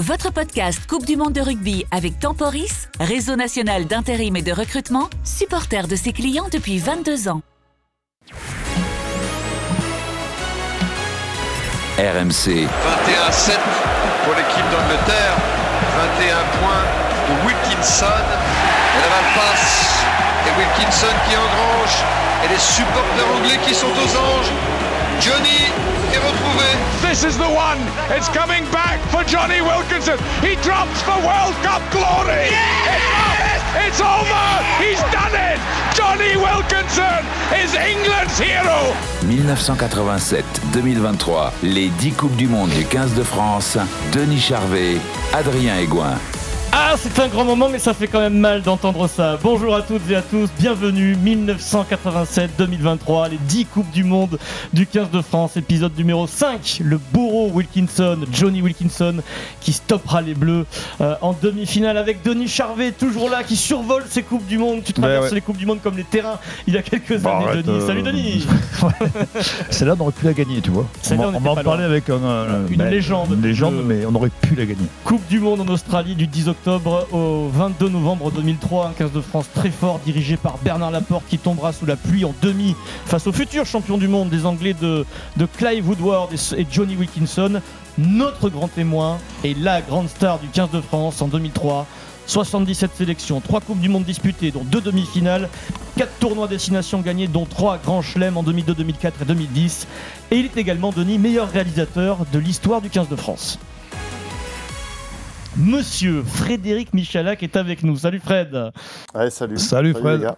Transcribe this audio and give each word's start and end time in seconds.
Votre 0.00 0.30
podcast 0.32 0.86
Coupe 0.86 1.04
du 1.04 1.16
Monde 1.16 1.32
de 1.32 1.40
rugby 1.40 1.84
avec 1.90 2.20
Temporis, 2.20 2.86
réseau 3.00 3.34
national 3.34 3.84
d'intérim 3.86 4.36
et 4.36 4.42
de 4.42 4.52
recrutement, 4.52 5.10
supporter 5.24 5.88
de 5.88 5.96
ses 5.96 6.12
clients 6.12 6.46
depuis 6.52 6.78
22 6.78 7.28
ans. 7.28 7.42
RMC, 11.98 12.46
21-7 12.46 12.68
pour 14.22 14.34
l'équipe 14.36 14.70
d'Angleterre. 14.70 15.34
21 16.20 16.58
points 16.60 16.86
de 17.26 17.46
Wilkinson. 17.48 18.06
Et 18.06 19.00
la 19.02 19.08
balle 19.08 19.32
passe. 19.34 20.04
Et 20.46 20.50
Wilkinson 20.60 21.16
qui 21.28 21.36
engrange. 21.36 22.04
Et 22.44 22.48
les 22.48 22.60
supporters 22.60 23.36
anglais 23.36 23.58
qui 23.66 23.74
sont 23.74 23.88
aux 23.88 24.16
anges. 24.16 24.52
Johnny 25.20 25.72
est 26.12 26.18
retrouvé. 26.18 26.66
This 27.02 27.24
is 27.24 27.36
the 27.36 27.48
one. 27.48 27.78
It's 28.10 28.28
coming 28.28 28.64
back 28.70 28.98
for 29.10 29.24
Johnny 29.24 29.60
Wilkinson. 29.60 30.16
He 30.42 30.54
drops 30.62 31.00
for 31.02 31.18
World 31.22 31.54
Cup 31.62 31.82
glory. 31.90 32.48
It's, 32.48 33.04
up. 33.14 33.38
it's 33.86 34.00
over. 34.00 34.64
He's 34.80 35.00
done 35.12 35.34
it. 35.34 35.58
Johnny 35.94 36.36
Wilkinson 36.36 37.24
is 37.52 37.74
England's 37.74 38.38
hero. 38.38 38.94
1987-2023, 39.26 41.52
les 41.62 41.88
10 41.88 42.12
Coupes 42.12 42.36
du 42.36 42.46
Monde 42.48 42.70
du 42.70 42.84
15 42.84 43.14
de 43.14 43.22
France, 43.22 43.78
Denis 44.12 44.40
Charvet, 44.40 44.98
Adrien 45.32 45.76
Aigouin. 45.76 46.18
Ah, 46.72 46.94
c'est 46.96 47.18
un 47.20 47.28
grand 47.28 47.44
moment, 47.44 47.68
mais 47.70 47.78
ça 47.78 47.92
fait 47.94 48.06
quand 48.06 48.20
même 48.20 48.38
mal 48.38 48.62
d'entendre 48.62 49.08
ça. 49.08 49.38
Bonjour 49.42 49.74
à 49.74 49.82
toutes 49.82 50.08
et 50.10 50.16
à 50.16 50.22
tous, 50.22 50.48
bienvenue 50.58 51.16
1987-2023, 51.16 53.30
les 53.30 53.38
10 53.48 53.64
Coupes 53.66 53.90
du 53.90 54.04
Monde 54.04 54.38
du 54.72 54.86
15 54.86 55.10
de 55.10 55.20
France, 55.22 55.56
épisode 55.56 55.96
numéro 55.96 56.26
5. 56.26 56.80
Le 56.84 56.98
bourreau 57.12 57.50
Wilkinson, 57.52 58.18
Johnny 58.32 58.60
Wilkinson, 58.62 59.16
qui 59.60 59.72
stoppera 59.72 60.20
les 60.22 60.34
Bleus 60.34 60.66
euh, 61.00 61.14
en 61.20 61.34
demi-finale 61.40 61.96
avec 61.96 62.22
Denis 62.22 62.48
Charvet, 62.48 62.92
toujours 62.92 63.28
là, 63.30 63.42
qui 63.42 63.56
survole 63.56 64.04
ces 64.08 64.22
Coupes 64.22 64.46
du 64.46 64.58
Monde. 64.58 64.82
Tu 64.84 64.92
traverses 64.92 65.30
ouais. 65.30 65.34
les 65.36 65.40
Coupes 65.40 65.56
du 65.58 65.66
Monde 65.66 65.80
comme 65.82 65.96
les 65.96 66.04
terrains 66.04 66.38
il 66.66 66.74
y 66.74 66.78
a 66.78 66.82
quelques 66.82 67.18
Bon, 67.20 67.46
années, 67.48 67.62
Denis. 67.62 67.78
euh, 67.80 67.86
Salut 67.86 68.02
Denis 68.02 68.46
Celle-là, 69.70 69.94
on 69.98 70.02
aurait 70.02 70.12
pu 70.12 70.26
la 70.26 70.34
gagner, 70.34 70.60
tu 70.60 70.70
vois. 70.70 70.86
On 71.10 71.14
on 71.14 71.16
va- 71.32 71.38
on 71.38 71.46
en 71.46 71.54
parler 71.56 71.82
loin. 71.84 71.90
avec 71.90 72.08
un, 72.10 72.22
un- 72.22 72.66
Une 72.68 72.76
ben, 72.76 72.90
légende. 72.90 73.32
Une 73.32 73.42
légende, 73.42 73.82
mais 73.86 74.04
on 74.06 74.14
aurait 74.14 74.30
pu 74.30 74.54
la 74.54 74.66
gagner. 74.66 74.86
Coupe 75.04 75.26
du 75.28 75.40
Monde 75.40 75.60
en 75.62 75.68
Australie 75.68 76.14
du 76.14 76.26
10 76.26 76.48
octobre 76.48 76.57
au 76.66 77.48
22 77.48 77.88
novembre 77.88 78.30
2003, 78.30 78.88
un 78.88 78.92
15 78.92 79.12
de 79.12 79.20
France 79.20 79.46
très 79.54 79.70
fort 79.70 80.00
dirigé 80.04 80.36
par 80.36 80.58
Bernard 80.58 80.90
Laporte 80.90 81.24
qui 81.28 81.38
tombera 81.38 81.72
sous 81.72 81.86
la 81.86 81.96
pluie 81.96 82.24
en 82.24 82.34
demi 82.42 82.74
face 83.06 83.26
au 83.26 83.32
futur 83.32 83.64
champion 83.66 83.98
du 83.98 84.08
monde 84.08 84.28
des 84.28 84.44
Anglais 84.44 84.74
de, 84.74 85.04
Clive 85.56 85.88
Woodward 85.88 86.30
et, 86.32 86.60
et 86.60 86.66
Johnny 86.70 86.96
Wilkinson. 86.96 87.60
Notre 87.96 88.48
grand 88.48 88.68
témoin 88.68 89.18
et 89.44 89.54
la 89.54 89.80
grande 89.80 90.08
star 90.08 90.38
du 90.38 90.48
15 90.48 90.70
de 90.70 90.80
France 90.80 91.22
en 91.22 91.28
2003. 91.28 91.86
77 92.26 92.90
sélections, 92.94 93.40
3 93.40 93.60
Coupes 93.62 93.80
du 93.80 93.88
Monde 93.88 94.04
disputées, 94.04 94.50
dont 94.50 94.62
2 94.62 94.82
demi-finales, 94.82 95.48
4 95.96 96.18
tournois 96.20 96.46
destination 96.46 97.00
gagnés, 97.00 97.26
dont 97.26 97.46
3 97.46 97.78
grands 97.78 98.02
chelems 98.02 98.36
en 98.36 98.42
2002, 98.42 98.74
2004 98.74 99.22
et 99.22 99.24
2010. 99.24 99.86
Et 100.30 100.36
il 100.36 100.44
est 100.44 100.56
également, 100.58 100.92
Denis, 100.92 101.18
meilleur 101.18 101.50
réalisateur 101.50 102.18
de 102.30 102.38
l'histoire 102.38 102.82
du 102.82 102.90
15 102.90 103.08
de 103.08 103.16
France. 103.16 103.58
Monsieur 105.58 106.22
Frédéric 106.22 106.94
Michalak 106.94 107.42
est 107.42 107.56
avec 107.56 107.82
nous. 107.82 107.96
Salut 107.96 108.20
Fred. 108.20 108.70
Ouais, 109.12 109.28
salut. 109.28 109.58
Salut, 109.58 109.92
Fred. 109.92 110.30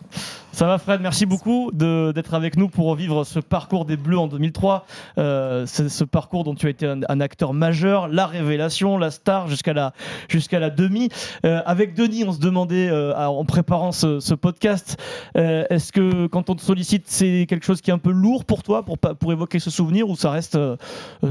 Ça 0.52 0.66
va 0.66 0.78
Fred 0.78 1.00
Merci 1.00 1.26
beaucoup 1.26 1.70
d'être 1.72 2.34
avec 2.34 2.56
nous 2.56 2.68
pour 2.68 2.86
revivre 2.86 3.24
ce 3.24 3.38
parcours 3.38 3.84
des 3.84 3.96
Bleus 3.96 4.18
en 4.18 4.26
2003. 4.26 4.84
Euh, 5.16 5.64
ce 5.66 6.04
parcours 6.04 6.44
dont 6.44 6.54
tu 6.54 6.66
as 6.66 6.70
été 6.70 6.86
un, 6.86 7.20
acteur 7.20 7.54
majeur, 7.54 8.08
la 8.08 8.26
révélation, 8.26 8.98
la 8.98 9.10
star 9.10 9.48
jusqu'à 9.48 9.72
la, 9.72 9.92
jusqu'à 10.28 10.58
la 10.58 10.68
demi. 10.70 11.08
Euh, 11.44 11.62
avec 11.64 11.94
Denis, 11.94 12.24
on 12.24 12.32
se 12.32 12.40
demandait 12.40 12.88
euh, 12.88 13.14
en 13.16 13.44
préparant 13.44 13.92
ce, 13.92 14.34
podcast, 14.34 14.96
euh, 15.36 15.64
est-ce 15.70 15.92
que 15.92 16.26
quand 16.26 16.50
on 16.50 16.56
te 16.56 16.62
sollicite, 16.62 17.04
c'est 17.06 17.46
quelque 17.48 17.64
chose 17.64 17.80
qui 17.80 17.90
est 17.90 17.94
un 17.94 17.98
peu 17.98 18.12
lourd 18.12 18.44
pour 18.44 18.62
toi, 18.62 18.84
pour, 18.84 18.98
pour 18.98 19.32
évoquer 19.32 19.60
ce 19.60 19.70
souvenir, 19.70 20.08
ou 20.08 20.16
ça 20.16 20.30
reste 20.30 20.58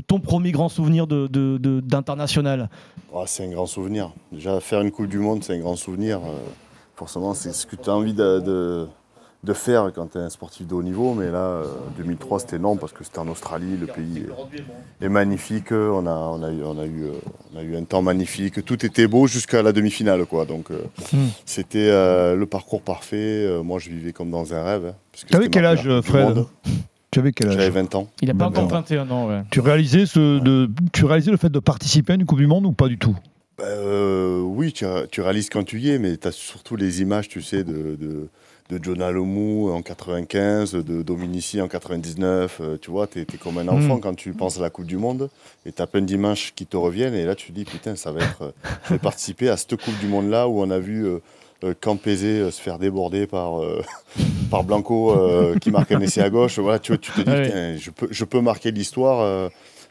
ton 0.07 0.19
premier 0.19 0.51
grand 0.51 0.69
souvenir 0.69 1.07
d'international? 1.07 2.69
Oh, 3.11 3.23
c'est 3.25 3.45
un 3.45 3.51
grand 3.51 3.65
souvenir. 3.65 4.11
Déjà, 4.31 4.59
faire 4.59 4.81
une 4.81 4.91
Coupe 4.91 5.07
du 5.07 5.19
Monde, 5.19 5.43
c'est 5.43 5.53
un 5.53 5.59
grand 5.59 5.75
souvenir. 5.75 6.21
Forcément, 6.95 7.33
c'est 7.33 7.53
ce 7.53 7.65
que 7.65 7.75
tu 7.75 7.89
as 7.89 7.93
envie 7.93 8.13
de- 8.13 8.87
de 9.43 9.53
faire 9.53 9.91
quand 9.95 10.11
tu 10.11 10.17
es 10.17 10.21
un 10.21 10.29
sportif 10.29 10.67
de 10.67 10.73
haut 10.73 10.83
niveau. 10.83 11.13
Mais 11.13 11.31
là, 11.31 11.37
euh, 11.37 11.65
2003, 11.97 12.39
c'était 12.41 12.59
non 12.59 12.75
parce 12.75 12.91
que 12.91 13.03
c'était 13.05 13.19
en 13.19 13.27
Australie. 13.29 13.77
Le 13.79 13.87
pays 13.87 14.25
est, 15.01 15.05
est 15.05 15.09
magnifique. 15.09 15.71
On 15.71 16.05
a, 16.05 16.11
on, 16.11 16.43
a 16.43 16.51
eu, 16.51 16.61
on, 16.63 16.77
a 16.77 16.85
eu, 16.85 17.03
euh, 17.05 17.11
on 17.53 17.59
a 17.59 17.61
eu 17.63 17.77
un 17.77 17.83
temps 17.83 18.01
magnifique. 18.01 18.65
Tout 18.65 18.85
était 18.85 19.07
beau 19.07 19.27
jusqu'à 19.27 19.61
la 19.61 19.71
demi-finale. 19.71 20.25
Quoi. 20.25 20.45
Donc, 20.45 20.71
euh, 20.71 20.79
Hmm. 21.13 21.27
c'était 21.45 21.87
euh, 21.89 22.35
le 22.35 22.45
parcours 22.45 22.81
parfait. 22.81 23.15
Euh, 23.45 23.63
moi, 23.63 23.79
je 23.79 23.89
vivais 23.89 24.11
comme 24.11 24.29
dans 24.29 24.53
un 24.53 24.63
rêve. 24.63 24.85
hein, 24.87 24.93
T'avais 25.29 25.45
c'était 25.45 25.49
quel 25.49 25.65
âge, 25.65 26.01
Fred. 26.01 26.43
Tu 27.11 27.19
avais 27.19 27.31
quel 27.31 27.49
J'avais 27.49 27.63
âge 27.65 27.71
20 27.71 27.95
ans. 27.95 28.07
Il 28.21 28.27
n'a 28.27 28.35
pas 28.35 28.47
encore 28.47 28.67
21 28.67 29.09
ans, 29.09 29.27
ouais. 29.27 29.41
tu 29.49 29.61
réalisais, 29.61 30.05
ce, 30.05 30.37
de, 30.39 30.69
tu 30.93 31.05
réalisais 31.05 31.31
le 31.31 31.37
fait 31.37 31.49
de 31.49 31.57
participer 31.59 32.13
à 32.13 32.15
une 32.17 32.25
Coupe 32.25 32.37
du 32.37 32.45
Monde 32.45 32.65
ou 32.67 32.71
pas 32.71 32.87
du 32.87 32.99
tout? 32.99 33.15
Bah, 33.59 33.65
euh, 33.65 34.39
oui, 34.41 34.71
tu, 34.73 34.85
tu 35.11 35.21
réalises 35.21 35.49
quand 35.49 35.63
tu 35.63 35.79
y 35.79 35.89
es, 35.91 35.99
mais 35.99 36.17
tu 36.17 36.27
as 36.27 36.31
surtout 36.31 36.75
les 36.75 37.01
images, 37.01 37.27
tu 37.27 37.41
sais, 37.41 37.63
de, 37.63 37.95
de, 37.99 38.27
de 38.69 38.79
John 38.81 39.01
Alomou 39.01 39.69
en 39.71 39.81
95, 39.81 40.71
de 40.73 41.01
Dominici 41.01 41.59
en 41.61 41.67
99. 41.67 42.59
euh, 42.61 42.77
tu 42.81 42.89
vois, 42.91 43.07
tu 43.07 43.19
es, 43.21 43.25
comme 43.41 43.57
un 43.57 43.67
enfant 43.67 43.97
Mm. 43.97 44.01
quand 44.01 44.15
tu 44.15 44.31
penses 44.33 44.57
à 44.57 44.61
la 44.61 44.69
Coupe 44.69 44.85
du 44.85 44.97
Monde 44.97 45.29
et 45.65 45.71
tu 45.71 45.81
as 45.81 45.87
plein 45.87 46.01
d'images 46.01 46.53
qui 46.55 46.65
te 46.65 46.77
reviennent. 46.77 47.15
Et 47.15 47.25
là, 47.25 47.35
tu 47.35 47.47
te 47.47 47.51
dis, 47.51 47.65
putain, 47.65 47.95
ça 47.95 48.11
va 48.11 48.21
être. 48.21 48.41
euh, 48.43 48.51
je 48.85 48.93
vais 48.93 48.99
participer 48.99 49.49
à 49.49 49.57
cette 49.57 49.75
Coupe 49.75 49.97
du 49.99 50.07
Monde-là 50.07 50.47
où 50.47 50.61
on 50.61 50.69
a 50.71 50.79
vu 50.79 51.05
euh, 51.05 51.19
euh, 51.65 51.73
Campese 51.79 52.23
euh, 52.23 52.51
se 52.51 52.61
faire 52.61 52.79
déborder 52.79 53.27
par, 53.27 53.61
euh, 53.61 53.83
par 54.51 54.63
Blanco 54.63 55.11
euh, 55.11 55.57
qui 55.59 55.71
marque 55.71 55.91
un 55.91 55.99
essai 55.99 56.21
à 56.21 56.29
gauche. 56.29 56.59
Voilà, 56.59 56.79
tu, 56.79 56.97
tu 56.97 57.11
te 57.11 57.21
dis, 57.21 57.29
Ouais. 57.29 57.43
putain, 57.47 57.75
je 57.77 57.89
peux, 57.91 58.07
je 58.09 58.23
peux 58.23 58.39
marquer 58.39 58.71
l'histoire. 58.71 59.49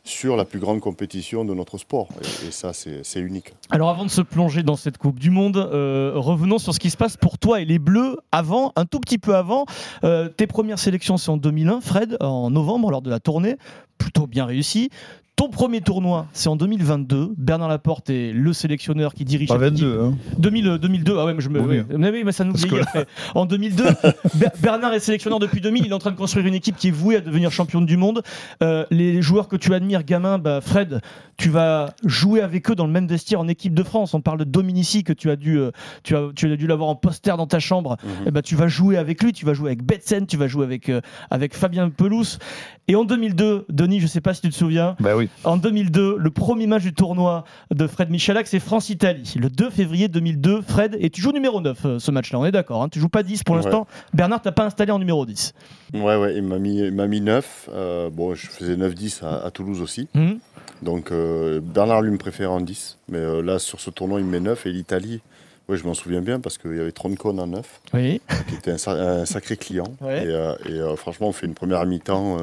Sur 0.08 0.36
la 0.36 0.44
plus 0.44 0.58
grande 0.58 0.80
compétition 0.80 1.44
de 1.44 1.54
notre 1.54 1.78
sport. 1.78 2.08
Et, 2.46 2.50
ça, 2.50 2.72
c'est 2.72 3.04
c'est 3.04 3.20
unique. 3.20 3.54
Alors 3.70 3.90
avant 3.90 4.04
de 4.04 4.10
se 4.10 4.22
plonger 4.22 4.62
dans 4.62 4.76
cette 4.76 4.98
Coupe 4.98 5.18
du 5.18 5.30
Monde, 5.30 5.56
euh, 5.56 6.12
revenons 6.16 6.58
sur 6.58 6.74
ce 6.74 6.80
qui 6.80 6.90
se 6.90 6.96
passe 6.96 7.16
pour 7.16 7.38
toi 7.38 7.60
et 7.60 7.64
les 7.64 7.78
Bleus 7.78 8.16
avant, 8.32 8.72
un 8.76 8.86
tout 8.86 9.00
petit 9.00 9.18
peu 9.18 9.36
avant. 9.36 9.66
Euh, 10.04 10.28
tes 10.28 10.46
premières 10.46 10.78
sélections, 10.78 11.16
c'est 11.16 11.30
en 11.30 11.36
2001, 11.36 11.80
Fred, 11.80 12.16
en 12.20 12.50
novembre, 12.50 12.90
lors 12.90 13.02
de 13.02 13.10
la 13.10 13.20
tournée. 13.20 13.56
Plutôt 13.98 14.26
bien 14.26 14.46
réussi. 14.46 14.90
Ton 15.38 15.48
premier 15.50 15.80
tournoi, 15.80 16.26
c'est 16.32 16.48
en 16.48 16.56
2022. 16.56 17.34
Bernard 17.38 17.68
Laporte 17.68 18.10
est 18.10 18.32
le 18.32 18.52
sélectionneur 18.52 19.14
qui 19.14 19.24
dirige 19.24 19.48
Pas 19.48 19.54
cette 19.60 19.74
équipe. 19.74 19.84
22, 19.86 20.00
hein 20.02 20.14
2000, 20.36 20.66
euh, 20.66 20.78
2002, 20.78 21.16
ah 21.16 21.24
ouais, 21.26 21.32
mais 21.34 21.40
je 21.40 21.48
me. 21.48 21.60
Oui. 21.60 21.82
Mais 22.24 22.32
ça 22.32 22.42
nous 22.42 22.54
vieillit 22.54 22.80
après. 22.80 23.06
En 23.36 23.46
2002, 23.46 23.84
Ber- 24.34 24.50
Bernard 24.60 24.92
est 24.94 24.98
sélectionneur 24.98 25.38
depuis 25.38 25.60
2000. 25.60 25.84
Il 25.86 25.90
est 25.90 25.94
en 25.94 26.00
train 26.00 26.10
de 26.10 26.16
construire 26.16 26.44
une 26.46 26.54
équipe 26.54 26.76
qui 26.76 26.88
est 26.88 26.90
vouée 26.90 27.14
à 27.14 27.20
devenir 27.20 27.52
championne 27.52 27.86
du 27.86 27.96
monde. 27.96 28.22
Euh, 28.64 28.84
les 28.90 29.22
joueurs 29.22 29.46
que 29.46 29.54
tu 29.54 29.72
admires, 29.74 30.02
gamin, 30.02 30.38
bah, 30.38 30.60
Fred, 30.60 31.00
tu 31.38 31.50
vas 31.50 31.94
jouer 32.04 32.40
avec 32.42 32.68
eux 32.70 32.74
dans 32.74 32.86
le 32.86 32.92
même 32.92 33.06
vestiaire 33.06 33.38
en 33.40 33.46
équipe 33.48 33.72
de 33.72 33.82
France. 33.84 34.12
On 34.12 34.20
parle 34.20 34.38
de 34.40 34.44
Dominici 34.44 35.04
que 35.04 35.12
tu 35.12 35.30
as 35.30 35.36
dû, 35.36 35.56
euh, 35.58 35.70
tu 36.02 36.16
as, 36.16 36.28
tu 36.34 36.52
as 36.52 36.56
dû 36.56 36.66
l'avoir 36.66 36.88
en 36.90 36.96
poster 36.96 37.36
dans 37.36 37.46
ta 37.46 37.60
chambre. 37.60 37.96
Eh 38.26 38.30
ben, 38.32 38.42
tu 38.42 38.56
vas 38.56 38.66
jouer 38.66 38.96
avec 38.98 39.22
lui, 39.22 39.32
tu 39.32 39.46
vas 39.46 39.54
jouer 39.54 39.68
avec 39.70 39.84
Betsen, 39.84 40.26
tu 40.26 40.36
vas 40.36 40.48
jouer 40.48 40.64
avec, 40.64 40.88
euh, 40.88 41.00
avec 41.30 41.54
Fabien 41.54 41.90
Pelouse. 41.90 42.40
Et 42.88 42.96
en 42.96 43.04
2002, 43.04 43.66
Denis, 43.68 44.00
je 44.00 44.06
sais 44.08 44.20
pas 44.20 44.34
si 44.34 44.40
tu 44.40 44.48
te 44.48 44.54
souviens, 44.54 44.96
Bah 44.98 45.14
oui. 45.16 45.28
en 45.44 45.56
2002, 45.58 46.16
le 46.18 46.30
premier 46.30 46.66
match 46.66 46.82
du 46.82 46.92
tournoi 46.94 47.44
de 47.72 47.86
Fred 47.86 48.10
Michalak, 48.10 48.46
c'est 48.48 48.58
France-Italie. 48.60 49.34
Le 49.38 49.48
2 49.48 49.70
février 49.70 50.08
2002, 50.08 50.62
Fred, 50.62 50.96
et 50.98 51.10
tu 51.10 51.20
joues 51.20 51.32
numéro 51.32 51.60
9 51.60 51.78
euh, 51.84 51.98
ce 52.00 52.10
match-là, 52.10 52.40
on 52.40 52.46
est 52.46 52.50
d'accord. 52.50 52.82
Hein, 52.82 52.88
tu 52.88 52.98
joues 52.98 53.08
pas 53.08 53.22
10 53.22 53.44
pour 53.44 53.54
Ouais. 53.56 53.62
l'instant. 53.62 53.86
Bernard, 54.12 54.42
t'as 54.42 54.52
pas 54.52 54.64
installé 54.64 54.90
en 54.90 54.98
numéro 54.98 55.24
10. 55.24 55.52
Ouais, 55.94 56.16
ouais, 56.16 56.34
il 56.36 56.42
m'a 56.42 56.58
mis, 56.58 56.78
il 56.78 56.90
mis 56.92 57.20
9. 57.20 57.68
Euh, 57.72 58.10
bon, 58.10 58.34
je 58.34 58.46
faisais 58.48 58.74
9-10 58.76 59.22
à, 59.22 59.44
à 59.46 59.50
Toulouse 59.50 59.80
aussi. 59.80 60.08
Mhm. 60.14 60.38
Donc 60.82 61.10
euh, 61.10 61.60
Bernard 61.62 62.02
lui 62.02 62.10
me 62.10 62.18
préférait 62.18 62.52
en 62.52 62.60
10. 62.60 62.98
Mais 63.08 63.18
euh, 63.18 63.42
là, 63.42 63.58
sur 63.58 63.80
ce 63.80 63.90
tournoi, 63.90 64.20
il 64.20 64.26
me 64.26 64.30
met 64.32 64.40
9. 64.40 64.66
Et 64.66 64.72
l'Italie, 64.72 65.20
ouais, 65.68 65.76
je 65.76 65.84
m'en 65.84 65.94
souviens 65.94 66.20
bien 66.20 66.40
parce 66.40 66.58
qu'il 66.58 66.76
y 66.76 66.80
avait 66.80 66.92
Troncone 66.92 67.40
en 67.40 67.46
9, 67.46 67.80
Oui. 67.94 68.20
qui 68.48 68.54
était 68.54 68.70
un, 68.72 68.78
sa- 68.78 68.92
un 68.92 69.24
sacré 69.26 69.56
client. 69.56 69.92
Ouais. 70.00 70.24
Et, 70.24 70.28
euh, 70.28 70.54
et, 70.92 70.96
franchement, 70.96 71.28
on 71.28 71.32
fait 71.32 71.46
une 71.46 71.54
première 71.54 71.84
mi-temps 71.86 72.36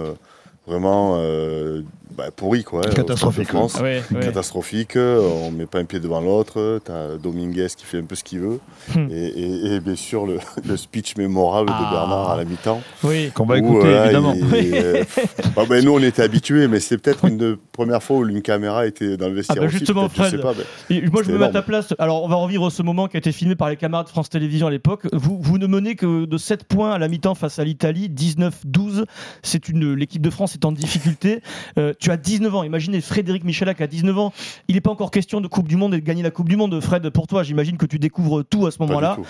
vraiment 0.68 1.16
euh, 1.20 1.82
bah, 2.18 2.30
pourrie, 2.34 2.64
quoi. 2.64 2.82
Catastrophique, 2.82 3.50
France. 3.50 3.76
Ouais, 3.82 4.02
ouais. 4.14 4.20
Catastrophique, 4.22 4.96
on 4.96 5.52
met 5.52 5.66
pas 5.66 5.80
un 5.80 5.84
pied 5.86 6.00
devant 6.00 6.22
l'autre. 6.22 6.80
T'as 6.86 7.18
Dominguez 7.18 7.68
qui 7.76 7.86
fait 7.86 7.98
un 8.00 8.04
peu 8.06 8.16
ce 8.16 8.24
qu'il 8.24 8.40
veut. 8.40 8.60
Hmm. 8.96 9.08
Et, 9.12 9.26
et- 9.28 9.74
et 9.76 9.80
bien 9.82 9.96
sûr, 9.96 10.26
le, 10.26 10.38
le 10.68 10.78
speech 10.78 11.18
mémorable 11.18 11.72
Ah. 11.74 11.84
de 11.86 11.96
Bernard 11.96 12.30
à 12.32 12.38
la 12.38 12.46
mi-temps. 12.46 12.82
Oui. 13.04 13.32
Qu'on 13.34 13.46
va 13.46 13.56
Où, 13.56 13.58
écouter, 13.58 13.88
euh, 13.88 14.04
évidemment. 14.06 14.34
il- 14.34 14.46
euh, 14.76 15.04
ah 15.58 15.64
ben, 15.68 15.84
nous, 15.84 15.92
on 15.94 16.00
était 16.00 16.22
habitués, 16.22 16.68
mais 16.70 16.80
c'est 16.80 16.98
peut-être 16.98 17.26
une 17.26 17.38
de 17.38 17.60
première 17.74 18.02
fois 18.02 18.18
où 18.18 18.26
une 18.28 18.42
caméra 18.42 18.86
était 18.88 19.18
dans 19.18 19.28
le 19.28 19.34
vestiaire. 19.36 19.58
bah, 19.62 19.68
aussi, 19.68 19.80
justement, 19.80 20.08
je 20.08 20.14
Fred, 20.16 20.32
sais 20.32 20.38
pas, 20.38 20.54
ben, 20.54 20.64
Et 20.90 21.02
moi, 21.10 21.22
je 21.22 21.32
me 21.32 21.38
mets 21.38 21.46
à 21.46 21.50
ta 21.50 21.62
place. 21.64 21.94
Alors, 22.00 22.24
on 22.24 22.28
va 22.30 22.36
revivre 22.38 22.72
ce 22.72 22.82
moment 22.82 23.08
qui 23.10 23.18
a 23.18 23.20
été 23.20 23.34
filmé 23.34 23.56
par 23.56 23.70
les 23.70 23.76
camarades 23.76 24.06
de 24.06 24.12
France 24.12 24.30
Télévisions 24.30 24.68
à 24.68 24.72
l'époque. 24.72 25.06
Vous, 25.12 25.38
vous 25.42 25.58
ne 25.58 25.68
menez 25.68 25.96
que 25.96 26.24
de 26.26 26.38
7 26.38 26.64
points 26.64 26.92
à 26.94 26.98
la 26.98 27.10
mi-temps 27.10 27.36
face 27.36 27.60
à 27.60 27.66
l'Italie, 27.66 28.10
19-12. 28.10 29.04
C'est 29.44 29.68
une 29.68 29.94
l'équipe 29.96 30.22
de 30.22 30.30
France 30.30 30.55
En 30.64 30.72
difficulté. 30.72 31.42
Euh, 31.78 31.94
tu 32.00 32.12
as 32.12 32.18
19 32.18 32.56
ans. 32.56 32.64
Imaginez 32.64 33.02
Frédéric 33.02 33.44
Michalak 33.44 33.82
à 33.82 33.88
19 33.88 34.18
ans. 34.18 34.34
Il 34.68 34.76
n'est 34.76 34.82
pas 34.82 34.90
encore 34.92 35.12
question 35.12 35.42
de 35.42 35.48
Coupe 35.48 35.68
du 35.68 35.76
Monde 35.76 35.94
et 35.94 36.00
de 36.00 36.06
gagner 36.06 36.24
la 36.24 36.32
Coupe 36.32 36.50
du 36.50 36.56
Monde. 36.56 36.80
Fred, 36.82 37.08
pour 37.10 37.28
toi, 37.28 37.44
j'imagine 37.44 37.78
que 37.78 37.86
tu 37.86 38.00
découvres 38.00 38.44
tout 38.44 38.66
à 38.66 38.72
ce 38.72 38.78
moment-là. 38.80 39.18
ouais. 39.20 39.26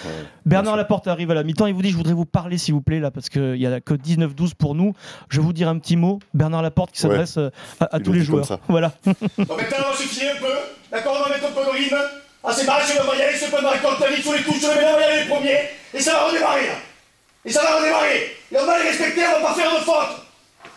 Bernard. 0.45 0.75
Laporte 0.77 1.07
arrive 1.07 1.31
à 1.31 1.33
la 1.33 1.44
mi-temps. 1.44 1.68
Il 1.68 1.74
vous 1.74 1.81
dit 1.81 1.89
Je 1.89 1.98
voudrais 1.98 2.13
vous 2.13 2.25
parler, 2.25 2.57
s'il 2.57 2.74
vous 2.74 2.81
plaît, 2.81 3.00
là, 3.00 3.12
parce 3.12 3.30
qu'il 3.30 3.54
n'y 3.54 3.66
a 3.66 3.81
que 3.81 3.94
19-12 3.94 4.54
pour 4.56 4.75
nous. 4.75 4.94
Je 5.30 5.39
vais 5.39 5.45
vous 5.45 5.54
dire 5.54 5.68
un 5.69 5.80
petit 5.80 5.95
mot. 5.95 6.19
Bernard 6.33 6.62
Laporte 6.62 6.92
qui 6.92 7.01
s'adresse 7.01 7.38
euh, 7.38 7.50
à, 7.80 7.95
à 7.95 8.00
tous 8.00 8.12
le 8.12 8.19
les 8.19 8.25
joueurs. 8.25 8.60
Voilà. 8.68 8.94
Maintenant, 9.06 9.86
on 9.92 9.95
suffit 9.95 10.27
un 10.27 10.39
peu. 10.39 10.54
D'accord, 10.92 11.18
on 11.19 11.30
va 11.30 11.36
mettre 11.36 11.48
un 11.48 11.51
peu 11.51 11.66
de 11.66 11.77
rythme. 11.77 11.98
Ah, 12.44 12.51
c'est 12.54 12.66
marré, 12.66 12.83
on 13.01 13.07
va 13.10 13.18
y 13.18 13.22
aller, 13.24 13.36
c'est 13.36 13.50
pas 13.50 13.57
vite 13.60 14.22
sur 14.24 14.33
les 14.33 14.44
touches, 14.44 14.63
on 14.63 14.75
va 14.75 14.81
y 14.81 15.04
aller 15.04 15.24
les 15.24 15.30
premiers. 15.30 15.60
Et 15.94 16.00
ça 16.00 16.12
va 16.13 16.27
redémarrer, 16.27 16.68
là. 16.68 16.74
Et 17.44 17.50
ça 17.51 17.62
va 17.63 17.77
redémarrer. 17.80 18.31
Et 18.51 18.57
on 18.62 18.66
va 18.66 18.77
les 18.83 18.89
respecter, 18.89 19.22
on 19.25 19.42
va 19.42 19.48
pas 19.48 19.54
faire 19.56 19.72
de 19.72 19.83
faute. 19.83 20.25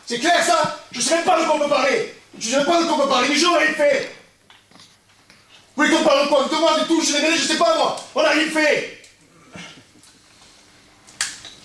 C'est 0.08 0.20
clair, 0.20 0.42
ça 0.42 0.78
Je 0.90 1.02
sais 1.02 1.16
même 1.16 1.24
pas 1.24 1.38
de 1.38 1.44
quoi 1.44 1.56
on 1.56 1.58
peut 1.58 1.68
parler. 1.68 2.14
Je 2.38 2.48
sais 2.48 2.56
même 2.56 2.64
pas 2.64 2.80
de 2.80 2.86
quoi 2.86 2.94
on 2.94 3.00
peut 3.00 3.08
parler. 3.08 3.28
Les 3.28 3.36
gens, 3.36 3.50
on 3.52 3.56
a 3.56 3.58
rien 3.58 3.74
fait. 3.74 4.16
Vous 5.76 5.84
voulez 5.84 5.94
qu'on 5.94 6.02
parle 6.02 6.24
de 6.24 6.28
quoi 6.28 6.44
De 6.44 6.56
moi, 6.56 6.78
touches, 6.88 7.12
des 7.12 7.20
médailles, 7.20 7.36
je 7.36 7.44
sais 7.44 7.58
pas, 7.58 7.76
moi. 7.76 7.96
On 8.14 8.20
a 8.22 8.30
rien 8.30 8.48
fait. 8.48 9.02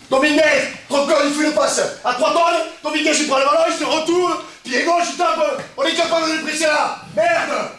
Dominguez, 0.10 0.42
corps, 0.90 1.10
il 1.26 1.34
fait 1.34 1.44
le 1.44 1.52
passe. 1.54 1.82
À 2.04 2.14
3 2.16 2.34
tonnes, 2.34 2.68
Dominguez, 2.84 3.18
il 3.18 3.28
prend 3.28 3.40
le 3.40 3.46
ballon, 3.46 3.64
il 3.70 3.78
se 3.78 3.86
retourne. 3.86 4.34
Pied 4.66 4.84
gauche, 4.84 5.06
il 5.12 5.18
tape. 5.18 5.64
On 5.78 5.84
est 5.84 5.96
capable 5.96 6.30
de 6.30 6.34
le 6.34 6.44
presser 6.44 6.66
là. 6.66 6.98
Merde 7.16 7.72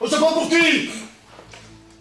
On 0.00 0.08
se 0.08 0.16
prend 0.16 0.32
pour 0.32 0.48
qui 0.48 0.90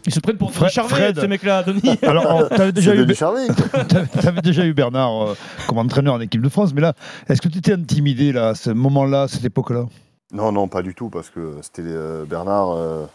Ils 0.07 0.13
se 0.13 0.19
prennent 0.21 0.37
pour 0.37 0.51
Fred- 0.53 0.71
Charvet, 0.71 0.95
Fred. 0.95 1.19
ces 1.19 1.27
mecs-là, 1.27 1.63
Denis. 1.63 1.99
Alors, 2.01 2.47
tu 2.55 2.61
avais 2.61 2.71
déjà, 2.71 2.95
eu, 2.95 3.05
t'avais- 3.05 4.05
t'avais 4.07 4.41
déjà 4.41 4.65
eu 4.65 4.73
Bernard 4.73 5.21
euh, 5.29 5.33
comme 5.67 5.77
entraîneur 5.79 6.13
en 6.15 6.21
équipe 6.21 6.41
de 6.41 6.49
France, 6.49 6.73
mais 6.73 6.81
là, 6.81 6.93
est-ce 7.27 7.41
que 7.41 7.49
tu 7.49 7.57
étais 7.59 7.73
intimidé 7.73 8.31
là, 8.31 8.49
à 8.49 8.55
ce 8.55 8.69
moment-là, 8.71 9.23
à 9.23 9.27
cette 9.27 9.43
époque-là? 9.45 9.85
Non, 10.31 10.51
non, 10.51 10.67
pas 10.67 10.81
du 10.81 10.95
tout, 10.95 11.09
parce 11.09 11.29
que 11.29 11.57
c'était 11.61 11.81
euh, 11.85 12.23
Bernard, 12.25 12.71
euh, 12.71 13.05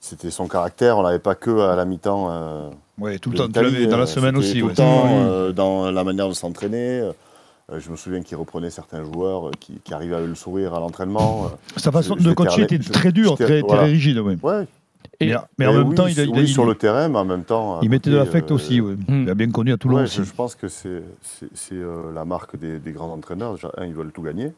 c'était 0.00 0.30
son 0.30 0.46
caractère. 0.46 0.98
On 0.98 1.02
l'avait 1.02 1.18
pas 1.18 1.34
que 1.34 1.58
à 1.60 1.74
la 1.74 1.84
mi-temps. 1.86 2.28
euh, 2.30 2.68
Oui, 2.98 3.18
tout 3.18 3.30
le 3.30 3.36
temps. 3.38 3.42
Tu 3.44 3.48
l'Italie, 3.48 3.72
l'avais 3.72 3.86
dans 3.86 3.96
la 3.98 4.06
semaine 4.06 4.36
aussi. 4.36 4.58
Tout 4.60 4.64
ouais. 4.66 4.70
le 4.70 4.76
temps, 4.76 5.04
Oui. 5.06 5.10
euh, 5.14 5.52
dans 5.52 5.90
la 5.90 6.04
manière 6.04 6.28
de 6.28 6.34
s'entraîner. 6.34 7.00
Euh, 7.00 7.12
je 7.78 7.90
me 7.90 7.96
souviens 7.96 8.20
qu'il 8.22 8.36
reprenait 8.36 8.68
certains 8.70 9.02
joueurs 9.04 9.50
qui, 9.58 9.80
qui 9.84 9.94
arrivaient 9.94 10.16
à 10.16 10.20
le 10.20 10.34
sourire 10.34 10.74
à 10.74 10.80
l'entraînement. 10.80 11.50
Sa 11.78 11.90
façon 11.92 12.16
de 12.16 12.32
coacher 12.34 12.62
était 12.62 12.78
très 12.78 13.12
dure, 13.12 13.36
très, 13.36 13.60
voilà. 13.62 13.82
très 13.82 13.90
rigide. 13.92 14.18
Ouais. 14.18 14.66
Et- 15.20 15.26
mais, 15.26 15.36
mais 15.58 15.66
en 15.66 15.72
Et 15.74 15.78
même 15.78 15.88
oui, 15.88 15.94
temps, 15.94 16.06
il, 16.06 16.18
a, 16.20 16.24
il, 16.24 16.28
a- 16.30 16.32
oui, 16.32 16.40
il- 16.42 16.48
sur 16.48 16.64
le 16.66 16.74
terrain, 16.74 17.08
mais 17.08 17.18
en 17.18 17.24
même 17.24 17.44
temps. 17.44 17.80
il 17.82 17.90
mettait 17.90 18.10
de 18.10 18.16
l'affect 18.16 18.50
euh, 18.50 18.54
aussi. 18.54 18.80
ouais. 18.80 18.94
Hmm. 18.94 19.22
Il 19.22 19.30
a 19.30 19.34
bien 19.34 19.50
connu 19.50 19.72
à 19.72 19.76
Toulon 19.76 19.96
Ouais, 19.96 20.02
aussi. 20.02 20.18
je, 20.18 20.22
je 20.24 20.32
pense 20.32 20.54
que 20.54 20.68
c'est 20.68 21.02
euh, 21.72 22.12
la 22.14 22.24
marque 22.24 22.56
des, 22.56 22.78
des 22.78 22.92
grands 22.92 23.12
entraîneurs. 23.12 23.56
Un, 23.76 23.86
ils 23.86 23.94
veulent 23.94 24.12
tout 24.12 24.22
gagner. 24.22 24.52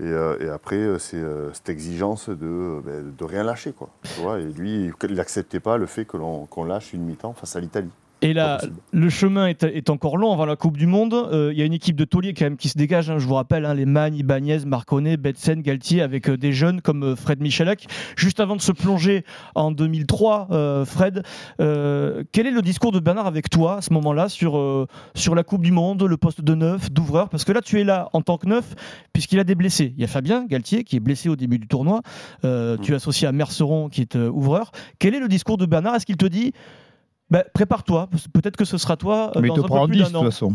Et, 0.00 0.04
euh, 0.04 0.36
et 0.40 0.48
après, 0.48 0.76
euh, 0.76 0.98
c'est 0.98 1.18
euh, 1.18 1.52
cette 1.52 1.68
exigence 1.68 2.28
de, 2.30 2.36
euh, 2.42 2.80
ben, 2.84 3.12
de 3.16 3.24
rien 3.24 3.44
lâcher. 3.44 3.72
Quoi, 3.72 3.90
tu 4.02 4.20
vois, 4.22 4.38
et 4.40 4.44
lui, 4.44 4.90
il 5.08 5.14
n'acceptait 5.14 5.60
pas 5.60 5.76
le 5.76 5.84
fait 5.86 6.06
que 6.06 6.16
l'on 6.16 6.46
qu'on 6.46 6.64
lâche 6.64 6.94
une 6.94 7.02
mi-temps 7.04 7.34
face 7.34 7.54
à 7.56 7.60
l'Italie. 7.60 7.90
Et 8.24 8.32
là, 8.34 8.60
le 8.92 9.08
chemin 9.10 9.48
est, 9.48 9.64
est 9.64 9.90
encore 9.90 10.16
long 10.16 10.32
avant 10.32 10.46
la 10.46 10.54
Coupe 10.54 10.76
du 10.76 10.86
Monde. 10.86 11.12
Euh, 11.12 11.50
Il 11.52 11.58
y 11.58 11.62
a 11.62 11.64
une 11.64 11.72
équipe 11.72 11.96
de 11.96 12.04
tauliers 12.04 12.34
quand 12.34 12.44
même 12.44 12.56
qui 12.56 12.68
se 12.68 12.78
dégage. 12.78 13.10
hein. 13.10 13.18
Je 13.18 13.26
vous 13.26 13.34
rappelle, 13.34 13.64
hein, 13.64 13.74
les 13.74 13.84
Magne, 13.84 14.14
Ibanez, 14.14 14.60
Marconnet, 14.64 15.16
Betsen, 15.16 15.60
Galtier, 15.60 16.02
avec 16.02 16.28
euh, 16.30 16.36
des 16.36 16.52
jeunes 16.52 16.80
comme 16.80 17.02
euh, 17.02 17.16
Fred 17.16 17.40
Michalak. 17.40 17.86
Juste 18.16 18.38
avant 18.38 18.54
de 18.54 18.60
se 18.60 18.70
plonger 18.70 19.24
en 19.56 19.72
2003, 19.72 20.48
euh, 20.52 20.84
Fred, 20.84 21.24
quel 21.58 22.46
est 22.46 22.52
le 22.52 22.62
discours 22.62 22.92
de 22.92 23.00
Bernard 23.00 23.26
avec 23.26 23.50
toi 23.50 23.78
à 23.78 23.82
ce 23.82 23.92
moment-là 23.92 24.28
sur, 24.28 24.86
sur 25.14 25.34
la 25.34 25.42
Coupe 25.42 25.62
du 25.62 25.72
Monde, 25.72 26.02
le 26.02 26.16
poste 26.16 26.42
de 26.42 26.54
neuf, 26.54 26.92
d'ouvreur? 26.92 27.28
Parce 27.28 27.44
que 27.44 27.50
là, 27.52 27.60
tu 27.60 27.80
es 27.80 27.84
là 27.84 28.08
en 28.12 28.22
tant 28.22 28.38
que 28.38 28.46
neuf, 28.46 28.74
puisqu'il 29.12 29.38
a 29.40 29.44
des 29.44 29.54
blessés. 29.56 29.92
Il 29.96 30.00
y 30.00 30.04
a 30.04 30.08
Fabien 30.08 30.46
Galtier 30.46 30.84
qui 30.84 30.96
est 30.96 31.00
blessé 31.00 31.28
au 31.28 31.36
début 31.36 31.58
du 31.58 31.66
tournoi. 31.66 32.02
Tu 32.42 32.92
es 32.92 32.94
associé 32.94 33.26
à 33.26 33.32
Merceron 33.32 33.88
qui 33.88 34.02
est 34.02 34.14
ouvreur. 34.16 34.70
Quel 34.98 35.14
est 35.14 35.20
le 35.20 35.28
discours 35.28 35.58
de 35.58 35.66
Bernard? 35.66 35.96
Est-ce 35.96 36.06
qu'il 36.06 36.16
te 36.16 36.26
dit 36.26 36.52
bah, 37.32 37.44
prépare-toi, 37.54 38.08
peut-être 38.32 38.56
que 38.56 38.64
ce 38.64 38.78
sera 38.78 38.96
toi 38.96 39.32
euh, 39.36 39.40
mais 39.40 39.48
il 39.48 39.54
te 39.54 39.60
un 39.60 39.62
prend 39.64 39.76
peu 39.76 39.82
en 39.82 39.86
plus 39.88 39.96
10 39.96 39.98
de 39.98 40.04
d'un 40.04 40.08
toute 40.10 40.16
an. 40.20 40.24
façon. 40.24 40.54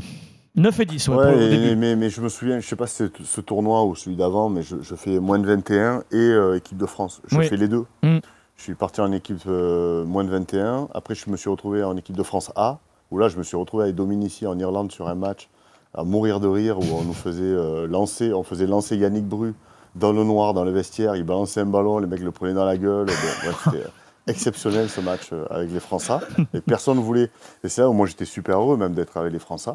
9 0.55 0.79
et 0.79 0.85
10, 0.85 1.07
ouais, 1.09 1.15
Ouais, 1.15 1.23
pour 1.31 1.35
le 1.39 1.41
et- 1.41 1.49
début. 1.49 1.75
mais, 1.75 1.95
mais 1.95 2.09
je 2.09 2.19
me 2.21 2.29
souviens, 2.29 2.59
je 2.59 2.67
sais 2.67 2.75
pas 2.75 2.87
si 2.87 2.95
c'est 2.95 3.11
ce 3.23 3.41
tournoi 3.41 3.83
ou 3.85 3.95
celui 3.95 4.15
d'avant, 4.15 4.49
mais 4.49 4.63
je, 4.63 4.77
je 4.81 4.95
fais 4.95 5.19
moins 5.19 5.37
de 5.39 5.45
21 5.45 6.03
et 6.11 6.15
euh, 6.15 6.55
équipe 6.57 6.77
de 6.77 6.85
France. 6.87 7.21
Je 7.27 7.37
Oui. 7.37 7.47
fais 7.47 7.57
les 7.57 7.67
deux. 7.67 7.85
Mm. 8.03 8.17
Je 8.55 8.63
suis 8.63 8.73
parti 8.73 9.01
en 9.01 9.11
équipe 9.11 9.37
euh, 9.47 10.03
moins 10.05 10.23
de 10.23 10.29
21. 10.31 10.87
Après, 10.95 11.13
je 11.13 11.29
me 11.29 11.37
suis 11.37 11.49
retrouvé 11.49 11.83
en 11.83 11.95
équipe 11.95 12.15
de 12.17 12.23
France 12.23 12.51
A, 12.55 12.79
où 13.11 13.19
là, 13.19 13.27
je 13.29 13.37
me 13.37 13.43
suis 13.43 13.55
retrouvé 13.57 13.83
avec 13.83 13.95
Dominici 13.95 14.47
en 14.47 14.57
Irlande 14.57 14.91
sur 14.91 15.07
un 15.07 15.13
match 15.15 15.47
à 15.93 16.03
mourir 16.03 16.39
de 16.39 16.47
rire, 16.47 16.79
où 16.79 16.83
on 16.99 17.03
nous 17.03 17.13
faisait 17.13 17.41
euh, 17.43 17.85
lancer, 17.87 18.33
on 18.33 18.41
faisait 18.43 18.65
lancer 18.67 18.97
Yannick 18.97 19.25
Bru 19.25 19.53
dans 19.95 20.11
le 20.11 20.23
noir, 20.23 20.53
dans 20.55 20.63
le 20.63 20.71
vestiaire. 20.71 21.15
Il 21.15 21.23
balançait 21.23 21.61
un 21.61 21.65
ballon, 21.67 21.99
les 21.99 22.07
mecs 22.07 22.21
le 22.21 22.31
prenaient 22.31 22.53
dans 22.55 22.65
la 22.65 22.77
gueule. 22.77 23.05
Bon, 23.05 23.13
bref, 23.43 23.61
c'était 23.65 23.83
exceptionnel 24.27 24.89
ce 24.89 25.01
match 25.01 25.29
euh, 25.33 25.45
avec 25.49 25.71
les 25.71 25.79
Français. 25.79 26.17
Et 26.53 26.61
personne 26.61 26.97
ne 26.97 27.01
voulait. 27.03 27.29
Et 27.63 27.69
c'est 27.69 27.81
là 27.81 27.89
où 27.89 27.93
moi 27.93 28.05
j'étais 28.07 28.25
super 28.25 28.59
heureux 28.59 28.77
même 28.77 28.93
d'être 28.93 29.17
avec 29.17 29.31
les 29.33 29.39
Français. 29.39 29.71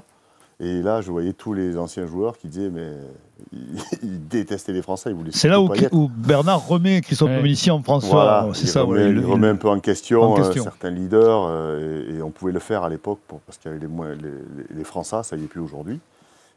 Et 0.61 0.81
là, 0.81 1.01
je 1.01 1.11
voyais 1.11 1.33
tous 1.33 1.55
les 1.55 1.77
anciens 1.77 2.07
joueurs 2.07 2.39
qui 2.39 2.47
disaient, 2.47 2.71
mais 2.71 2.93
ils, 3.53 4.29
détestaient 4.29 4.73
les 4.73 4.83
Français, 4.83 5.11
ils 5.11 5.17
voulaient 5.17 5.31
C'est 5.33 5.49
là 5.49 5.61
où, 5.61 5.65
surtout 5.65 5.75
pas 5.81 5.83
y 5.83 5.87
être. 5.87 5.93
où 5.95 6.09
Bernard 6.09 6.65
remet 6.69 7.01
Christophe 7.01 7.31
Ouais. 7.31 7.37
Dominici 7.39 7.71
en 7.73 7.83
François. 7.83 8.11
Voilà, 8.11 8.49
c'est 8.55 8.63
il 8.65 8.69
ça. 8.69 8.83
remet, 8.83 9.03
ouais, 9.05 9.11
il 9.11 9.17
il- 9.19 9.25
remet 9.25 9.49
un 9.49 9.57
peu 9.57 9.69
en 9.69 9.81
question, 9.81 10.23
en 10.23 10.39
euh, 10.39 10.53
certains 10.53 10.91
leaders, 10.91 11.47
euh, 11.49 12.05
et, 12.13 12.17
et 12.19 12.23
on 12.23 12.31
pouvait 12.31 12.53
le 12.53 12.61
faire 12.61 12.85
à 12.85 12.89
l'époque 12.91 13.19
pour- 13.27 13.41
parce 13.41 13.59
qu'il 13.59 13.71
y 13.71 13.75
avait 13.75 13.81
les, 13.81 13.89
moins- 13.89 14.15
les, 14.15 14.21
les- 14.23 14.77
les 14.77 14.85
Français, 14.85 15.17
ça 15.25 15.35
y 15.37 15.43
est 15.43 15.49
plus 15.49 15.61
aujourd'hui. 15.61 15.99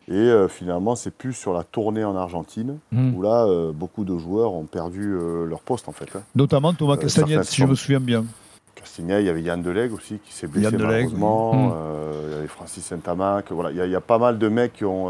Et 0.07 0.13
euh, 0.13 0.47
finalement, 0.47 0.95
c'est 0.95 1.11
plus 1.11 1.33
sur 1.33 1.51
la 1.53 1.63
tournée 1.63 2.03
en 2.03 2.15
Argentine, 2.15 2.77
Mm. 2.91 3.15
où 3.15 3.21
là, 3.23 3.45
euh, 3.45 3.71
beaucoup 3.71 4.03
de 4.05 4.17
joueurs 4.17 4.53
ont 4.53 4.65
perdu 4.65 5.13
euh, 5.13 5.45
leur 5.45 5.61
poste 5.61 5.89
en 5.89 5.91
fait. 5.93 6.07
hein. 6.15 6.21
Notamment 6.35 6.73
Thomas 6.73 6.97
Castagnette, 6.97 7.37
certains 7.43 7.49
si 7.51 7.61
je 7.61 7.65
me 7.65 7.75
souviens 7.75 7.99
bien. 7.99 8.23
Castignac, 8.75 9.21
il 9.21 9.25
y 9.25 9.29
avait 9.29 9.41
Yann 9.41 9.61
Delegue 9.63 9.93
aussi 9.93 10.19
qui 10.23 10.31
s'est 10.33 10.47
blessé 10.47 10.77
malheureusement. 10.77 11.51
oui. 11.53 11.57
Mm. 11.57 11.71
Euh, 11.73 12.23
il 12.27 12.33
y 12.33 12.37
avait 12.37 12.47
Francis 12.47 12.85
Saint-Amac. 12.85 13.51
Voilà, 13.51 13.71
il 13.71 13.77
y, 13.77 13.81
a- 13.81 13.85
il 13.85 13.91
y 13.91 13.95
a 13.95 14.01
pas 14.01 14.17
mal 14.19 14.37
de 14.37 14.47
mecs 14.47 14.73
qui 14.73 14.85
ont 14.85 15.09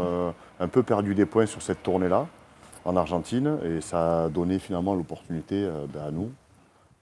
un 0.60 0.68
peu 0.68 0.82
perdu 0.82 1.14
des 1.14 1.26
points 1.26 1.46
sur 1.46 1.60
cette 1.60 1.82
tournée-là 1.82 2.26
en 2.86 2.96
Argentine 2.96 3.58
et 3.64 3.80
ça 3.82 4.24
a 4.24 4.28
donné 4.28 4.58
finalement 4.58 4.94
l'opportunité 4.94 5.68
ben, 5.92 6.04
à 6.08 6.10
nous 6.10 6.30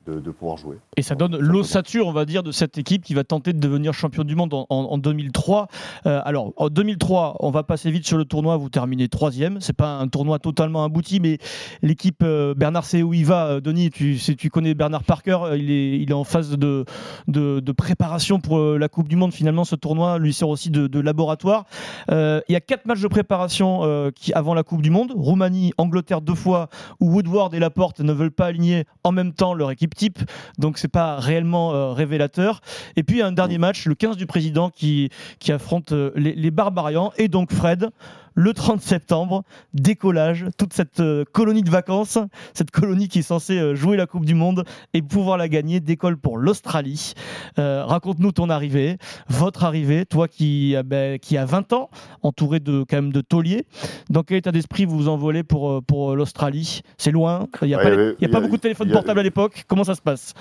de, 0.07 0.21
de 0.21 0.31
pouvoir 0.31 0.57
jouer. 0.57 0.77
Et 0.97 1.03
ça 1.03 1.15
donne 1.15 1.37
l'ossature, 1.39 2.07
on 2.07 2.13
va 2.13 2.25
dire, 2.25 2.43
de 2.43 2.53
cette 2.53 2.79
équipe 2.79 3.03
qui 3.05 3.15
va 3.15 3.25
tenter 3.25 3.53
de 3.53 3.59
devenir 3.59 3.93
champion 3.95 4.25
du 4.25 4.35
monde 4.37 4.53
en, 4.55 4.67
en- 4.69 4.85
en 4.85 4.99
2003. 4.99 5.69
Euh, 6.07 6.21
alors, 6.25 6.53
en 6.57 6.69
2003, 6.69 7.37
on 7.41 7.51
va 7.51 7.63
passer 7.63 7.91
vite 7.91 8.07
sur 8.07 8.17
le 8.19 8.25
tournoi. 8.25 8.57
Vous 8.57 8.69
terminez 8.69 9.09
troisième. 9.09 9.61
C'est 9.61 9.73
pas 9.77 9.97
un 9.99 10.09
tournoi 10.09 10.39
totalement 10.39 10.85
abouti, 10.85 11.21
mais 11.21 11.39
l'équipe, 11.83 12.23
euh, 12.23 12.55
Bernard 12.55 12.85
sait 12.85 13.03
où 13.03 13.15
il 13.15 13.25
va. 13.27 13.47
Euh, 13.47 13.61
Denis, 13.61 13.91
tu, 13.91 14.51
connais 14.51 14.75
Bernard 14.75 15.05
Parker. 15.05 15.39
Il 15.57 15.71
est, 15.71 15.99
il 15.99 16.11
est 16.11 16.15
en 16.15 16.25
phase 16.25 16.51
de, 16.51 16.85
de, 17.29 17.61
de 17.61 17.73
préparation 17.73 18.41
pour 18.41 18.59
la 18.61 18.89
Coupe 18.89 19.09
du 19.09 19.17
Monde. 19.17 19.33
Finalement, 19.33 19.65
ce 19.65 19.77
tournoi 19.77 20.19
lui 20.19 20.33
sert 20.33 20.49
aussi 20.49 20.71
de, 20.71 21.01
laboratoire. 21.01 21.65
Euh, 22.11 22.41
il 22.49 22.53
y 22.53 22.57
a 22.57 22.61
quatre 22.61 22.87
matchs 22.87 23.01
de 23.01 23.09
préparation 23.09 24.11
qui, 24.15 24.33
avant 24.33 24.55
la 24.55 24.63
Coupe 24.63 24.83
du 24.83 24.91
Monde. 24.91 25.13
Roumanie, 25.17 25.73
Angleterre 25.79 26.21
deux 26.21 26.35
fois, 26.35 26.69
où 27.01 27.11
Woodward 27.13 27.55
et 27.55 27.59
Laporte 27.59 28.01
ne 28.01 28.13
veulent 28.13 28.31
pas 28.31 28.47
aligner 28.47 28.85
en 29.03 29.13
même 29.13 29.33
temps 29.33 29.55
leur 29.55 29.71
équipe 29.71 29.94
type. 29.95 30.19
Donc 30.59 30.79
c'est 30.79 30.89
pas 30.89 31.17
réellement 31.17 31.73
euh, 31.73 31.93
révélateur. 31.93 32.61
Et 32.97 33.03
puis 33.03 33.23
un 33.23 33.33
dernier 33.33 33.59
match, 33.59 33.87
le 33.87 33.95
15 33.95 34.17
du 34.17 34.27
président 34.27 34.71
qui, 34.71 35.11
qui 35.39 35.53
affronte 35.53 35.93
euh, 35.93 36.11
les, 36.17 36.35
les 36.35 36.51
Barbarians. 36.51 37.13
Et 37.17 37.29
donc 37.29 37.53
Fred, 37.53 37.91
le 38.35 38.53
30 38.53 38.81
septembre, 38.81 39.45
décollage, 39.75 40.47
toute 40.59 40.73
cette 40.73 41.01
euh, 41.01 41.25
colonie 41.33 41.63
de 41.63 41.71
vacances, 41.71 42.19
cette 42.53 42.71
colonie 42.71 43.09
qui 43.09 43.21
est 43.21 43.23
censée 43.23 43.59
euh, 43.59 43.75
jouer 43.75 43.97
la 43.97 44.07
Coupe 44.07 44.25
du 44.25 44.35
Monde 44.35 44.65
et 44.93 45.03
pouvoir 45.03 45.37
la 45.39 45.49
gagner, 45.49 45.81
décolle 45.81 46.17
pour 46.17 46.37
l'Australie. 46.37 47.15
Euh, 47.59 47.85
Raconte-nous 47.85 48.33
ton 48.33 48.51
arrivée, 48.51 48.99
votre 49.29 49.65
arrivée, 49.65 50.05
toi 50.05 50.27
qui, 50.29 50.75
ben, 50.85 51.19
qui 51.19 51.37
a 51.37 51.45
20 51.45 51.73
ans, 51.73 51.91
entouré 52.23 52.61
de 52.61 52.85
quand 52.89 52.97
même 52.97 53.13
de 53.13 53.21
tauliers. 53.21 53.67
Dans 54.11 54.23
quel 54.23 54.39
état 54.39 54.53
d'esprit 54.53 54.85
vous 54.85 54.97
vous 54.97 55.09
envolez 55.09 55.43
pour, 55.45 55.83
pour 55.85 56.17
l'Australie? 56.17 56.81
C'est 56.99 57.11
loin 57.13 57.47
Il 57.63 57.69
n'y 57.69 57.75
a, 57.75 57.79
Ouais, 57.79 57.83
pas, 57.85 57.91
y 57.91 57.93
avait- 57.93 58.15
il 58.19 58.23
y 58.23 58.25
a 58.27 58.29
y 58.29 58.33
pas 58.33 58.41
beaucoup 58.41 58.57
de 58.57 58.63
téléphones 58.63 58.91
portables 58.91 59.21
à 59.21 59.23
l'époque. 59.23 59.65
Comment 59.69 59.85
ça 59.85 59.95
se 59.95 60.03
passe? 60.03 60.35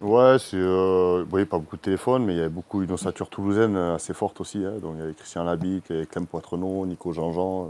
Ouais, 0.00 0.36
c'est. 0.38 0.56
Euh, 0.56 1.26
oui, 1.30 1.44
pas 1.44 1.58
beaucoup 1.58 1.76
de 1.76 1.82
téléphones, 1.82 2.24
mais 2.24 2.32
il 2.32 2.36
y 2.38 2.40
avait 2.40 2.48
beaucoup 2.48 2.80
une 2.82 2.90
ossature 2.90 3.28
toulousaine 3.28 3.76
euh, 3.76 3.96
assez 3.96 4.14
forte 4.14 4.40
aussi. 4.40 4.64
hein. 4.64 4.78
Donc 4.80 4.92
il 4.96 5.00
y 5.00 5.02
avait 5.02 5.12
Christian 5.12 5.44
Labic, 5.44 5.84
il 5.90 5.92
y 5.94 5.96
avait 5.98 6.06
Clem 6.06 6.26
Poitrenaud, 6.26 6.86
Nico 6.86 7.12
Jean-Jean. 7.12 7.64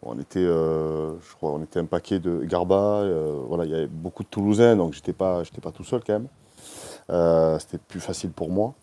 Bon, 0.00 0.12
on 0.14 0.18
était, 0.20 0.38
euh, 0.38 1.14
je 1.28 1.34
crois, 1.34 1.50
on 1.50 1.62
était 1.64 1.80
un 1.80 1.84
paquet 1.84 2.20
de 2.20 2.44
Garba. 2.44 3.00
euh, 3.00 3.40
voilà, 3.48 3.64
il 3.64 3.72
y 3.72 3.74
avait 3.74 3.88
beaucoup 3.88 4.22
de 4.22 4.28
Toulousains, 4.28 4.76
donc 4.76 4.92
j'étais 4.94 5.12
pas, 5.12 5.42
j'étais 5.42 5.60
pas 5.60 5.72
tout 5.72 5.82
seul 5.82 6.02
quand 6.06 6.12
même. 6.20 7.58
C'était 7.58 7.78
plus 7.78 8.00
facile 8.00 8.30
pour 8.30 8.50
moi. 8.50 8.74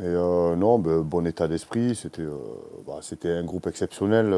Et 0.00 0.12
non, 0.12 0.78
ben, 0.78 1.00
bon 1.00 1.26
état 1.26 1.48
d'esprit. 1.48 1.94
C'était, 1.94 2.26
bah, 2.86 2.98
c'était 3.00 3.30
un 3.30 3.42
groupe 3.44 3.66
exceptionnel 3.68 4.34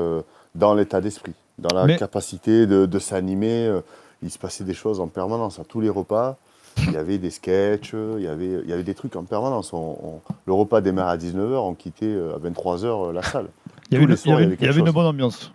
dans 0.54 0.74
l'état 0.74 1.00
d'esprit, 1.00 1.34
dans 1.58 1.74
la 1.74 1.86
Mais- 1.86 1.96
capacité 1.96 2.66
de, 2.68 2.86
de 2.86 2.98
s'animer. 3.00 3.80
il 4.22 4.30
se 4.30 4.38
passait 4.38 4.62
des 4.64 4.74
choses 4.74 5.00
en 5.00 5.08
permanence 5.08 5.58
à 5.58 5.64
tous 5.64 5.80
les 5.80 5.90
repas. 5.90 6.36
Il 6.78 6.92
y 6.92 6.96
avait 6.96 7.18
des 7.18 7.30
sketchs, 7.30 7.94
il 8.18 8.22
y 8.22 8.26
avait, 8.28 8.60
il 8.64 8.68
y 8.68 8.72
avait 8.72 8.82
des 8.84 8.94
trucs 8.94 9.16
en 9.16 9.24
permanence. 9.24 9.72
On- 9.72 9.98
on- 10.02 10.20
le 10.46 10.52
repas 10.52 10.80
démarre 10.80 11.08
à 11.08 11.16
19h, 11.16 11.56
on 11.62 11.74
quittait 11.74 12.06
euh, 12.06 12.34
à 12.36 12.38
23h 12.38 13.12
la 13.12 13.22
salle. 13.22 13.48
Il 13.90 13.94
y 13.94 13.96
avait, 13.96 14.04
une- 14.04 14.10
il 14.10 14.14
y 14.14 14.16
soirs, 14.18 14.36
avait- 14.36 14.44
il 14.44 14.48
y 14.50 14.52
avait 14.52 14.56
il 14.60 14.66
y 14.66 14.68
avait 14.68 14.74
quelque 14.80 14.88
une 14.88 14.92
bonne 14.94 15.06
ambiance. 15.06 15.52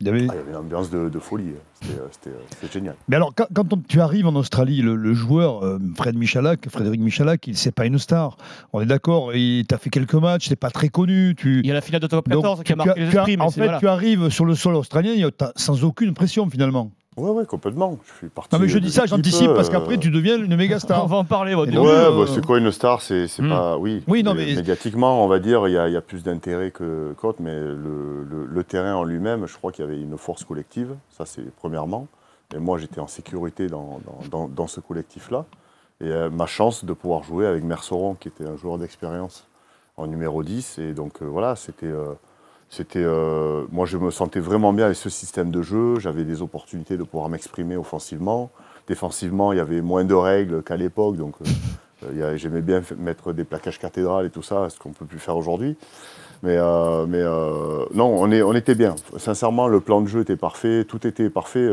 Il 0.00 0.06
y 0.06 0.10
avait- 0.10 0.26
Ah, 0.28 0.34
il 0.34 0.36
y 0.36 0.40
avait 0.42 0.50
une 0.50 0.56
ambiance 0.56 0.90
de, 0.90 1.08
de 1.08 1.18
folie. 1.18 1.54
C'était 1.80 1.94
euh, 1.98 2.06
c'était, 2.10 2.30
euh, 2.30 2.68
génial. 2.72 2.94
Mais 3.08 3.16
alors, 3.16 3.32
quand, 3.34 3.46
quand 3.52 3.72
on- 3.72 3.78
tu 3.88 4.00
arrives 4.00 4.26
en 4.28 4.34
Australie, 4.36 4.80
le, 4.80 4.94
le 4.94 5.12
joueur, 5.14 5.64
euh, 5.64 5.78
Fred 5.96 6.16
Michalak, 6.16 6.68
Frédéric 6.68 7.00
Michalak, 7.00 7.46
il 7.48 7.56
c'est 7.56 7.72
pas 7.72 7.84
une 7.86 7.98
star. 7.98 8.36
On 8.72 8.80
est 8.80 8.86
d'accord, 8.86 9.34
il 9.34 9.64
t'a 9.66 9.76
fait 9.78 9.90
quelques 9.90 10.14
matchs, 10.14 10.48
c'est 10.48 10.56
pas 10.56 10.70
très 10.70 10.88
connu. 10.88 11.34
Tu... 11.36 11.60
Il 11.60 11.66
y 11.66 11.70
a 11.70 11.74
la 11.74 11.80
finale 11.80 12.00
de 12.00 12.06
top 12.06 12.28
Donc, 12.28 12.42
14 12.42 12.62
qui 12.62 12.72
a 12.72 12.76
marqué 12.76 12.90
as- 12.92 12.94
les 12.96 13.08
esprits, 13.08 13.36
en 13.40 13.50
fait, 13.50 13.60
voilà. 13.62 13.78
tu 13.80 13.88
arrives 13.88 14.28
sur 14.30 14.44
le 14.44 14.54
sol 14.54 14.74
australien 14.76 15.12
sans 15.56 15.82
aucune 15.84 16.14
pression 16.14 16.48
finalement. 16.48 16.92
Ouais, 17.18 17.30
ouais, 17.30 17.46
complètement. 17.46 17.98
Je 18.06 18.12
suis 18.14 18.28
parti. 18.28 18.54
Non, 18.54 18.60
mais 18.60 18.68
je 18.68 18.78
de 18.78 18.84
dis 18.84 18.90
ça, 18.92 19.02
l'équipe, 19.02 19.16
j'anticipe 19.16 19.54
parce 19.54 19.68
euh, 19.68 19.72
qu'après 19.72 19.98
tu 19.98 20.10
deviens 20.10 20.38
une 20.38 20.56
méga 20.56 20.76
On 20.76 20.78
star. 20.78 21.06
va 21.06 21.16
en 21.16 21.24
parler. 21.24 21.54
ouais, 21.54 21.66
euh, 21.74 22.10
bah, 22.24 22.30
c'est 22.32 22.44
quoi 22.44 22.58
une 22.58 22.70
star? 22.70 23.00
C'est 23.02 23.26
c'est 23.28 23.42
Hmm. 23.42 23.48
pas. 23.50 23.76
Oui, 23.78 24.02
Oui, 24.08 24.22
non, 24.22 24.34
Mais 24.34 24.54
Médiatiquement, 24.54 25.24
on 25.24 25.28
va 25.28 25.38
dire, 25.38 25.66
il 25.68 25.72
y 25.72 25.78
a, 25.78 25.88
il 25.88 25.94
y 25.94 25.96
a 25.96 26.00
plus 26.00 26.22
d'intérêt 26.22 26.70
que 26.70 27.12
qu'autre, 27.18 27.40
mais 27.42 27.54
le, 27.58 28.24
le- 28.28 28.46
le 28.46 28.64
terrain 28.64 28.94
en 28.94 29.04
lui-même, 29.04 29.46
je 29.46 29.56
crois 29.56 29.72
qu'il 29.72 29.84
y 29.84 29.88
avait 29.88 30.00
une 30.00 30.16
force 30.18 30.44
collective. 30.44 30.94
Ça, 31.10 31.26
c'est 31.26 31.50
premièrement. 31.56 32.06
Et 32.54 32.58
moi, 32.58 32.78
j'étais 32.78 33.00
en 33.00 33.06
sécurité 33.08 33.66
dans, 33.66 34.00
dans, 34.06 34.20
dans- 34.30 34.48
dans 34.48 34.66
ce 34.66 34.80
collectif-là. 34.80 35.44
Et 36.00 36.06
euh, 36.06 36.30
ma 36.30 36.46
chance 36.46 36.84
de 36.84 36.92
pouvoir 36.92 37.24
jouer 37.24 37.46
avec 37.46 37.64
Merceron, 37.64 38.14
qui 38.14 38.28
était 38.28 38.46
un 38.46 38.56
joueur 38.56 38.78
d'expérience 38.78 39.46
en 39.96 40.06
numéro 40.06 40.42
10. 40.44 40.78
Et 40.78 40.92
donc, 40.94 41.20
euh, 41.22 41.26
voilà, 41.26 41.56
c'était. 41.56 41.86
C'était, 42.70 43.02
euh, 43.02 43.64
moi, 43.72 43.86
je 43.86 43.96
me 43.96 44.10
sentais 44.10 44.40
vraiment 44.40 44.72
bien 44.72 44.86
avec 44.86 44.96
ce 44.96 45.10
système 45.10 45.50
de 45.50 45.62
jeu. 45.62 45.98
J'avais 45.98 46.24
des 46.24 46.42
opportunités 46.42 46.96
de 46.96 47.02
pouvoir 47.02 47.28
m'exprimer 47.28 47.76
offensivement. 47.76 48.50
Défensivement, 48.86 49.52
il 49.52 49.56
y 49.56 49.60
avait 49.60 49.80
moins 49.80 50.04
de 50.04 50.14
règles 50.14 50.62
qu'à 50.62 50.76
l'époque. 50.76 51.16
Donc, 51.16 51.34
euh, 51.40 51.44
euh, 52.04 52.36
j'aimais 52.36 52.60
bien 52.60 52.82
mettre 52.96 53.32
des 53.32 53.44
plaquages 53.44 53.78
cathédrales 53.78 54.26
et 54.26 54.30
tout 54.30 54.42
ça, 54.42 54.68
ce 54.70 54.78
qu'on 54.78 54.92
peut 54.92 55.06
plus 55.06 55.18
faire 55.18 55.36
aujourd'hui. 55.36 55.76
Mais, 56.42 56.56
euh, 56.56 57.06
mais 57.06 57.20
euh, 57.20 57.86
non, 57.94 58.14
on, 58.16 58.30
est, 58.30 58.42
on 58.42 58.54
était 58.54 58.74
bien. 58.74 58.94
Sincèrement, 59.16 59.66
le 59.66 59.80
plan 59.80 60.00
de 60.00 60.06
jeu 60.06 60.20
était 60.20 60.36
parfait. 60.36 60.84
Tout 60.84 61.06
était 61.06 61.30
parfait 61.30 61.68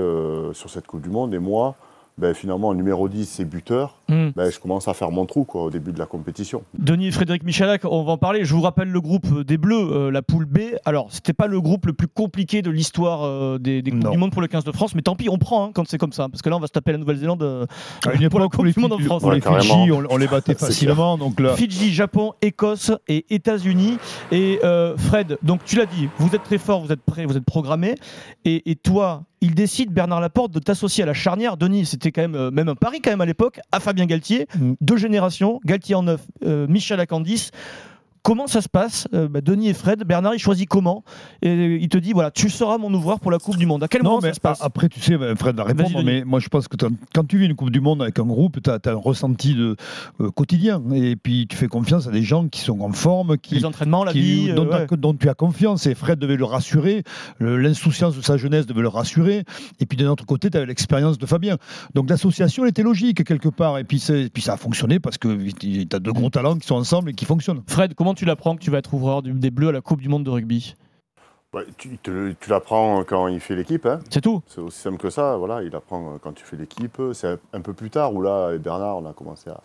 sur 0.54 0.70
cette 0.70 0.88
Coupe 0.88 1.02
du 1.02 1.10
Monde. 1.10 1.34
Et 1.34 1.40
moi, 1.40 1.76
ben, 2.18 2.34
finalement, 2.34 2.74
numéro 2.74 3.10
10, 3.10 3.26
c'est 3.26 3.46
buteur. 3.46 3.98
Hmm. 4.08 4.30
Ben, 4.36 4.50
je 4.50 4.60
commence 4.60 4.88
à 4.88 4.94
faire 4.94 5.12
mon 5.12 5.26
trou 5.26 5.44
quoi, 5.44 5.64
au 5.64 5.70
début 5.70 5.92
de 5.92 6.00
la 6.00 6.06
compétition. 6.06 6.64
Denis 6.78 7.08
et 7.08 7.12
Frédéric 7.12 7.44
Michalak, 7.44 7.82
on 7.84 8.04
va 8.04 8.14
en 8.14 8.18
parler. 8.18 8.46
Je 8.46 8.54
vous 8.54 8.62
rappelle 8.62 8.90
le 8.90 9.02
groupe 9.02 9.42
des 9.44 9.58
Bleus, 9.58 9.76
euh, 9.92 10.12
la 10.12 10.22
poule 10.22 10.46
B. 10.46 10.60
Alors, 10.86 11.08
c'était 11.12 11.34
pas 11.34 11.48
le 11.48 11.60
groupe 11.60 11.86
le 11.88 11.94
plus 11.94 12.08
compliqué 12.08 12.62
de 12.62 12.70
l'histoire 12.72 13.24
euh, 13.26 13.58
des, 13.60 13.82
des 13.82 13.92
Coupes 13.92 14.04
Non. 14.04 14.12
du 14.12 14.18
Monde 14.18 14.32
pour 14.32 14.42
le 14.42 14.48
15 14.48 14.64
de 14.64 14.72
France, 14.72 14.96
mais 14.96 15.02
tant 15.02 15.16
pis, 15.16 15.28
on 15.30 15.38
prend 15.38 15.66
hein, 15.66 15.72
quand 15.74 15.86
c'est 15.88 15.98
comme 15.98 16.14
ça. 16.14 16.30
Parce 16.30 16.42
que 16.42 16.50
là, 16.50 16.56
on 16.56 16.60
va 16.60 16.68
se 16.68 16.72
taper 16.72 16.94
la 16.94 16.98
Nouvelle-Zélande 17.00 17.44
euh, 17.44 17.66
À 18.06 18.14
une 18.14 18.30
pour 18.30 18.40
la 18.40 18.48
Coupe 18.48 18.66
du 18.66 18.80
Monde 18.80 18.94
en 18.94 19.00
France. 19.00 19.24
les. 19.34 19.42
Fidji, 19.42 19.92
on, 19.92 20.04
on 20.10 20.18
les 20.18 20.28
battait 20.28 20.56
facilement. 20.58 21.18
Donc 21.18 21.40
là, 21.40 21.56
Fidji, 21.56 21.92
Japon, 21.94 22.32
Écosse 22.42 22.92
et 23.10 23.26
États-Unis. 23.34 23.98
Et 24.32 24.60
euh, 24.64 24.96
Fred, 24.98 25.38
donc 25.44 25.66
tu 25.66 25.76
l'as 25.76 25.86
dit, 25.86 26.08
vous 26.18 26.34
êtes 26.34 26.44
très 26.44 26.58
fort, 26.58 26.82
vous 26.82 26.92
êtes 26.92 27.02
prêt, 27.02 27.26
vous 27.26 27.36
êtes 27.36 27.46
programmé. 27.46 27.96
Et, 28.46 28.72
et 28.72 28.76
toi, 28.76 29.24
il 29.46 29.54
décide, 29.54 29.92
Bernard 29.92 30.22
Laporte, 30.22 30.52
de 30.52 30.60
t'associer 30.60 31.04
à 31.04 31.06
la 31.06 31.14
charnière. 31.14 31.56
Denis, 31.56 31.86
c'était 31.86 32.12
quand 32.12 32.22
même, 32.22 32.36
euh, 32.36 32.50
même 32.50 32.68
un 32.68 32.76
pari 32.76 33.00
quand 33.00 33.12
même 33.12 33.22
à 33.22 33.28
l'époque, 33.28 33.60
à 33.72 33.80
Fabien 33.80 34.08
Galtier. 34.08 34.48
Mm. 34.58 34.74
Deux 34.82 34.98
générations, 34.98 35.60
Galtier 35.66 35.94
en 35.94 36.02
9, 36.04 36.22
euh, 36.46 36.68
Michel 36.68 37.00
à 37.00 37.06
10. 37.06 37.52
Comment 38.26 38.48
ça 38.48 38.60
se 38.62 38.68
passe 38.70 39.08
Euh, 39.14 39.28
bah, 39.28 39.40
Denis 39.40 39.70
et 39.70 39.74
Fred, 39.76 40.04
Bernard, 40.04 40.34
il 40.34 40.40
choisit 40.40 40.68
comment? 40.68 41.04
Et 41.44 41.76
il 41.76 41.88
te 41.90 41.98
dit, 42.00 42.12
voilà, 42.12 42.32
tu 42.32 42.50
seras 42.50 42.80
mon 42.80 42.92
ouvreur 42.92 43.20
pour 43.20 43.30
la 43.30 43.38
Coupe 43.38 43.56
du 43.56 43.68
Monde. 43.68 43.84
À 43.84 43.88
quel 43.88 44.02
Non, 44.02 44.10
moment 44.10 44.22
mais 44.24 44.30
ça 44.30 44.34
se 44.34 44.40
passe? 44.40 44.62
après, 44.64 44.90
tu 44.90 45.00
sais, 45.00 45.16
ben, 45.16 45.36
Fred 45.36 45.56
va 45.56 45.64
répondre, 45.64 46.02
mais 46.04 46.24
moi 46.26 46.40
je 46.40 46.50
pense 46.50 46.68
que 46.68 46.76
quand 47.14 47.24
tu 47.28 47.38
vis 47.38 47.46
une 47.46 47.54
Coupe 47.56 47.70
du 47.70 47.82
Monde 47.82 48.02
avec 48.02 48.18
un 48.18 48.24
groupe, 48.26 48.58
tu 48.64 48.70
as, 48.72 48.80
un 48.84 48.96
ressenti 48.96 49.54
de, 49.54 49.76
euh, 50.22 50.32
quotidien. 50.32 50.82
Et 50.92 51.16
puis 51.16 51.46
tu 51.48 51.56
fais 51.56 51.68
confiance 51.68 52.08
à 52.08 52.12
des 52.12 52.24
gens 52.24 52.48
qui 52.48 52.62
sont 52.62 52.80
en 52.82 52.92
forme, 52.94 53.38
qui, 53.38 53.54
Les 53.56 53.66
entraînements, 53.66 54.04
la 54.04 54.12
qui- 54.12 54.22
vie. 54.22 54.50
euh, 54.50 54.56
dont, 54.56 54.66
ouais. 54.68 54.88
t'as- 54.88 54.96
dont 54.96 55.14
tu 55.14 55.30
as 55.30 55.36
confiance. 55.36 55.86
Et 55.86 55.94
Fred 55.94 56.18
devait 56.18 56.36
le 56.38 56.46
rassurer, 56.46 57.04
l'insouciance 57.40 58.16
de 58.18 58.22
sa 58.24 58.38
jeunesse 58.38 58.66
devait 58.66 58.82
le 58.82 58.88
rassurer. 58.88 59.44
Et 59.80 59.86
puis 59.86 59.98
d'un 60.00 60.10
autre 60.10 60.26
côté, 60.26 60.50
tu 60.50 60.58
avais 60.58 60.66
l'expérience 60.66 61.20
de 61.20 61.26
Fabien. 61.28 61.58
Donc 61.94 62.10
l'association 62.10 62.64
elle 62.64 62.70
était 62.72 62.82
logique 62.82 63.24
quelque 63.24 63.50
part. 63.50 63.78
Et 63.78 63.84
puis, 63.84 64.04
et 64.10 64.30
puis 64.30 64.42
ça 64.42 64.54
a 64.54 64.58
fonctionné 64.58 65.00
parce 65.00 65.20
que 65.20 65.38
tu 65.60 65.86
as 65.94 66.00
deux 66.00 66.12
gros 66.14 66.32
talents 66.32 66.56
qui 66.58 66.66
sont 66.66 66.76
ensemble 66.76 67.12
et 67.12 67.14
qui 67.14 67.26
fonctionnent. 67.26 67.62
Fred, 67.68 67.94
comment 67.94 68.15
tu 68.16 68.26
l'apprends 68.26 68.56
que 68.56 68.62
tu 68.62 68.72
vas 68.72 68.80
être 68.80 68.94
ouvreur 68.94 69.22
des 69.22 69.52
Bleus 69.52 69.70
à 69.70 69.72
la 69.72 69.82
Coupe 69.82 70.02
du 70.02 70.10
Monde 70.10 70.24
de 70.24 70.30
rugby 70.30 70.76
Ouais, 71.54 71.66
tu 71.78 72.50
l'apprends 72.50 73.04
quand 73.06 73.28
il 73.28 73.40
fait 73.40 73.56
l'équipe. 73.56 73.86
Hein. 73.86 74.00
C'est 74.10 74.20
tout 74.22 74.42
C'est 74.48 74.60
aussi 74.60 74.78
simple 74.80 74.98
que 74.98 75.10
ça. 75.10 75.38
Voilà, 75.38 75.64
il 75.64 75.74
apprend 75.74 76.16
euh, 76.16 76.18
quand 76.22 76.34
tu 76.34 76.44
fais 76.44 76.58
l'équipe. 76.58 77.02
C'est 77.14 77.28
un- 77.28 77.38
un 77.54 77.62
peu 77.62 77.72
plus 77.72 77.90
tard 77.90 78.14
où 78.14 78.22
là, 78.22 78.48
avec 78.48 78.62
Bernard, 78.62 78.98
on 78.98 79.06
a 79.06 79.14
commencé 79.14 79.50
à, 79.50 79.62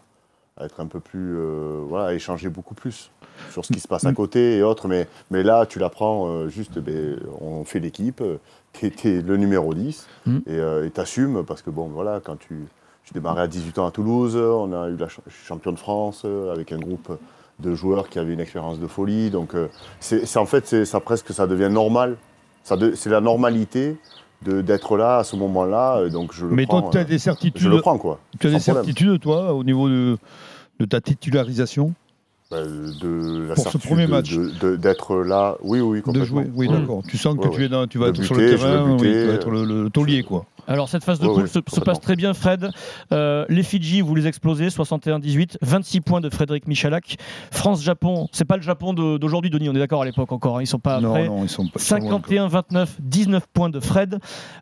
à 0.57 0.66
être 0.66 0.78
un 0.80 0.87
peu 0.87 1.00
plus, 1.00 1.37
euh, 1.37 1.80
voilà, 1.88 2.07
à 2.11 2.14
échanger 2.14 2.49
beaucoup 2.49 2.75
plus 2.75 3.11
sur 3.50 3.64
ce 3.64 3.73
qui 3.73 3.80
se 3.80 3.88
passe 3.88 4.04
à 4.04 4.12
côté 4.12 4.59
et 4.59 4.62
autres. 4.62 4.87
Mais, 4.87 5.09
mais 5.33 5.42
là, 5.42 5.66
tu 5.66 5.80
l'apprends 5.80 6.28
euh, 6.28 6.49
juste. 6.49 6.78
Ben, 6.78 7.19
on 7.40 7.64
fait 7.64 7.80
l'équipe. 7.80 8.23
Tu 8.73 8.87
es, 8.87 9.21
le 9.23 9.37
numéro 9.37 9.75
10 9.75 10.07
Mm. 10.26 10.37
et 10.47 10.50
euh, 10.50 10.88
t'assumes 10.90 11.42
parce 11.45 11.61
que 11.62 11.71
bon, 11.71 11.88
voilà, 11.88 12.21
quand 12.23 12.37
tu 12.38 12.66
j'ai 13.04 13.14
démarré 13.14 13.40
à 13.40 13.49
18 13.49 13.78
ans 13.80 13.87
à 13.87 13.90
Toulouse, 13.90 14.37
on 14.37 14.73
a 14.73 14.88
eu 14.90 14.97
la 14.97 15.09
ch- 15.09 15.21
champion 15.45 15.73
de 15.73 15.78
France 15.78 16.23
euh, 16.25 16.52
avec 16.52 16.71
un 16.71 16.78
groupe 16.78 17.11
de 17.62 17.74
joueurs 17.74 18.08
qui 18.08 18.18
avaient 18.18 18.32
une 18.34 18.40
expérience 18.40 18.78
de 18.78 18.86
folie. 18.86 19.30
Donc, 19.30 19.54
euh, 19.54 19.68
c'est 20.00 20.36
en 20.36 20.46
fait, 20.46 20.66
c'est- 20.66 20.84
ça 20.84 21.00
presque, 21.00 21.32
ça 21.32 21.46
devient 21.46 21.68
normal. 21.70 22.16
De- 22.70 22.94
c'est 22.94 23.10
la 23.10 23.20
normalité 23.20 23.96
d'être 24.42 24.96
là 24.96 25.18
à 25.18 25.24
ce 25.24 25.36
moment-là. 25.36 25.98
euh, 25.98 26.08
Donc, 26.10 26.32
je 26.32 26.46
le 26.46 26.54
Mais 26.54 26.66
prends. 26.66 26.80
toi, 26.82 26.90
tu 26.92 26.98
as 26.98 27.00
euh, 27.02 27.04
des 27.04 27.18
certitudes. 27.18 27.60
je 27.62 27.68
le 27.68 27.80
prends, 27.80 27.98
quoi. 27.98 28.18
Tu 28.38 28.46
as 28.46 28.50
des 28.50 28.56
problème. 28.58 28.84
certitudes, 28.84 29.20
toi, 29.20 29.52
au 29.54 29.64
niveau 29.64 29.88
de, 29.88 30.16
de 30.78 30.84
ta 30.86 31.00
titularisation? 31.00 31.92
De 32.50 33.47
la 33.49 33.54
Pour 33.54 33.69
ce 33.71 33.78
premier 33.78 34.07
de- 34.07 34.11
match. 34.11 34.35
D'être 34.78 35.16
là, 35.19 35.57
oui, 35.62 35.80
oui, 35.80 35.99
De 35.99 36.02
complètement. 36.04 36.26
jouer 36.26 36.50
Oui, 36.54 36.66
Ouais. 36.69 36.78
d'accord. 36.78 37.02
Tu 37.09 37.16
sens 37.16 37.37
que 37.37 37.47
Ouais, 37.47 37.50
tu, 37.54 37.64
es 37.64 37.69
dans, 37.69 37.87
tu 37.87 37.99
vas 37.99 38.09
être 38.09 38.23
sur 38.23 38.35
le 38.35 38.50
terrain, 38.57 38.83
oui, 38.90 38.97
buter, 38.97 39.12
tu 39.23 39.26
vas 39.28 39.35
être 39.35 39.50
le, 39.50 39.64
le- 39.64 39.83
le 39.85 39.90
taulier, 39.90 40.23
quoi. 40.23 40.45
Alors 40.66 40.88
cette 40.88 41.02
phase 41.02 41.19
de 41.19 41.26
poule 41.26 41.42
ouais, 41.42 41.49
se, 41.49 41.59
passe 41.80 42.00
très 42.00 42.14
bien 42.14 42.33
Fred. 42.33 42.71
Euh, 43.12 43.45
les 43.49 43.62
Fidji, 43.64 44.02
vous 44.02 44.14
les 44.14 44.26
explosez, 44.28 44.69
61-18, 44.69 45.57
26 45.62 46.00
points 46.00 46.21
de 46.21 46.30
Frédéric 46.30 46.69
Michalak. 46.69 47.16
France-Japon, 47.50 48.28
c'est 48.33 48.45
pas 48.45 48.57
le 48.57 48.62
Japon 48.62 48.92
de- 48.95 49.19
d'aujourd'hui 49.19 49.50
Denis, 49.50 49.69
on 49.69 49.75
est 49.75 49.78
d'accord 49.80 50.02
à 50.02 50.04
l'époque 50.04 50.30
encore, 50.30 50.59
hein, 50.59 50.62
ils 50.62 50.66
sont 50.69 50.78
pas 50.78 51.00
non, 51.00 51.11
prêts. 51.11 51.26
non, 51.26 51.42
ils 51.42 51.49
sont 51.49 51.64
pas. 51.66 51.73
ils 51.76 51.80
sont 51.83 51.97
loin, 51.99 52.21
quoi. 52.21 52.21
51-29, 52.21 52.88
19 53.00 53.47
points 53.52 53.71
de 53.71 53.80
Fred. 53.80 54.19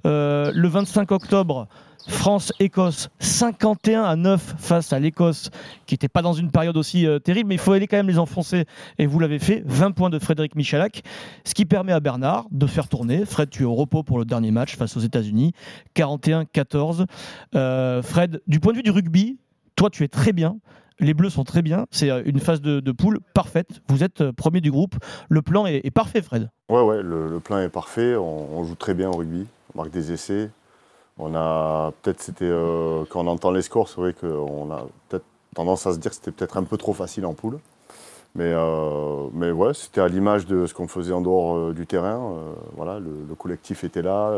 Euh, 0.06 0.50
le 0.54 0.68
25 0.68 1.10
octobre, 1.12 1.68
France-Écosse, 2.06 3.10
51 3.18 4.02
à 4.02 4.16
9 4.16 4.54
face 4.58 4.92
à 4.92 4.98
l'Écosse, 4.98 5.50
qui 5.86 5.94
n'était 5.94 6.08
pas 6.08 6.22
dans 6.22 6.32
une 6.32 6.50
période 6.50 6.76
aussi 6.76 7.06
euh, 7.06 7.18
terrible, 7.18 7.48
mais 7.48 7.56
il 7.56 7.60
faut 7.60 7.72
aller 7.72 7.86
quand 7.86 7.96
même 7.96 8.08
les 8.08 8.18
enfoncer, 8.18 8.64
et 8.98 9.06
vous 9.06 9.18
l'avez 9.18 9.38
fait, 9.38 9.62
20 9.66 9.92
points 9.92 10.10
de 10.10 10.18
Frédéric 10.18 10.54
Michalak, 10.54 11.02
ce 11.44 11.54
qui 11.54 11.64
permet 11.64 11.92
à 11.92 12.00
Bernard 12.00 12.46
de 12.50 12.66
faire 12.66 12.88
tourner. 12.88 13.24
Fred, 13.24 13.50
tu 13.50 13.62
es 13.62 13.66
au 13.66 13.74
repos 13.74 14.02
pour 14.02 14.18
le 14.18 14.24
dernier 14.24 14.50
match 14.50 14.76
face 14.76 14.96
aux 14.96 15.00
États-Unis, 15.00 15.52
41-14. 15.96 17.06
Euh, 17.54 18.02
Fred, 18.02 18.40
du 18.46 18.60
point 18.60 18.72
de 18.72 18.78
vue 18.78 18.82
du 18.82 18.90
rugby, 18.90 19.38
toi 19.76 19.90
tu 19.90 20.04
es 20.04 20.08
très 20.08 20.32
bien. 20.32 20.58
Les 21.00 21.14
Bleus 21.14 21.30
sont 21.30 21.44
très 21.44 21.62
bien. 21.62 21.86
C'est 21.90 22.10
euh, 22.10 22.22
une 22.24 22.40
phase 22.40 22.60
de, 22.60 22.92
poule 22.92 23.20
parfaite. 23.34 23.82
Vous 23.88 24.02
êtes 24.02 24.32
premier 24.32 24.60
du 24.60 24.70
groupe. 24.70 24.96
Le 25.28 25.42
plan 25.42 25.66
est, 25.66 25.90
parfait, 25.92 26.22
Fred. 26.22 26.50
Ouais, 26.68 26.82
ouais, 26.82 27.02
le, 27.02 27.38
plan 27.38 27.58
est 27.58 27.68
parfait. 27.68 28.16
On 28.16 28.64
joue 28.64 28.74
très 28.74 28.94
bien 28.94 29.08
au 29.08 29.16
rugby. 29.16 29.46
On 29.74 29.78
marque 29.78 29.92
des 29.92 30.10
essais. 30.12 30.50
On 31.18 31.34
a 31.34 31.92
peut-être 32.02 32.20
c'était 32.20 32.44
euh, 32.44 33.04
quand 33.10 33.24
on 33.24 33.26
entend 33.26 33.50
les 33.50 33.62
scores, 33.62 33.88
c'est 33.88 34.00
vrai 34.00 34.14
qu'on 34.14 34.70
a 34.70 34.86
peut-être 35.08 35.24
tendance 35.54 35.86
à 35.86 35.92
se 35.92 35.98
dire 35.98 36.10
que 36.12 36.16
c'était 36.16 36.30
peut-être 36.30 36.56
un 36.56 36.64
peu 36.64 36.76
trop 36.76 36.92
facile 36.92 37.26
en 37.26 37.34
poule. 37.34 37.58
Mais, 38.34 38.52
euh, 38.54 39.26
mais 39.32 39.50
ouais, 39.50 39.74
c'était 39.74 40.00
à 40.00 40.08
l'image 40.08 40.46
de 40.46 40.66
ce 40.66 40.74
qu'on 40.74 40.88
faisait 40.88 41.12
en 41.12 41.20
dehors 41.22 41.56
euh, 41.56 41.72
du 41.74 41.86
terrain. 41.86 42.34
Voilà, 42.76 43.00
le, 43.00 43.10
le 43.28 43.34
collectif 43.34 43.84
était 43.84 44.02
là. 44.02 44.32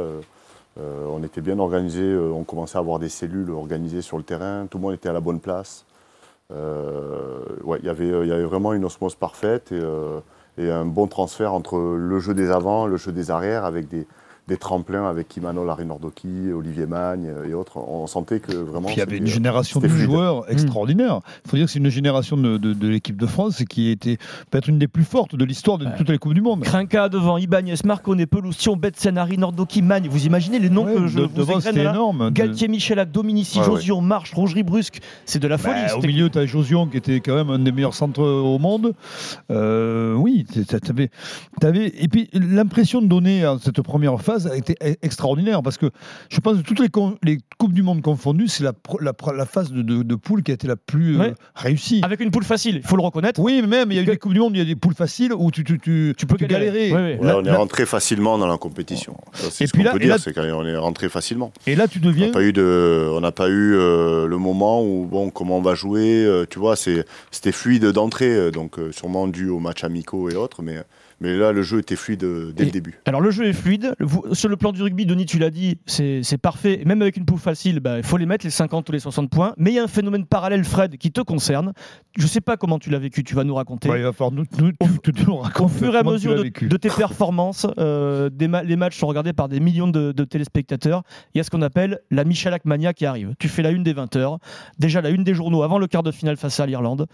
on 0.78 1.22
était 1.22 1.42
bien 1.42 1.58
organisé. 1.58 2.16
on 2.16 2.44
commençait 2.44 2.78
à 2.78 2.80
avoir 2.80 2.98
des 2.98 3.08
cellules 3.10 3.50
organisées 3.50 4.02
sur 4.02 4.16
le 4.16 4.22
terrain. 4.24 4.66
Tout 4.70 4.78
le 4.78 4.82
monde 4.82 4.94
était 4.94 5.08
à 5.08 5.12
la 5.12 5.20
bonne 5.20 5.40
place. 5.40 5.84
Il 6.50 7.84
y 7.84 7.88
avait- 7.88 8.44
vraiment 8.44 8.72
une 8.72 8.84
osmose 8.84 9.14
parfaite 9.14 9.72
et, 9.72 9.82
et 10.58 10.70
un 10.70 10.86
bon 10.86 11.06
transfert 11.06 11.52
entre 11.52 11.76
le 11.78 12.18
jeu 12.20 12.34
des 12.34 12.50
avants, 12.50 12.86
le 12.86 12.96
jeu 12.96 13.12
des 13.12 13.30
arrières, 13.30 13.64
avec 13.64 13.88
des, 13.88 14.06
des 14.50 14.58
tremplins 14.58 15.08
avec 15.08 15.28
Kimano 15.28 15.64
Larinordoki, 15.64 16.52
Olivier 16.54 16.84
Magne 16.86 17.28
euh, 17.28 17.48
et 17.48 17.54
autres. 17.54 17.78
On 17.78 18.06
sentait 18.06 18.40
que 18.40 18.52
vraiment. 18.52 18.88
Il 18.90 18.98
y 18.98 19.00
avait 19.00 19.16
une 19.16 19.26
génération 19.26 19.80
de 19.80 19.86
c'était 19.86 19.94
fluide. 19.96 20.10
joueurs 20.10 20.50
extraordinaires. 20.50 21.20
Il 21.46 21.50
faut 21.50 21.56
dire 21.56 21.66
que 21.66 21.72
c'est 21.72 21.78
une 21.78 21.88
génération 21.88 22.36
de, 22.36 22.58
de- 22.58 22.74
de 22.74 22.88
l'équipe 22.88 23.16
de 23.16 23.26
France 23.26 23.62
qui 23.68 23.88
était 23.90 24.18
peut-être 24.50 24.68
une 24.68 24.78
des 24.78 24.88
plus 24.88 25.04
fortes 25.04 25.34
de 25.36 25.44
l'histoire 25.44 25.78
de 25.78 25.86
Ouais. 25.86 25.92
toutes 25.96 26.10
les 26.10 26.18
Coupes 26.18 26.34
du 26.34 26.40
Monde. 26.42 26.62
Krinka 26.62 27.08
devant, 27.08 27.38
Ibanez, 27.38 27.74
Marconnet, 27.84 28.26
Peloussion, 28.26 28.76
Betsen, 28.76 29.16
Harry, 29.16 29.38
Nordoki, 29.38 29.80
Magne. 29.82 30.08
Vous 30.10 30.26
imaginez 30.26 30.58
les 30.58 30.68
noms 30.68 30.84
Ouais, 30.84 30.94
que 30.94 31.06
je 31.06 31.16
de- 31.18 31.22
vous 31.22 31.28
devant, 31.36 31.58
là 31.58 31.70
énorme. 31.92 32.30
Galtier, 32.32 32.68
Michelac, 32.68 33.10
Dominici, 33.10 33.58
Ouais, 33.60 33.64
ouais. 33.64 33.70
Josion, 33.76 34.00
Marche, 34.00 34.34
Rongerie 34.34 34.62
Brusque. 34.64 35.00
C'est 35.24 35.38
de 35.38 35.48
la 35.48 35.56
Bah, 35.56 35.62
folie. 35.62 35.84
au 35.86 35.94
C'était- 35.96 36.06
milieu, 36.08 36.28
tu 36.28 36.38
as 36.38 36.46
Josion 36.46 36.86
qui 36.88 36.96
était 36.96 37.20
quand 37.20 37.34
même 37.36 37.50
un 37.50 37.58
des 37.60 37.72
meilleurs 37.72 37.94
centres 37.94 38.22
au 38.22 38.58
monde. 38.58 38.94
Euh, 39.50 40.14
oui, 40.14 40.44
tu 40.52 40.64
avais, 41.62 41.86
Et 42.02 42.08
puis 42.08 42.28
l'impression 42.32 43.00
de 43.02 43.06
donner 43.06 43.44
à 43.44 43.56
cette 43.62 43.80
première 43.82 44.20
phase, 44.20 44.39
phase 44.42 44.52
a 44.52 44.56
été 44.56 44.74
e- 44.82 44.96
extraordinaire 45.02 45.62
parce 45.62 45.76
que 45.76 45.86
je 46.28 46.40
pense 46.40 46.58
que 46.58 46.62
toutes 46.62 46.80
les, 46.80 46.88
Coupes 47.58 47.72
du 47.74 47.82
Monde 47.82 48.00
confondues, 48.02 48.48
c'est 48.48 48.64
la, 48.64 48.72
phase 49.44 49.70
de, 49.70 49.82
de- 49.82 50.02
de 50.02 50.14
poule 50.14 50.42
qui 50.42 50.50
a 50.50 50.54
été 50.54 50.66
la 50.66 50.76
plus 50.76 51.16
euh, 51.16 51.20
Ouais. 51.20 51.34
réussie. 51.54 52.00
Avec 52.02 52.20
une 52.20 52.30
poule 52.30 52.44
facile, 52.44 52.76
il 52.76 52.82
faut 52.86 52.96
le 52.96 53.02
reconnaître. 53.02 53.38
Oui, 53.40 53.60
mais 53.62 53.66
même, 53.68 53.92
il 53.92 53.96
y 53.96 53.98
a 53.98 54.02
eu 54.02 54.06
des 54.06 54.16
Coupes 54.16 54.32
du 54.32 54.40
Monde, 54.40 54.52
il 54.54 54.58
y 54.58 54.62
a 54.62 54.64
des 54.64 54.76
poules 54.76 54.94
faciles 54.94 55.32
où 55.34 55.50
tu, 55.50 55.62
tu, 55.64 55.78
tu, 55.78 56.14
Tu 56.16 56.26
peux 56.26 56.36
galérer. 56.36 56.90
Ouais, 56.92 57.18
ouais. 57.18 57.18
Là- 57.22 57.38
on 57.38 57.44
est 57.44 57.50
rentré 57.50 57.84
facilement 57.86 58.38
dans 58.38 58.46
la 58.46 58.56
compétition. 58.56 59.16
Ça, 59.32 59.48
C'est 59.50 59.64
Et 59.64 59.66
ce 59.66 59.72
puis 59.72 59.80
qu'on 59.82 59.84
là- 59.86 59.92
peut 59.92 59.98
et 59.98 60.04
dire, 60.04 60.14
là- 60.14 60.18
c'est 60.18 60.32
qu'on 60.32 60.64
est 60.66 60.76
rentré 60.76 61.08
facilement. 61.08 61.52
Et 61.66 61.74
là, 61.76 61.86
tu 61.88 62.00
On 62.02 62.06
deviens. 62.06 62.26
n'a 62.28 62.32
pas 62.32 62.42
eu 62.42 62.52
de, 62.52 63.08
on 63.12 63.20
n'a 63.20 63.32
pas 63.32 63.48
eu 63.48 63.74
euh, 63.74 64.26
le 64.26 64.38
moment 64.38 64.82
où 64.82 65.04
bon, 65.06 65.30
comment 65.30 65.58
on 65.58 65.62
va 65.62 65.74
jouer. 65.74 66.24
euh, 66.24 66.46
tu 66.48 66.58
vois, 66.58 66.76
c'est, 66.76 67.04
c'était 67.30 67.52
fluide 67.52 67.84
d'entrée, 67.86 68.34
euh, 68.34 68.50
donc 68.50 68.78
euh, 68.78 68.92
sûrement 68.92 69.28
dû 69.28 69.48
aux 69.48 69.60
matchs 69.60 69.84
amicaux 69.84 70.30
et 70.30 70.34
autres, 70.36 70.62
mais 70.62 70.78
mais 71.20 71.36
là 71.36 71.52
le 71.52 71.62
jeu 71.62 71.78
était 71.78 71.96
fluide 71.96 72.24
euh, 72.24 72.52
dès 72.54 72.62
Et- 72.62 72.66
le 72.66 72.72
début. 72.72 72.98
Alors 73.06 73.20
le 73.20 73.30
jeu 73.30 73.44
est 73.46 73.52
fluide. 73.52 73.94
Vous- 74.00 74.24
sur 74.34 74.48
le 74.48 74.56
plan 74.56 74.72
du 74.72 74.82
rugby, 74.82 75.06
Denis, 75.06 75.26
tu 75.26 75.38
l'as 75.38 75.50
dit, 75.50 75.78
c'est 75.86 76.38
parfait. 76.40 76.80
Et 76.80 76.84
Même 76.84 77.02
avec 77.02 77.16
une 77.16 77.24
poule 77.24 77.38
facile, 77.38 77.80
bah, 77.80 77.98
il 77.98 78.02
faut 78.04 78.16
les 78.16 78.26
mettre, 78.26 78.44
les 78.44 78.50
50 78.50 78.88
ou 78.88 78.92
les 78.92 78.98
60 79.00 79.30
points. 79.30 79.54
Mais 79.56 79.70
il 79.70 79.74
y 79.74 79.78
a 79.78 79.84
un 79.84 79.88
phénomène 79.88 80.24
parallèle, 80.26 80.64
Fred, 80.64 80.96
qui 80.96 81.12
te 81.12 81.20
concerne. 81.20 81.72
Je 82.16 82.22
ne 82.22 82.28
sais 82.28 82.40
pas 82.40 82.56
comment 82.56 82.78
tu 82.78 82.90
l'as 82.90 82.98
vécu, 82.98 83.22
tu 83.24 83.34
vas 83.34 83.44
nous 83.44 83.54
raconter. 83.54 83.88
Ouais, 83.88 83.98
il 84.00 84.02
va 84.04 84.12
falloir 84.12 84.32
nous, 84.32 84.44
nous, 84.58 84.72
Au- 84.80 84.86
tu- 85.02 85.12
tu 85.12 85.24
nous 85.26 85.34
Au 85.58 85.68
fur 85.68 85.94
et 85.94 85.98
à 85.98 86.02
mesure 86.02 86.42
de, 86.42 86.76
tes 86.76 86.88
performances, 86.88 87.66
euh, 87.78 88.30
des 88.30 88.48
ma- 88.48 88.62
les 88.62 88.76
matchs 88.76 88.98
sont 88.98 89.06
regardés 89.06 89.32
par 89.32 89.48
des 89.48 89.60
millions 89.60 89.88
de, 89.88 90.12
de 90.12 90.24
téléspectateurs. 90.24 91.02
Il 91.34 91.38
y 91.38 91.40
a 91.40 91.44
ce 91.44 91.50
qu'on 91.50 91.62
appelle 91.62 92.00
la 92.10 92.24
Michalak 92.24 92.64
Mania 92.64 92.92
qui 92.92 93.06
arrive. 93.06 93.34
Tu 93.38 93.48
fais 93.48 93.62
la 93.62 93.70
une 93.70 93.82
des 93.82 93.92
20h, 93.94 94.38
déjà 94.78 95.00
la 95.00 95.10
une 95.10 95.24
des 95.24 95.34
journaux 95.34 95.62
avant 95.62 95.78
le 95.78 95.86
quart 95.86 96.02
de 96.02 96.10
finale 96.10 96.36
face 96.36 96.58
à 96.60 96.66
l'Irlande. 96.66 97.06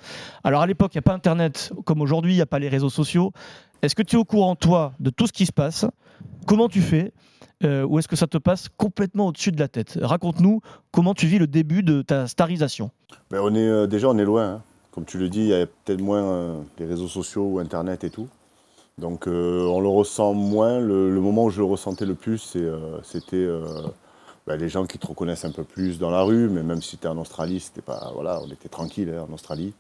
Alors 0.45 0.63
à 0.63 0.67
l'époque, 0.67 0.95
il 0.95 0.99
n'y 0.99 1.01
a 1.01 1.03
pas 1.03 1.15
Internet 1.15 1.73
comme 1.85 2.01
aujourd'hui, 2.01 2.33
il 2.33 2.37
n'y 2.37 2.43
a 2.43 2.47
pas 2.47 2.59
les 2.59 2.69
réseaux 2.69 2.91
sociaux. 2.91 3.33
Est-ce 3.83 3.95
que 3.95 4.03
tu 4.03 4.17
es 4.17 4.19
au 4.19 4.25
courant, 4.25 4.57
toi, 4.57 4.93
de 5.01 5.11
tout 5.11 5.27
ce 5.27 5.33
qui 5.33 5.47
se 5.47 5.53
passe? 5.53 5.85
Comment 6.47 6.69
tu 6.69 6.81
fais? 6.81 7.13
Euh, 7.65 7.85
Ou 7.85 7.99
est-ce 7.99 8.09
que 8.09 8.17
ça 8.17 8.27
te 8.27 8.39
passe 8.39 8.69
complètement 8.77 9.29
au-dessus 9.29 9.53
de 9.53 9.59
la 9.59 9.69
tête? 9.69 9.99
Raconte-nous 10.01 10.61
comment 10.93 11.15
tu 11.15 11.27
vis 11.27 11.39
le 11.39 11.47
début 11.47 11.83
de 11.83 12.03
ta 12.03 12.27
starisation. 12.27 12.91
Ben, 13.31 13.41
on 13.43 13.55
est 13.55 13.67
euh, 13.67 13.87
déjà 13.87 14.09
on 14.09 14.19
est 14.19 14.25
loin. 14.25 14.47
hein. 14.47 14.63
Comme 14.93 15.05
tu 15.05 15.19
le 15.19 15.29
dis, 15.29 15.41
il 15.41 15.49
y 15.49 15.55
a 15.55 15.67
peut-être 15.67 16.01
moins 16.01 16.23
euh, 16.23 16.61
les 16.79 16.87
réseaux 16.87 17.09
sociaux 17.09 17.45
ou 17.45 17.59
Internet 17.59 18.05
et 18.05 18.11
tout. 18.11 18.29
Donc 18.99 19.27
on 19.27 19.81
le 19.81 19.89
ressent 19.89 20.33
moins. 20.33 20.81
Le, 20.81 21.21
moment 21.21 21.45
où 21.45 21.51
je 21.51 21.59
le 21.59 21.67
ressentais 21.67 22.07
le 22.07 22.15
plus, 22.15 22.57
c'était 23.03 23.47
ben, 24.47 24.57
les 24.57 24.71
gens 24.71 24.87
qui 24.87 24.99
te 24.99 25.07
reconnaissent 25.07 25.45
un 25.45 25.51
peu 25.51 25.65
plus 25.65 25.99
dans 25.99 26.09
la 26.09 26.23
rue. 26.23 26.49
Mais 26.49 26.63
même 26.63 26.81
si 26.81 26.97
tu 26.97 27.05
es 27.05 27.11
en 27.11 27.19
Australie, 27.19 27.63
pas 27.85 28.11
voilà, 28.15 28.41
on 28.43 28.51
était 28.51 28.71
tranquille 28.71 29.13
hein, 29.15 29.27
en 29.29 29.35
Australie. 29.35 29.75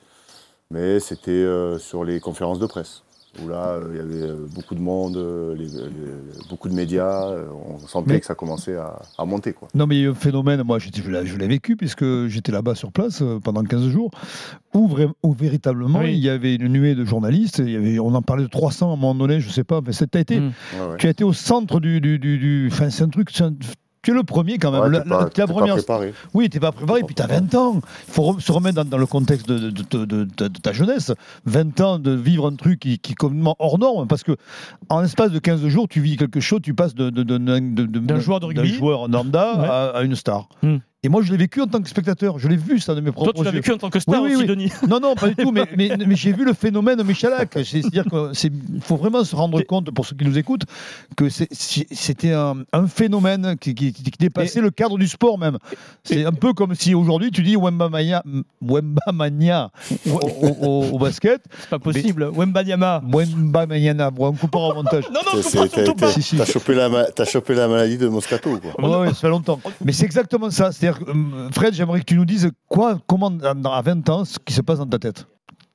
Mais 0.70 1.00
c'était 1.00 1.46
sur 1.78 2.04
les 2.04 2.20
conférences 2.20 2.58
de 2.58 2.66
presse 2.66 3.04
où 3.44 3.48
là 3.48 3.68
euh, 3.70 3.88
il 3.92 3.96
y 3.96 4.00
avait 4.00 4.30
euh, 4.30 4.46
beaucoup 4.54 4.74
de 4.74 4.80
monde, 4.80 5.16
euh, 5.16 5.54
les- 5.54 5.66
les- 5.66 6.48
beaucoup 6.48 6.68
de 6.68 6.74
médias. 6.74 7.30
on 7.68 7.78
sentait 7.86 8.14
Mais- 8.14 8.20
que 8.20 8.26
ça 8.26 8.34
commençait 8.34 8.76
à, 8.76 8.98
à 9.18 9.24
monter 9.24 9.52
quoi. 9.52 9.68
Non, 9.74 9.86
mais 9.86 9.96
il 9.96 10.02
y 10.02 10.06
a 10.06 10.10
un 10.10 10.14
phénomène, 10.14 10.62
moi 10.62 10.78
je 10.78 10.88
l'ai 10.90 11.26
je 11.26 11.36
l'ai 11.36 11.46
vécu 11.48 11.76
puisque 11.76 12.26
j'étais 12.28 12.52
là-bas 12.52 12.74
sur 12.74 12.92
place 12.92 13.22
pendant 13.44 13.62
15 13.62 13.88
jours, 13.88 14.10
où, 14.74 14.88
où 15.22 15.32
véritablement 15.32 16.00
Oui. 16.00 16.12
il 16.12 16.18
y 16.24 16.28
avait 16.28 16.54
une 16.54 16.68
nuée 16.68 16.94
de 16.94 17.04
journalistes, 17.04 17.58
il 17.58 17.70
y 17.70 17.76
avait, 17.76 17.98
on 17.98 18.14
en 18.14 18.22
parlait 18.22 18.44
de 18.44 18.48
300 18.48 18.90
à 18.90 18.92
un 18.94 18.96
moment 18.96 19.14
donné, 19.14 19.40
je 19.40 19.50
sais 19.50 19.64
pas, 19.64 19.80
mais 19.86 19.92
t'as 19.92 20.20
été. 20.20 20.38
Ouais, 20.38 20.44
ouais. 20.80 20.96
tu 20.98 21.06
as 21.06 21.10
été 21.10 21.24
au 21.24 21.32
centre 21.32 21.80
du. 21.80 22.00
du, 22.00 22.18
du, 22.18 22.38
du- 22.38 22.68
enfin, 22.70 22.90
c'est 22.90 23.02
un 23.04 23.08
truc. 23.08 23.30
un- 23.40 23.52
tu 24.06 24.12
es 24.12 24.14
le 24.14 24.22
premier 24.22 24.58
quand 24.58 24.70
même. 24.70 24.82
Ouais, 24.82 24.90
La- 24.90 24.98
la- 24.98 25.04
pas, 25.04 25.16
t'es 25.24 25.40
la 25.42 25.46
t'es 25.46 25.52
pas 25.52 25.58
première. 25.58 25.74
préparé. 25.74 26.14
Oui, 26.32 26.48
t'es 26.48 26.60
pas 26.60 26.70
préparé, 26.72 27.02
puis 27.02 27.14
t'as 27.14 27.26
20 27.26 27.52
ans. 27.56 27.80
Il 28.08 28.12
faut 28.12 28.22
re- 28.34 28.40
se 28.40 28.52
remettre 28.52 28.76
dans, 28.76 28.84
dans 28.88 28.98
le 28.98 29.06
contexte 29.06 29.48
de, 29.48 29.58
de- 29.58 29.70
de- 29.70 30.04
de- 30.04 30.24
de- 30.24 30.48
de 30.48 30.58
ta 30.60 30.72
jeunesse. 30.72 31.12
20 31.44 31.80
ans 31.80 31.98
de 31.98 32.12
vivre 32.12 32.46
un 32.48 32.54
truc 32.54 32.78
qui, 32.80 32.98
qui 33.00 33.12
est 33.12 33.16
complètement 33.16 33.56
hors 33.58 33.78
norme, 33.78 34.06
parce 34.06 34.22
que 34.22 34.36
en 34.88 35.00
l'espace 35.00 35.32
de 35.32 35.38
15 35.40 35.66
jours, 35.66 35.88
tu 35.88 36.00
vis 36.00 36.16
quelque 36.16 36.38
chose, 36.40 36.60
tu 36.62 36.72
passes 36.74 36.94
de, 36.94 37.10
de- 37.10 37.22
de- 37.24 37.38
de- 37.38 37.58
de- 37.58 37.86
de- 37.86 37.98
D'un 37.98 38.20
joueur 38.20 38.38
de 38.40 38.46
rugby. 38.46 38.70
d'un 38.70 38.76
joueur 38.78 39.08
lambda 39.08 39.58
Ouais. 39.58 39.66
à, 39.68 39.84
à 39.98 40.02
une 40.02 40.14
star. 40.14 40.48
Hmm. 40.62 40.76
Et 41.06 41.08
moi, 41.08 41.22
je 41.22 41.30
l'ai 41.30 41.36
vécu 41.38 41.60
en 41.62 41.68
tant 41.68 41.80
que 41.80 41.88
spectateur. 41.88 42.40
Je 42.40 42.48
l'ai 42.48 42.56
vu 42.56 42.80
ça 42.80 42.92
de 42.96 43.00
mes 43.00 43.12
propres 43.12 43.30
Toi, 43.32 43.42
tu 43.42 43.44
l'as 43.44 43.50
yeux. 43.52 43.58
vécu 43.58 43.70
en 43.70 43.78
tant 43.78 43.90
que 43.90 44.00
star 44.00 44.20
Oui, 44.20 44.30
oui, 44.30 44.34
aussi, 44.34 44.42
oui. 44.42 44.48
Denis. 44.48 44.72
Non, 44.88 44.98
non, 44.98 45.14
pas 45.14 45.28
du 45.28 45.36
tout, 45.36 45.52
mais, 45.52 45.62
mais, 45.76 45.88
mais 46.04 46.16
j'ai 46.16 46.32
vu 46.32 46.44
le 46.44 46.52
phénomène 46.52 47.00
Michalak. 47.04 47.52
C'est- 47.58 47.82
C'est-à-dire 47.82 48.06
qu'il 48.06 48.50
faut 48.80 48.96
vraiment 48.96 49.22
se 49.22 49.36
rendre 49.36 49.62
compte, 49.62 49.92
pour 49.92 50.04
ceux 50.04 50.16
qui 50.16 50.24
nous 50.24 50.36
écoutent, 50.36 50.64
que 51.16 51.28
c'était 51.28 52.32
un, 52.32 52.56
un 52.72 52.88
phénomène 52.88 53.54
qui, 53.60 53.72
qui- 53.76 53.92
qui 53.92 54.10
dépassait 54.18 54.60
le 54.60 54.70
cadre 54.72 54.98
du 54.98 55.06
sport 55.06 55.38
même. 55.38 55.58
C'est 56.02 56.24
un 56.24 56.32
peu 56.32 56.52
comme 56.54 56.74
si 56.74 56.92
aujourd'hui 56.92 57.30
tu 57.30 57.42
dis 57.44 57.54
Wemba 57.56 57.88
Mania, 57.88 58.24
Wemba 58.60 59.12
Mania 59.12 59.70
au, 60.08 60.10
au- 60.10 60.66
au- 60.66 60.84
au 60.94 60.98
basket, 60.98 61.40
C'est 61.60 61.68
pas 61.70 61.78
possible. 61.78 62.30
Wembanyama. 62.34 63.00
Wemba 63.12 63.66
Maniana, 63.66 64.10
bon, 64.10 64.26
on 64.28 64.32
coupera 64.32 64.70
au 64.70 64.74
montage. 64.74 65.04
Non, 65.12 65.20
non, 65.34 65.40
surtout 65.40 65.94
pas. 65.94 66.10
Si, 66.10 66.20
si. 66.22 66.36
t'as 66.36 66.44
chopé, 66.46 66.74
la 66.74 67.04
t'as 67.14 67.24
chopé 67.24 67.54
la 67.54 67.68
maladie 67.68 67.96
de 67.96 68.08
Moscato. 68.08 68.58
Quoi. 68.58 68.88
Ouais, 68.88 68.96
ouais, 69.06 69.08
ça 69.08 69.20
fait 69.20 69.28
longtemps. 69.28 69.60
Mais 69.84 69.92
c'est 69.92 70.04
exactement 70.04 70.50
ça. 70.50 70.72
C'est-à-dire, 70.72 70.95
euh, 71.08 71.48
Fred, 71.52 71.74
j'aimerais 71.74 72.00
que 72.00 72.04
tu 72.04 72.16
nous 72.16 72.24
dises 72.24 72.50
quoi, 72.68 72.98
comment, 73.06 73.32
à 73.42 73.82
20 73.82 74.08
ans, 74.10 74.24
ce 74.24 74.38
qui 74.38 74.52
se 74.54 74.60
passe 74.62 74.78
dans 74.78 74.86
ta 74.86 74.98
tête. 74.98 75.26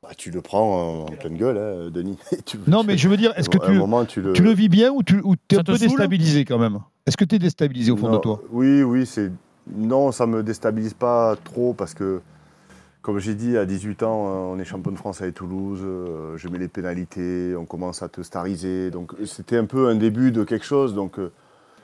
Bah, 0.04 0.10
tu 0.18 0.32
le 0.32 0.42
prends 0.42 0.64
en, 0.64 1.02
en 1.04 1.12
pleine 1.12 1.38
gueule, 1.38 1.58
hein, 1.58 1.90
Denis. 1.92 2.18
Tu- 2.46 2.58
Non, 2.68 2.84
mais 2.84 2.98
je 2.98 3.08
veux 3.08 3.18
dire, 3.18 3.34
est-ce 3.38 3.50
que 3.50 3.58
tu, 3.58 3.72
moment, 3.72 4.04
tu 4.06 4.22
le, 4.22 4.34
tu 4.34 4.42
le 4.42 4.52
vis 4.52 4.68
bien 4.70 4.92
ou 4.92 5.04
tu 5.04 5.16
es 5.52 5.58
un 5.58 5.64
peu 5.64 5.78
déstabilisé 5.78 6.44
quand 6.46 6.58
même? 6.58 6.80
Est-ce 7.06 7.18
que 7.18 7.26
tu 7.26 7.36
es 7.36 7.40
déstabilisé 7.40 7.92
au 7.92 7.98
fond 7.98 8.08
Non, 8.10 8.18
de 8.18 8.22
toi? 8.22 8.42
Oui, 8.52 8.84
oui, 8.84 9.06
c'est. 9.06 9.32
Non, 9.76 10.12
ça 10.12 10.26
me 10.26 10.42
déstabilise 10.44 10.96
pas 10.96 11.36
trop 11.44 11.74
parce 11.74 11.94
que, 11.94 12.22
comme 13.04 13.20
j'ai 13.20 13.36
dit, 13.36 13.58
à 13.58 13.66
18 13.66 14.04
ans, 14.04 14.26
euh, 14.28 14.54
on 14.56 14.60
est 14.60 14.66
champion 14.66 14.92
de 14.92 14.98
France 14.98 15.22
avec 15.22 15.36
Toulouse, 15.36 15.80
euh, 15.84 16.36
je 16.38 16.48
mets 16.48 16.58
les 16.58 16.68
pénalités, 16.68 17.56
on 17.56 17.66
commence 17.66 18.02
à 18.04 18.10
te 18.10 18.22
stariser. 18.22 18.90
Donc 18.92 19.14
c'était 19.26 19.58
un 19.58 19.66
peu 19.66 19.88
un 19.88 19.96
début 19.96 20.32
de 20.32 20.44
quelque 20.44 20.66
chose. 20.66 20.94
Donc 20.96 21.20
euh, 21.20 21.32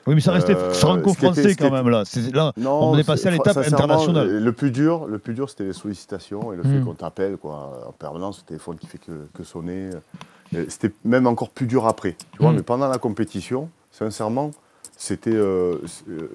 Oui, 0.07 0.15
mais 0.15 0.21
ça 0.21 0.31
restait 0.31 0.55
Euh, 0.55 0.71
franco-français 0.73 1.55
quand 1.55 1.69
même 1.71 1.89
là. 1.89 2.03
Là 2.33 2.53
non, 2.57 2.91
on 2.91 2.97
est 2.97 3.03
passé 3.03 3.27
à 3.27 3.31
l'étape 3.31 3.57
internationale. 3.57 4.39
Le 4.43 4.51
plus 4.53 4.71
dur, 4.71 5.05
le 5.07 5.19
plus 5.19 5.33
dur, 5.33 5.49
c'était 5.49 5.65
les 5.65 5.73
sollicitations 5.73 6.53
et 6.53 6.55
le 6.55 6.63
fait 6.63 6.79
qu'on 6.83 6.93
t'appelle 6.93 7.37
quoi 7.37 7.83
en 7.87 7.91
permanence, 7.91 8.39
le 8.43 8.47
téléphone 8.47 8.77
qui 8.77 8.87
fait 8.87 8.97
que, 8.99 9.11
que 9.33 9.43
sonner. 9.43 9.89
Et 10.55 10.69
C'était 10.69 10.91
même 11.03 11.27
encore 11.27 11.49
plus 11.49 11.67
dur 11.67 11.85
après. 11.87 12.15
Tu 12.31 12.37
vois, 12.41 12.51
Mm. 12.51 12.55
mais 12.55 12.61
pendant 12.63 12.87
la 12.87 12.97
compétition, 12.97 13.69
sincèrement, 13.91 14.51
c'était 14.95 15.35
euh, 15.35 15.77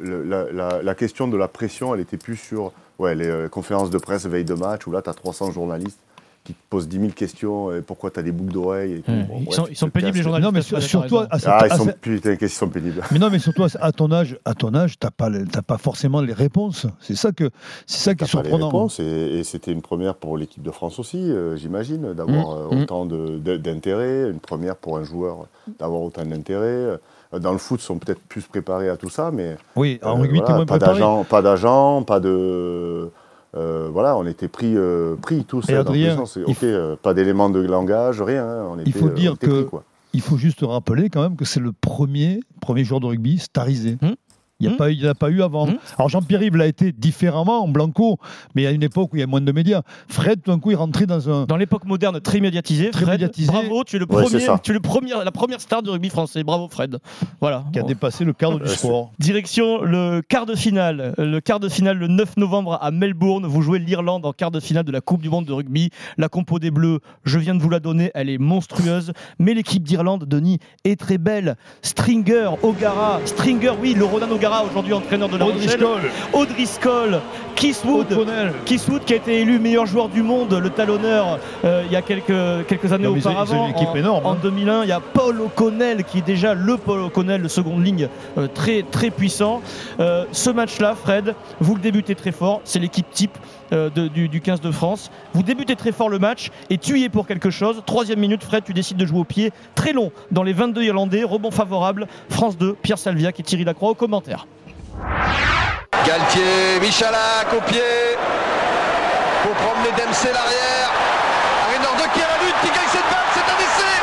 la, 0.02 0.52
la- 0.52 0.82
la 0.82 0.94
question 0.94 1.26
de 1.28 1.36
la 1.36 1.48
pression, 1.48 1.94
elle 1.94 2.00
était 2.00 2.18
plus 2.18 2.36
sur 2.36 2.72
ouais, 2.98 3.14
les 3.14 3.26
euh, 3.26 3.48
conférences 3.48 3.90
de 3.90 3.98
presse 3.98 4.26
veille 4.26 4.44
de 4.44 4.54
match 4.54 4.86
où 4.86 4.92
là, 4.92 5.00
tu 5.02 5.08
as 5.10 5.14
300 5.14 5.50
journalistes 5.50 5.98
qui 6.44 6.54
te 6.54 6.58
posent 6.70 6.88
10 6.88 6.98
000 6.98 7.08
questions. 7.12 7.72
Et 7.72 7.82
pourquoi 7.82 8.10
tu 8.10 8.18
as 8.18 8.22
des 8.22 8.32
boucles 8.32 8.52
d'oreilles 8.52 8.94
et 8.94 9.00
tout. 9.02 9.10
Ouais, 9.12 9.22
Bon, 9.24 9.36
ils 9.38 9.44
bref, 9.44 9.56
sont- 9.56 9.66
ils 9.86 9.90
pénibles, 9.90 10.16
les 10.16 10.22
journalistes. 10.22 10.46
Non, 10.46 10.52
mais 10.52 10.80
surtout 10.80 11.18
à, 11.18 11.28
Ah, 11.30 11.58
à 11.62 11.66
ils 11.68 11.76
sont, 11.76 11.86
putain, 12.00 12.36
qu'ils 12.36 12.48
sont 12.48 12.68
pénibles. 12.68 13.02
mais 13.12 13.18
non, 13.18 13.28
mais 13.30 13.38
surtout 13.38 13.64
à, 13.80 13.92
ton 13.92 14.10
âge, 14.12 14.36
à 14.44 14.54
ton 14.54 14.74
âge, 14.74 14.98
t'as 14.98 15.10
pas, 15.10 15.28
pas 15.66 15.78
forcément 15.78 16.20
les 16.20 16.32
réponses. 16.32 16.86
C'est 17.00 17.14
ça 17.14 17.32
que, 17.32 17.50
c'est 17.86 17.98
ça 17.98 18.14
qui 18.14 18.24
est 18.24 18.26
T'as 18.26 18.32
pas 18.38 18.42
les 18.42 18.48
surprenant. 18.50 18.66
réponses, 18.68 18.98
et, 19.00 19.04
et 19.38 19.44
c'était 19.44 19.72
une 19.72 19.82
première 19.82 20.14
pour 20.16 20.36
l'équipe 20.36 20.62
de 20.62 20.70
France 20.70 20.98
aussi, 20.98 21.18
euh, 21.30 21.56
j'imagine, 21.56 22.12
d'avoir 22.14 22.56
Mmh, 22.56 22.58
euh, 22.72 22.74
mmh. 22.76 22.82
autant 22.82 23.06
de- 23.06 23.38
de- 23.38 23.56
d'intérêt, 23.56 24.30
une 24.30 24.40
première 24.40 24.76
pour 24.76 24.96
un 24.98 25.04
joueur 25.04 25.46
d'avoir 25.78 26.02
autant 26.02 26.24
d'intérêt. 26.24 26.66
Euh, 26.66 26.96
Dans 27.40 27.52
le 27.52 27.58
foot, 27.58 27.80
ils 27.80 27.84
sont 27.86 27.96
peut-être 27.98 28.20
plus 28.28 28.42
préparés 28.42 28.90
à 28.90 28.98
tout 28.98 29.08
ça, 29.08 29.30
mais 29.32 29.56
Oui, 29.74 29.98
en 30.02 30.18
euh, 30.18 30.20
rugby, 30.20 30.36
voilà, 30.40 30.46
t'es 30.48 30.52
moins 30.52 30.66
pas 30.66 30.78
d'agent, 30.78 31.24
pas 31.24 31.40
d'agent, 31.40 32.02
pas 32.02 32.20
de 32.20 33.10
euh, 33.56 33.88
voilà, 33.92 34.16
on 34.16 34.26
était 34.26 34.48
pris, 34.48 34.76
euh, 34.76 35.16
pris 35.16 35.44
tous. 35.44 35.68
Et 35.68 35.74
hein, 35.74 35.84
dans 35.84 35.92
tous 35.92 36.16
sens. 36.16 36.36
Il 36.36 36.50
ok, 36.50 36.62
euh, 36.64 36.96
pas 36.96 37.14
d'éléments 37.14 37.50
de 37.50 37.60
langage, 37.60 38.22
rien. 38.22 38.46
hein, 38.46 38.66
on 38.70 38.78
était, 38.78 38.90
faut 38.92 39.06
euh, 39.08 39.10
dire 39.14 39.32
on 39.32 39.34
était 39.34 39.46
que- 39.46 39.60
pris, 39.62 39.66
quoi. 39.70 39.84
Il 40.14 40.20
faut 40.20 40.36
juste 40.36 40.60
rappeler 40.62 41.08
quand 41.08 41.22
même 41.22 41.36
que 41.36 41.46
c'est 41.46 41.58
le 41.60 41.72
premier, 41.72 42.40
premier 42.60 42.84
joueur 42.84 43.00
de 43.00 43.06
rugby 43.06 43.38
starisé. 43.38 43.96
Hmm. 44.02 44.12
Il 44.62 44.68
n'y 44.68 44.76
Hmm. 44.76 45.06
a, 45.06 45.10
a 45.10 45.14
pas 45.14 45.28
eu 45.30 45.42
avant. 45.42 45.66
Hmm. 45.66 45.76
Alors 45.98 46.08
Jean-Pierre 46.08 46.42
Yves 46.42 46.56
l'a 46.56 46.66
été 46.66 46.92
différemment 46.92 47.64
en 47.64 47.68
blanco, 47.68 48.18
mais 48.54 48.66
à 48.66 48.70
une 48.70 48.82
époque 48.82 49.12
où 49.12 49.16
il 49.16 49.20
y 49.20 49.22
a 49.22 49.26
moins 49.26 49.40
de 49.40 49.52
médias. 49.52 49.82
Fred, 50.08 50.40
tout 50.42 50.50
d'un 50.50 50.58
coup, 50.58 50.70
il 50.70 50.76
rentrait 50.76 51.06
dans 51.06 51.28
un. 51.28 51.44
Dans 51.46 51.56
l'époque 51.56 51.84
moderne, 51.84 52.20
très 52.20 52.40
médiatisée, 52.40 52.90
Très 52.90 53.02
Fred, 53.02 53.14
médiatisé. 53.20 53.48
bravo, 53.50 53.84
tu 53.84 53.96
es, 53.96 53.98
le 53.98 54.06
Ouais, 54.08 54.22
premier, 54.22 54.46
tu 54.62 54.70
es 54.70 54.74
le 54.74 54.80
premier, 54.80 55.10
la 55.24 55.32
première 55.32 55.60
star 55.60 55.82
du 55.82 55.90
rugby 55.90 56.08
français. 56.10 56.44
Bravo 56.44 56.68
Fred. 56.68 56.98
Voilà. 57.40 57.64
qui 57.72 57.78
a 57.78 57.82
dépassé 57.82 58.24
le 58.24 58.32
cadre 58.32 58.58
du 58.58 58.64
Euh, 58.64 58.68
sport. 58.74 59.10
Direction 59.18 59.82
le 59.82 60.20
quart 60.26 60.46
de 60.46 60.54
finale. 60.54 61.14
Le 61.18 61.40
quart 61.40 61.58
de 61.60 61.68
finale 61.68 61.98
le 61.98 62.06
9 62.08 62.36
novembre 62.36 62.78
à 62.80 62.90
Melbourne. 62.90 63.46
Vous 63.46 63.62
jouez 63.62 63.78
l'Irlande 63.78 64.24
en 64.26 64.32
quart 64.32 64.50
de 64.50 64.60
finale 64.60 64.84
de 64.84 64.92
la 64.92 65.00
Coupe 65.00 65.22
du 65.22 65.28
Monde 65.30 65.46
de 65.46 65.52
rugby. 65.52 65.90
La 66.18 66.28
compo 66.28 66.58
des 66.58 66.70
Bleus, 66.70 67.00
je 67.24 67.38
viens 67.38 67.54
de 67.54 67.60
vous 67.62 67.70
la 67.70 67.80
donner, 67.80 68.10
elle 68.14 68.28
est 68.30 68.38
monstrueuse. 68.38 69.12
Mais 69.38 69.54
l'équipe 69.54 69.82
d'Irlande, 69.82 70.24
Denis, 70.26 70.58
est 70.84 70.98
très 70.98 71.18
belle. 71.18 71.56
Stringer, 71.82 72.50
O'Gara, 72.62 73.20
Stringer, 73.24 73.72
oui, 73.80 73.94
le 73.94 74.04
Ronan 74.04 74.30
O'Gara, 74.30 74.51
aujourd'hui 74.60 74.92
entraîneur 74.92 75.28
de 75.28 75.36
la 75.36 75.44
Rochelle. 75.46 75.84
O'Driscoll, 76.32 77.20
Kiswood. 77.54 78.06
Kiswood 78.64 79.04
qui 79.04 79.12
a 79.12 79.16
été 79.16 79.40
élu 79.40 79.58
meilleur 79.58 79.86
joueur 79.86 80.08
du 80.08 80.22
monde, 80.22 80.52
le 80.52 80.70
talonneur, 80.70 81.38
euh, 81.64 81.82
il 81.86 81.92
y 81.92 81.96
a 81.96 82.02
quelques, 82.02 82.66
quelques 82.66 82.92
années 82.92 83.04
Non, 83.06 83.16
auparavant. 83.16 83.66
une 83.66 83.72
équipe 83.72 83.88
en, 83.88 83.96
énorme, 83.96 84.26
en 84.26 84.32
hein. 84.32 84.38
2001, 84.42 84.82
il 84.82 84.88
y 84.88 84.92
a 84.92 85.00
Paul 85.00 85.40
O'Connell 85.40 86.04
qui 86.04 86.18
est 86.18 86.26
déjà 86.26 86.54
le 86.54 86.76
Paul 86.76 87.00
O'Connell, 87.00 87.40
le 87.40 87.48
seconde 87.48 87.84
ligne 87.84 88.08
euh, 88.36 88.48
très, 88.52 88.82
très 88.82 89.10
puissant. 89.10 89.62
Euh, 90.00 90.24
ce 90.32 90.50
match-là, 90.50 90.94
Fred, 90.94 91.34
vous 91.60 91.74
le 91.74 91.80
débutez 91.80 92.14
très 92.14 92.32
fort, 92.32 92.60
c'est 92.64 92.78
l'équipe 92.78 93.10
type. 93.10 93.36
Euh, 93.72 93.90
du 93.90 94.40
15 94.40 94.60
de 94.60 94.70
France. 94.70 95.10
Vous 95.34 95.42
débutez 95.42 95.76
très 95.76 95.92
fort 95.92 96.08
le 96.08 96.18
match 96.18 96.50
et 96.70 96.78
tu 96.78 96.98
y 96.98 97.04
es 97.04 97.08
pour 97.08 97.26
quelque 97.26 97.50
chose. 97.50 97.82
Troisième 97.86 98.20
minute, 98.20 98.44
Fred, 98.44 98.64
tu 98.64 98.72
décides 98.72 98.96
de 98.96 99.06
jouer 99.06 99.20
au 99.20 99.24
pied 99.24 99.52
très 99.74 99.92
long 99.92 100.12
dans 100.30 100.42
les 100.42 100.52
22 100.52 100.82
Irlandais. 100.82 101.24
Rebond 101.24 101.50
favorable. 101.50 102.06
France 102.28 102.56
2, 102.56 102.74
Pierre 102.82 102.98
Salviac 102.98 103.38
et 103.40 103.42
Thierry 103.42 103.64
Lacroix 103.64 103.90
au 103.90 103.94
commentaire. 103.94 104.46
Galtier, 106.06 106.80
Michalak 106.80 107.52
au 107.56 107.60
pied 107.62 107.80
pour 109.42 109.52
promener 109.54 109.90
Dempsey 109.98 110.32
l'arrière. 110.32 110.90
Arinor 111.66 111.94
qui 112.14 112.20
a 112.22 112.28
la 112.30 112.38
lutte, 112.42 112.58
qui 112.62 112.70
gagne 112.70 112.90
cette 112.90 113.06
balle, 113.10 113.28
c'est 113.34 113.46
un 113.46 113.58
essai 113.58 113.94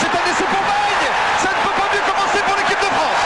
C'est 0.00 0.12
un 0.12 0.24
essai 0.32 0.48
pour 0.48 0.64
Bagne 0.64 1.06
Ça 1.40 1.50
ne 1.52 1.60
peut 1.64 1.76
pas 1.76 1.88
mieux 1.92 2.04
commencer 2.08 2.40
pour 2.44 2.56
l'équipe 2.56 2.80
de 2.80 2.90
France 2.92 3.22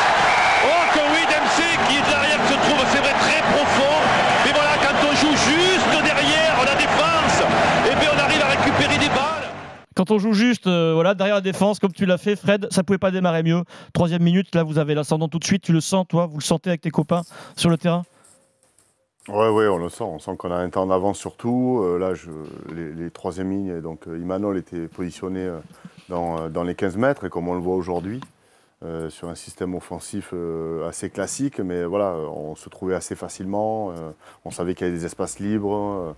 Oh 0.66 0.82
que 0.94 1.02
oui, 1.14 1.22
Dempsey 1.26 1.70
qui 1.86 1.98
est 1.98 2.06
derrière 2.06 2.42
se 2.50 2.56
trouve, 2.66 2.82
c'est 2.90 3.02
vrai, 3.02 3.14
très 3.18 3.40
profond. 3.54 3.98
Mais 4.44 4.52
voilà, 4.54 4.74
quand 4.82 4.98
on 5.06 5.12
joue 5.14 5.34
juste 5.34 5.90
derrière 6.02 6.56
la 6.66 6.74
défense, 6.74 7.38
et 7.86 7.94
bien 7.94 8.10
on 8.14 8.18
arrive 8.18 8.42
à 8.42 8.50
récupérer 8.58 8.98
des 8.98 9.10
balles. 9.10 9.50
Quand 10.06 10.14
on 10.14 10.18
joue 10.18 10.34
juste 10.34 10.68
euh, 10.68 10.92
voilà, 10.94 11.14
derrière 11.14 11.36
la 11.36 11.40
défense, 11.40 11.80
comme 11.80 11.92
tu 11.92 12.06
l'as 12.06 12.18
fait, 12.18 12.36
Fred, 12.36 12.68
ça 12.70 12.84
pouvait 12.84 12.98
pas 12.98 13.10
démarrer 13.10 13.42
mieux. 13.42 13.62
Troisième 13.92 14.22
minute, 14.22 14.54
là 14.54 14.62
vous 14.62 14.78
avez 14.78 14.94
l'ascendant 14.94 15.28
tout 15.28 15.38
de 15.38 15.44
suite. 15.44 15.62
Tu 15.62 15.72
le 15.72 15.80
sens, 15.80 16.06
toi? 16.08 16.26
Vous 16.26 16.38
le 16.38 16.44
sentez 16.44 16.70
avec 16.70 16.80
tes 16.80 16.90
copains 16.90 17.22
sur 17.56 17.70
le 17.70 17.76
terrain? 17.76 18.04
Ouais, 19.28 19.48
ouais, 19.48 19.66
on 19.66 19.78
le 19.78 19.88
sent. 19.88 20.04
On 20.04 20.20
sent 20.20 20.36
qu'on 20.36 20.52
a 20.52 20.56
un 20.56 20.70
temps 20.70 20.86
d'avance 20.86 21.18
surtout. 21.18 21.80
Euh, 21.82 21.98
là, 21.98 22.12
les, 22.72 23.10
troisième 23.10 23.50
lignes, 23.50 23.80
donc 23.80 24.06
euh, 24.06 24.18
Imanol 24.18 24.58
était 24.58 24.86
positionné 24.86 25.50
dans, 26.08 26.62
les 26.62 26.74
15 26.76 26.96
mètres, 26.96 27.28
comme 27.28 27.48
on 27.48 27.54
le 27.54 27.60
voit 27.60 27.74
aujourd'hui, 27.74 28.20
sur 29.08 29.28
un 29.28 29.34
système 29.34 29.74
offensif 29.74 30.32
assez 30.86 31.10
classique, 31.10 31.58
mais 31.58 31.84
voilà, 31.84 32.12
on 32.12 32.54
se 32.54 32.68
trouvait 32.68 32.94
assez 32.94 33.16
facilement. 33.16 33.92
on 34.44 34.52
savait 34.52 34.76
qu'il 34.76 34.86
y 34.86 34.90
avait 34.90 34.98
des 34.98 35.06
espaces 35.06 35.40
libres. 35.40 36.14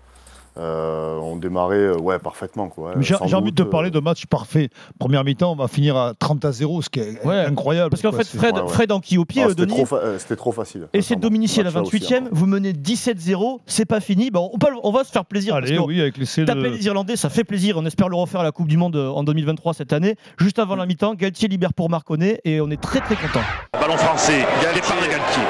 Euh, 0.58 1.16
on 1.18 1.36
démarrait 1.36 1.76
euh, 1.76 1.96
ouais, 1.98 2.18
parfaitement. 2.18 2.68
quoi, 2.68 2.94
J'ai 3.00 3.14
envie 3.34 3.52
de 3.52 3.62
te 3.62 3.68
parler 3.68 3.88
euh, 3.88 3.92
de 3.92 4.00
match 4.00 4.26
parfait. 4.26 4.70
Première 4.98 5.24
mi-temps, 5.24 5.52
on 5.52 5.56
va 5.56 5.68
finir 5.68 5.96
à 5.96 6.14
30 6.18 6.44
à 6.44 6.52
0, 6.52 6.82
ce 6.82 6.88
qui 6.88 7.00
est 7.00 7.24
Ouais. 7.24 7.36
incroyable. 7.44 7.90
Parce 7.90 8.02
qu'en 8.02 8.10
quoi. 8.10 8.24
fait, 8.24 8.36
Fred, 8.36 8.54
ouais, 8.56 8.62
ouais. 8.62 8.68
Fred 8.68 8.92
en 8.92 9.00
qui 9.00 9.18
au 9.18 9.24
pied, 9.24 9.42
ah, 9.44 9.48
C'était 9.50 9.62
Denis 9.66 9.74
trop, 9.76 9.86
fa- 9.86 9.96
euh, 9.96 10.18
c'était 10.18 10.36
trop 10.36 10.52
facile. 10.52 10.88
Et 10.92 11.02
c'est. 11.02 11.16
Dominici 11.16 11.60
à 11.60 11.64
la 11.64 11.70
Match-là 11.70 11.82
aussi, 11.82 11.98
28e, 11.98 12.16
encore. 12.22 12.28
vous 12.32 12.46
menez 12.46 12.72
17-0, 12.72 13.60
c'est 13.66 13.84
pas 13.84 14.00
fini. 14.00 14.30
Bon, 14.30 14.50
on, 14.52 14.58
peut- 14.58 14.68
on 14.82 14.90
va 14.92 15.04
se 15.04 15.10
faire 15.12 15.24
plaisir. 15.24 15.54
Allez, 15.54 15.78
oui, 15.78 16.00
avec 16.00 16.16
l'essai 16.16 16.44
Taper 16.44 16.60
de. 16.62 16.66
les 16.68 16.86
Irlandais, 16.86 17.16
ça 17.16 17.28
fait 17.30 17.44
plaisir. 17.44 17.76
On 17.78 17.84
espère 17.86 18.08
le 18.08 18.16
refaire 18.16 18.40
à 18.40 18.44
la 18.44 18.52
Coupe 18.52 18.68
du 18.68 18.76
Monde 18.76 18.96
en 18.96 19.22
2023 19.24 19.74
cette 19.74 19.92
année. 19.92 20.16
Juste 20.38 20.58
avant 20.58 20.76
la 20.76 20.86
mi-temps, 20.86 21.14
Galtier 21.14 21.48
libère 21.48 21.74
pour 21.74 21.90
Marconnet 21.90 22.40
et 22.44 22.60
on 22.60 22.70
est 22.70 22.80
très 22.80 23.00
très 23.00 23.16
content. 23.16 23.40
Ballon 23.72 23.96
français, 23.96 24.44
Galtier. 24.62 24.80
départ 24.80 24.96
de 25.00 25.10
Galtier. 25.10 25.42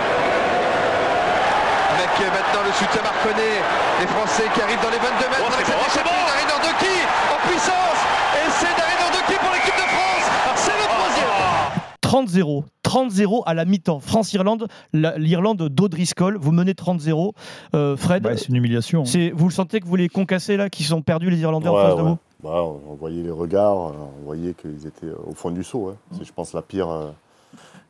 Avec 2.19 2.33
maintenant 2.33 2.63
le 2.67 2.73
soutien 2.73 3.03
Marconnet, 3.03 3.55
les 4.01 4.07
Français 4.09 4.45
qui 4.55 4.61
arrivent 4.61 4.83
dans 4.83 4.91
les 4.91 4.99
22 4.99 5.29
mètres 5.31 5.43
Oh, 5.47 5.53
c'est 5.57 5.65
bon, 5.73 5.85
c'est 5.89 6.03
bon. 6.05 6.11
Doki 6.59 6.97
en 7.33 7.49
puissance 7.49 8.01
et 8.35 8.51
c'est 8.51 8.75
d'Arinor 8.77 9.11
Doki 9.13 9.39
pour 9.39 9.53
l'équipe 9.53 9.77
de 9.77 9.89
France 9.89 10.27
c'est 10.57 10.73
le 10.73 10.87
troisième 10.89 12.43
30-0. 12.43 12.65
30-0 12.83 13.43
à 13.47 13.55
la 13.55 13.65
mi-temps. 13.65 14.01
France-Irlande, 14.01 14.67
la- 14.93 15.17
l'Irlande 15.19 15.69
d'Audriscoll. 15.69 16.37
Vous 16.41 16.51
menez 16.53 16.75
30-0 16.75 17.35
Euh, 17.75 17.97
Fred, 17.97 18.27
c'est 18.37 18.49
une 18.49 18.57
humiliation. 18.57 19.05
c'est- 19.05 19.31
vous 19.31 19.47
le 19.47 19.53
sentez 19.53 19.79
que 19.81 19.87
vous 19.87 19.97
les 19.97 20.09
concassez 20.09 20.57
là, 20.57 20.69
qui 20.71 20.83
sont 20.85 21.03
perdus 21.03 21.31
les 21.31 21.39
Irlandais 21.41 21.69
en 21.69 21.77
Ouais, 21.77 21.83
face 21.83 21.97
de 21.97 22.03
vous? 22.03 22.19
Bah, 22.43 22.63
on 22.65 22.95
voyait 22.95 23.23
les 23.23 23.31
regards, 23.31 23.89
euh, 23.89 23.93
on 24.23 24.27
voyait 24.27 24.55
qu'ils 24.55 24.87
étaient 24.87 25.07
euh, 25.07 25.17
au 25.29 25.35
fond 25.35 25.51
du 25.51 25.63
seau. 25.63 25.89
hein. 25.91 25.97
C'est, 26.17 26.25
je 26.25 26.33
pense, 26.33 26.53
la 26.55 26.63
pire, 26.63 26.89
euh, 26.91 27.11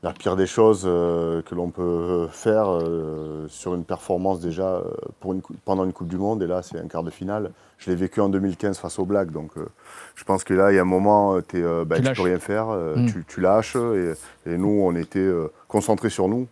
la 0.03 0.13
pire 0.13 0.37
des 0.37 0.47
choses 0.47 0.85
euh, 0.87 1.43
que 1.43 1.55
l'on 1.57 1.71
peut 1.71 2.29
faire 2.31 2.69
euh, 2.71 3.47
sur 3.49 3.75
une 3.75 3.85
performance 3.85 4.39
déjà 4.41 4.77
euh, 4.77 4.85
pour 5.21 5.33
une, 5.33 5.41
cou- 5.43 5.55
pendant 5.65 5.85
une 5.85 5.93
Coupe 5.93 6.07
du 6.09 6.19
Monde. 6.19 6.43
Et 6.43 6.47
là, 6.47 6.63
c'est 6.63 6.79
un 6.79 6.87
quart 6.87 7.03
de 7.03 7.11
finale. 7.11 7.51
Je 7.79 7.91
l'ai 7.91 7.97
vécu 7.97 8.21
en 8.21 8.29
2015 8.29 8.79
face 8.79 8.99
aux 9.01 9.05
Blacks. 9.05 9.31
Donc, 9.33 9.51
euh, 9.57 9.67
je 10.15 10.23
pense 10.25 10.45
que 10.45 10.55
là, 10.55 10.71
il 10.73 10.77
y 10.77 10.79
a 10.79 10.83
un 10.83 10.85
moment, 10.85 11.35
euh, 11.37 11.41
euh, 11.55 11.85
bah, 11.85 11.97
Tu 11.97 12.03
ne 12.03 12.15
peux 12.15 12.23
rien 12.23 12.39
faire. 12.39 12.69
euh, 12.71 12.97
Mm. 12.97 13.07
tu, 13.07 13.25
tu 13.27 13.41
lâches. 13.41 13.75
Et, 13.77 14.13
et 14.47 14.57
nous, 14.57 14.69
on 14.85 14.95
était 14.95 15.19
euh, 15.19 15.51
concentrés 15.67 16.11
sur 16.11 16.29
nous. 16.29 16.47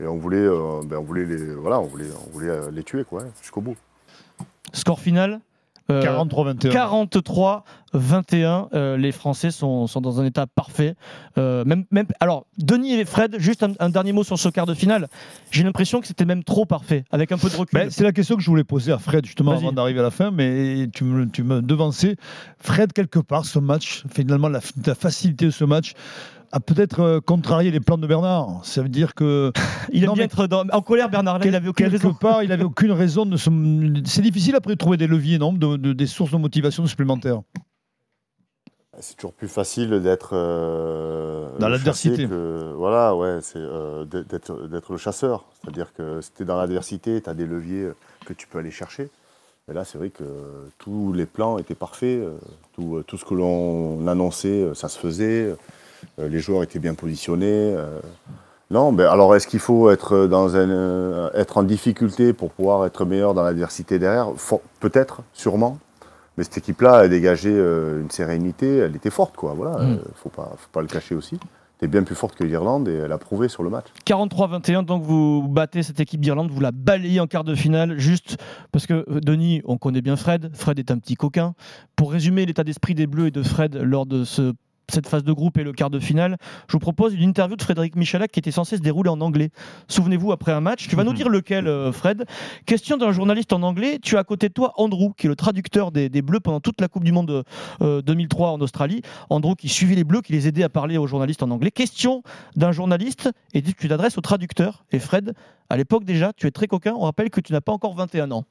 Et 0.00 0.06
on 0.06 0.16
voulait, 0.16 0.36
euh, 0.38 0.80
on 0.92 1.02
voulait, 1.02 1.24
les, 1.24 1.54
voilà, 1.54 1.78
on 1.80 1.86
voulait, 1.86 2.06
on 2.26 2.30
voulait 2.32 2.50
euh, 2.50 2.70
les 2.72 2.82
tuer 2.82 3.04
quoi, 3.04 3.22
jusqu'au 3.42 3.60
bout. 3.60 3.76
Score 4.72 5.00
final 5.00 5.40
euh, 5.90 6.02
43-21. 6.02 7.62
43-21. 7.94 8.68
euh, 8.74 8.96
les 8.96 9.12
Français 9.12 9.50
sont, 9.50 9.86
sont 9.86 10.00
dans 10.00 10.20
un 10.20 10.24
état 10.24 10.46
parfait. 10.46 10.94
Euh, 11.38 11.64
même, 11.64 11.84
même, 11.90 12.06
alors, 12.20 12.46
Denis 12.58 12.94
et 12.94 13.04
Fred, 13.04 13.36
juste 13.38 13.62
un, 13.62 13.72
un 13.78 13.88
dernier 13.88 14.12
mot 14.12 14.24
sur 14.24 14.38
ce 14.38 14.48
quart 14.48 14.66
de 14.66 14.74
finale. 14.74 15.08
J'ai 15.50 15.62
l'impression 15.62 16.00
que 16.00 16.06
c'était 16.06 16.24
même 16.24 16.44
trop 16.44 16.66
parfait, 16.66 17.04
avec 17.10 17.32
un 17.32 17.38
peu 17.38 17.48
de 17.48 17.56
recul. 17.56 17.78
Ben, 17.78 17.90
c'est 17.90 18.04
la 18.04 18.12
question 18.12 18.36
que 18.36 18.42
je 18.42 18.50
voulais 18.50 18.64
poser 18.64 18.92
à 18.92 18.98
Fred 18.98 19.24
justement 19.24 19.52
Vas-y. 19.52 19.62
avant 19.64 19.72
d'arriver 19.72 20.00
à 20.00 20.04
la 20.04 20.10
fin, 20.10 20.30
mais 20.30 20.88
tu 20.92 21.04
me, 21.04 21.26
tu 21.28 21.42
me 21.42 21.62
devançais. 21.62 22.16
Fred, 22.58 22.92
quelque 22.92 23.18
part, 23.18 23.44
ce 23.44 23.58
match, 23.58 24.04
finalement, 24.12 24.48
la, 24.48 24.60
la 24.86 24.94
facilité 24.94 25.46
de 25.46 25.50
ce 25.50 25.64
match 25.64 25.94
a 26.52 26.60
peut-être 26.60 27.00
euh, 27.00 27.20
contrarié 27.20 27.70
les 27.70 27.80
plans 27.80 27.98
de 27.98 28.06
Bernard. 28.06 28.64
Ça 28.64 28.82
veut 28.82 28.88
dire 28.88 29.14
que 29.14 29.52
il 29.92 30.02
aime 30.02 30.08
non, 30.08 30.12
bien 30.14 30.22
mais- 30.22 30.24
être 30.26 30.46
dans- 30.46 30.64
en 30.72 30.80
colère, 30.82 31.08
Bernard. 31.10 31.34
Là, 31.38 31.44
il 31.44 31.48
quel- 31.50 31.54
avait 31.56 31.68
aucune 31.68 31.90
quelque 31.90 32.02
raison. 32.02 32.14
part, 32.14 32.42
il 32.42 32.52
avait 32.52 32.64
aucune 32.64 32.92
raison 32.92 33.26
de 33.26 33.36
se. 33.36 33.50
C'est 34.06 34.22
difficile 34.22 34.54
après 34.56 34.72
de 34.74 34.78
trouver 34.78 34.96
des 34.96 35.06
leviers, 35.06 35.38
non, 35.38 35.52
de, 35.52 35.76
de- 35.76 35.92
des 35.92 36.06
sources 36.06 36.32
de 36.32 36.36
motivation 36.38 36.86
supplémentaires. 36.86 37.40
C'est 39.00 39.14
toujours 39.16 39.32
plus 39.32 39.46
facile 39.46 40.00
d'être 40.02 40.30
euh, 40.32 41.56
Dans 41.60 41.68
le 41.68 41.74
l'adversité. 41.74 42.26
que- 42.26 42.72
Voilà, 42.76 43.14
ouais, 43.14 43.38
c'est 43.42 43.58
euh, 43.60 44.04
d'être 44.04 44.66
d'être 44.66 44.90
le 44.92 44.98
chasseur. 44.98 45.44
C'est-à-dire 45.62 45.92
que 45.94 46.20
si 46.20 46.32
tu 46.36 46.42
es 46.42 46.46
dans 46.46 46.56
l'adversité, 46.56 47.20
tu 47.20 47.30
as 47.30 47.34
des 47.34 47.46
leviers 47.46 47.88
que 48.26 48.32
tu 48.32 48.48
peux 48.48 48.58
aller 48.58 48.72
chercher. 48.72 49.08
Et 49.70 49.74
là, 49.74 49.84
c'est 49.84 49.98
vrai 49.98 50.08
que 50.10 50.24
tous 50.78 51.12
les 51.12 51.26
plans 51.26 51.58
étaient 51.58 51.74
parfaits. 51.76 52.20
Tout, 52.72 53.02
tout 53.06 53.18
ce 53.18 53.24
que 53.24 53.34
l'on 53.34 54.08
annonçait, 54.08 54.66
ça 54.74 54.88
se 54.88 54.98
faisait. 54.98 55.54
Euh, 56.18 56.28
Les 56.28 56.40
joueurs 56.40 56.62
étaient 56.62 56.78
bien 56.78 56.94
positionnés. 56.94 57.74
euh. 57.76 58.00
Non, 58.70 58.92
ben 58.92 59.06
alors 59.08 59.34
est-ce 59.34 59.46
qu'il 59.46 59.60
faut 59.60 59.90
être, 59.90 60.26
dans 60.26 60.54
un, 60.56 60.68
euh, 60.68 61.30
être 61.34 61.56
en 61.56 61.62
difficulté 61.62 62.32
pour 62.34 62.50
pouvoir 62.50 62.84
être 62.84 63.04
meilleur 63.06 63.32
dans 63.32 63.42
l'adversité 63.42 63.98
derrière? 63.98 64.28
Peut-être, 64.80 65.22
sûrement. 65.32 65.78
Mais 66.36 66.44
cette 66.44 66.58
équipe-là 66.58 66.96
a 66.98 67.08
dégagé 67.08 67.50
une 67.50 68.10
sérénité, 68.10 68.76
elle 68.78 68.94
était 68.94 69.10
forte, 69.10 69.36
quoi. 69.36 69.54
Voilà, 69.56 69.78
Mm. 69.78 69.92
euh, 69.92 69.96
faut 70.16 70.28
pas, 70.28 70.52
faut 70.58 70.68
pas 70.70 70.82
le 70.82 70.86
cacher 70.86 71.14
aussi. 71.14 71.38
Elle 71.80 71.86
était 71.86 71.92
bien 71.92 72.02
plus 72.02 72.14
forte 72.14 72.34
que 72.34 72.44
l'Irlande 72.44 72.88
et 72.88 72.94
elle 72.94 73.12
a 73.12 73.18
prouvé 73.18 73.48
sur 73.48 73.62
le 73.62 73.70
match. 73.70 73.86
43-21, 74.04 74.82
donc 74.84 75.02
vous 75.04 75.46
battez 75.48 75.82
cette 75.82 76.00
équipe 76.00 76.20
d'Irlande, 76.20 76.50
vous 76.50 76.60
la 76.60 76.72
balayez 76.72 77.20
en 77.20 77.26
quart 77.26 77.44
de 77.44 77.54
finale, 77.54 77.98
juste 77.98 78.36
parce 78.72 78.86
que 78.86 79.04
Denis, 79.20 79.62
on 79.64 79.78
connaît 79.78 80.02
bien 80.02 80.16
Fred, 80.16 80.50
Fred 80.54 80.78
est 80.78 80.90
un 80.90 80.98
petit 80.98 81.14
coquin. 81.14 81.54
Pour 81.96 82.12
résumer 82.12 82.44
l'état 82.46 82.64
d'esprit 82.64 82.94
des 82.94 83.06
Bleus 83.06 83.28
et 83.28 83.30
de 83.30 83.42
Fred 83.42 83.76
lors 83.76 84.06
de 84.06 84.24
ce- 84.24 84.52
cette 84.90 85.08
phase 85.08 85.24
de 85.24 85.32
groupe 85.32 85.58
et 85.58 85.64
le 85.64 85.72
quart 85.72 85.90
de 85.90 85.98
finale, 85.98 86.36
je 86.68 86.72
vous 86.72 86.78
propose 86.78 87.14
une 87.14 87.22
interview 87.22 87.56
de 87.56 87.62
Frédéric 87.62 87.96
Michalak 87.96 88.30
qui 88.30 88.38
était 88.38 88.50
censée 88.50 88.76
se 88.76 88.82
dérouler 88.82 89.10
en 89.10 89.20
anglais. 89.20 89.50
Souvenez-vous, 89.88 90.32
après 90.32 90.52
un 90.52 90.60
match, 90.60 90.88
tu 90.88 90.96
vas 90.96 91.04
nous 91.04 91.12
dire 91.12 91.28
lequel, 91.28 91.66
euh, 91.66 91.92
Fred. 91.92 92.24
Question 92.66 92.96
d'un 92.96 93.12
journaliste 93.12 93.52
en 93.52 93.62
anglais, 93.62 93.98
tu 94.02 94.16
as 94.16 94.20
à 94.20 94.24
côté 94.24 94.48
de 94.48 94.54
toi 94.54 94.72
Andrew, 94.76 95.12
qui 95.16 95.26
est 95.26 95.28
le 95.28 95.36
traducteur 95.36 95.92
des, 95.92 96.08
des 96.08 96.22
Bleus 96.22 96.40
pendant 96.40 96.60
toute 96.60 96.80
la 96.80 96.88
Coupe 96.88 97.04
du 97.04 97.12
Monde 97.12 97.44
euh, 97.82 98.02
2003 98.02 98.50
en 98.50 98.60
Australie. 98.60 99.02
Andrew 99.30 99.54
qui 99.54 99.68
suivait 99.68 99.94
les 99.94 100.04
Bleus, 100.04 100.22
qui 100.22 100.32
les 100.32 100.48
aidait 100.48 100.64
à 100.64 100.68
parler 100.68 100.98
aux 100.98 101.06
journalistes 101.06 101.42
en 101.42 101.50
anglais. 101.50 101.70
Question 101.70 102.22
d'un 102.56 102.72
journaliste 102.72 103.30
et 103.54 103.62
tu 103.62 103.88
t'adresses 103.88 104.18
au 104.18 104.22
traducteur. 104.22 104.84
Et 104.92 104.98
Fred, 104.98 105.34
à 105.70 105.76
l'époque 105.76 106.04
déjà, 106.04 106.32
tu 106.32 106.46
es 106.46 106.50
très 106.50 106.66
coquin. 106.66 106.94
On 106.96 107.02
rappelle 107.02 107.30
que 107.30 107.40
tu 107.40 107.52
n'as 107.52 107.60
pas 107.60 107.72
encore 107.72 107.94
21 107.94 108.30
ans. 108.30 108.44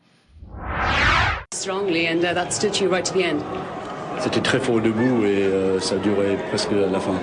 strongly, 1.54 2.08
and 2.08 2.24
uh, 2.24 2.34
that 2.34 2.54
stood 2.54 2.80
you 2.80 2.90
right 2.90 3.06
to 3.06 3.14
the 3.14 3.24
end. 3.24 3.42
C'était 4.20 4.42
très 4.42 4.60
fort 4.60 4.82
debout 4.82 5.26
et 5.26 5.44
euh, 5.44 5.80
ça 5.80 5.96
durait 5.96 6.38
presque 6.50 6.72
à 6.72 6.92
la 6.92 7.00
fin. 7.00 7.14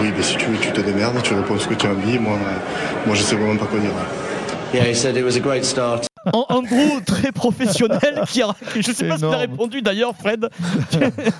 Oui, 0.00 0.12
mais 0.16 0.22
si 0.22 0.36
tu 0.36 0.46
veux, 0.46 0.58
tu 0.58 0.72
te 0.72 0.80
démerdes, 0.80 1.20
tu 1.22 1.34
réponds 1.34 1.58
ce 1.58 1.68
que 1.68 1.74
tu 1.74 1.86
as 1.86 1.90
envie. 1.90 2.18
Moi, 2.18 2.36
moi 3.06 3.14
je 3.14 3.22
sais 3.22 3.36
vraiment 3.36 3.56
pas 3.56 3.66
quoi 3.66 3.78
dire. 3.78 3.90
Yeah, 4.72 4.84
he 4.84 4.94
said 4.94 5.16
it 5.16 5.24
was 5.24 5.36
a 5.36 5.40
great 5.40 5.64
start. 5.64 6.07
An- 6.32 6.46
Andrew, 6.48 7.00
très 7.06 7.32
professionnel, 7.32 8.22
qui 8.28 8.42
a, 8.42 8.54
je 8.74 8.78
ne 8.78 8.82
sais 8.94 9.06
pas 9.08 9.14
ce 9.16 9.16
qu'il 9.16 9.26
a 9.26 9.28
Énorme. 9.28 9.34
répondu 9.36 9.82
d'ailleurs, 9.82 10.14
Fred. 10.16 10.48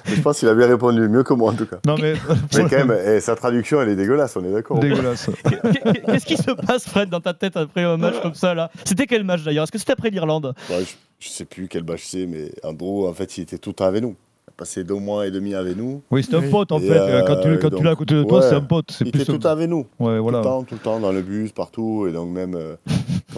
Je 0.07 0.21
pense 0.21 0.39
qu'il 0.39 0.49
a 0.49 0.55
bien 0.55 0.67
répondu, 0.67 1.09
mieux 1.09 1.23
que 1.23 1.35
moi 1.35 1.53
en 1.53 1.55
tout 1.55 1.67
cas. 1.67 1.77
Non, 1.87 1.97
mais. 2.01 2.15
Mais 2.57 2.63
quand 2.69 2.85
même, 2.87 2.97
eh, 3.07 3.21
sa 3.21 3.37
traduction, 3.37 3.81
elle 3.83 3.91
est 3.91 3.97
dégueulasse, 3.97 4.37
on 4.37 4.45
est 4.45 4.53
d'accord. 4.53 4.79
Dégueulasse. 4.79 5.31
Qu'est-ce 6.07 6.27
qui 6.27 6.37
se 6.37 6.51
passe, 6.53 6.89
Fred, 6.89 7.09
dans 7.09 7.21
ta 7.21 7.35
tête 7.35 7.57
après 7.57 7.83
un 7.85 7.97
match 7.97 8.21
comme 8.23 8.35
ça 8.35 8.55
là? 8.55 8.71
C'était 8.85 9.07
quel 9.07 9.25
match 9.25 9.43
d'ailleurs? 9.43 9.65
Est-ce 9.65 9.73
que 9.73 9.79
c'était 9.79 9.93
après 9.93 10.11
l'Irlande? 10.11 10.55
Ouais, 10.71 10.81
je, 10.81 10.95
je 11.19 11.29
sais 11.29 11.45
plus 11.45 11.69
quel 11.69 11.85
match 11.85 12.03
c'est, 12.05 12.27
mais 12.27 12.51
Andrew, 12.63 13.07
en 13.09 13.13
fait, 13.15 13.37
il 13.39 13.43
était 13.43 13.59
tout 13.59 13.71
le 13.71 13.75
temps 13.75 13.87
avec 13.87 14.03
nous. 14.03 14.17
Il 14.47 14.51
a 14.51 14.53
passé 14.57 14.85
deux 14.85 14.95
mois 14.95 15.27
et 15.27 15.31
demi 15.31 15.55
avec 15.55 15.77
nous. 15.77 16.03
Oui, 16.11 16.25
c'est 16.29 16.35
un 16.37 16.43
pote 16.51 16.73
en 16.73 16.79
Et, 16.81 16.89
fait. 16.89 17.25
Quand 17.27 17.41
tu, 17.41 17.49
euh, 17.49 17.59
quand 17.59 17.71
tu 17.71 17.83
l'as 17.83 17.91
à 17.91 17.95
côté 17.97 18.15
de 18.15 18.23
toi, 18.25 18.41
ouais, 18.41 18.49
c'est 18.49 18.55
un 18.57 18.61
pote. 18.61 18.91
C'est 18.91 19.05
Il 19.05 19.11
plus 19.13 19.21
était 19.23 19.27
tout 19.27 19.33
le 19.33 19.39
temps 19.41 19.51
avec 19.51 19.69
nous. 19.69 19.87
Ouais, 19.99 20.19
voilà. 20.19 20.39
Tout 20.39 20.45
le 20.45 20.51
temps, 20.51 20.63
tout 20.65 20.75
le 20.75 20.81
temps, 20.81 21.01
dans 21.01 21.13
le 21.13 21.23
bus, 21.23 21.53
partout. 21.53 22.07
Et 22.09 22.13
donc, 22.13 22.31
même 22.31 22.55
euh, 22.55 22.75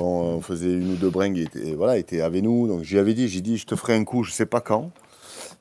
quand 0.00 0.06
on 0.06 0.40
faisait 0.40 0.72
une 0.72 0.92
ou 0.92 0.96
deux 0.96 1.10
bringues, 1.10 1.36
il 1.36 1.42
était, 1.42 1.74
voilà, 1.74 1.98
il 1.98 2.00
était 2.00 2.22
avec 2.22 2.42
nous. 2.42 2.66
Donc, 2.66 2.82
j'y 2.84 2.96
avais 2.96 3.12
dit, 3.12 3.28
j'ai 3.28 3.42
dit, 3.42 3.58
je 3.58 3.66
te 3.66 3.76
ferai 3.76 3.94
un 3.94 4.04
coup, 4.04 4.24
je 4.24 4.32
sais 4.32 4.46
pas 4.46 4.62
quand. 4.62 4.90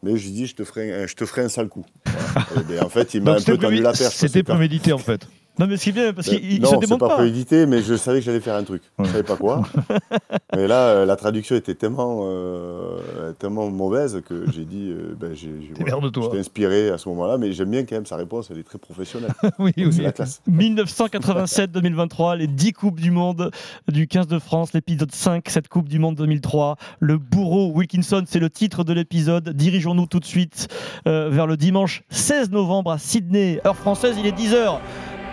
Mais 0.02 0.16
j'ai 0.16 0.30
dit, 0.30 0.48
je 0.48 0.56
te 0.56 0.64
ferai 0.64 0.94
un, 0.94 1.08
je 1.08 1.14
te 1.14 1.26
ferai 1.26 1.42
un 1.42 1.50
sale 1.50 1.68
coup. 1.68 1.86
Voilà. 2.06 2.48
Et 2.56 2.64
ben, 2.64 2.84
en 2.86 2.90
fait, 2.90 3.14
il 3.16 3.22
m'a 3.22 3.34
un 3.34 3.42
peu 3.42 3.58
tendu 3.58 3.82
la 3.82 3.92
perche. 3.92 4.16
C'était 4.16 4.40
super. 4.40 4.56
prémédité 4.56 4.94
en 4.94 4.98
fait. 4.98 5.28
Non, 5.60 5.68
mais 5.68 5.76
c'est 5.78 5.92
bien, 5.92 6.14
parce 6.14 6.32
Mais 6.32 6.40
qu'il 6.40 6.54
il 6.54 6.62
non, 6.62 6.70
se 6.70 6.74
c'est 6.76 6.80
démonte 6.80 7.00
pas 7.02 7.10
pas. 7.10 7.16
prémédité, 7.16 7.66
mais 7.66 7.82
je 7.82 7.96
savais 7.96 8.20
que 8.20 8.26
j'allais 8.26 8.40
faire 8.40 8.56
un 8.56 8.64
truc. 8.64 8.82
Je 9.00 9.06
savais 9.06 9.24
pas 9.24 9.36
quoi. 9.36 9.64
mais 10.56 10.68
là, 10.68 10.88
euh, 10.88 11.06
la 11.06 11.16
traduction 11.18 11.56
était 11.58 11.76
tellement, 11.76 12.22
euh, 12.24 13.34
tellement 13.40 13.70
mauvaise 13.70 14.22
que 14.26 14.46
j'ai 14.52 14.64
dit, 14.64 14.90
euh, 14.92 15.16
ben, 15.20 15.34
j'ai, 15.36 15.50
voilà. 15.80 15.98
J'étais 16.22 16.40
inspiré 16.40 16.90
à 16.90 16.98
ce 16.98 17.10
moment-là, 17.10 17.38
mais 17.38 17.52
j'aime 17.52 17.72
bien 17.72 17.84
quand 17.84 17.96
même 17.96 18.06
sa 18.06 18.16
réponse, 18.16 18.48
elle 18.52 18.58
est 18.60 18.64
très 18.64 18.78
professionnelle. 18.78 19.32
oui, 19.60 19.74
C'est 19.76 19.86
oui. 19.86 20.02
la 20.02 20.12
classe. 20.14 20.42
1987-2023, 20.50 22.38
les 22.38 22.48
10 22.48 22.74
Coupes 22.74 23.00
du 23.00 23.12
Monde 23.12 23.52
du 23.90 24.08
15 24.08 24.28
de 24.28 24.40
France, 24.40 24.74
l'épisode 24.74 25.12
5, 25.12 25.44
cette 25.50 25.68
Coupe 25.68 25.90
du 25.90 26.00
Monde 26.00 26.16
2003. 26.16 26.78
Le 27.00 27.18
bourreau 27.18 27.72
Wilkinson, 27.74 28.24
c'est 28.28 28.40
le 28.40 28.50
titre 28.50 28.84
de 28.84 28.94
l'épisode. 28.94 29.50
Dirigeons-nous 29.50 30.06
tout 30.08 30.20
de 30.20 30.26
suite 30.26 30.68
euh, 31.08 31.30
vers 31.30 31.48
le 31.48 31.58
dimanche 31.58 32.04
16 32.10 32.52
novembre 32.52 32.92
à 32.92 32.98
Sydney. 32.98 33.60
Heure 33.66 33.76
française, 33.76 34.16
il 34.18 34.26
est 34.26 34.38
10h. 34.38 34.78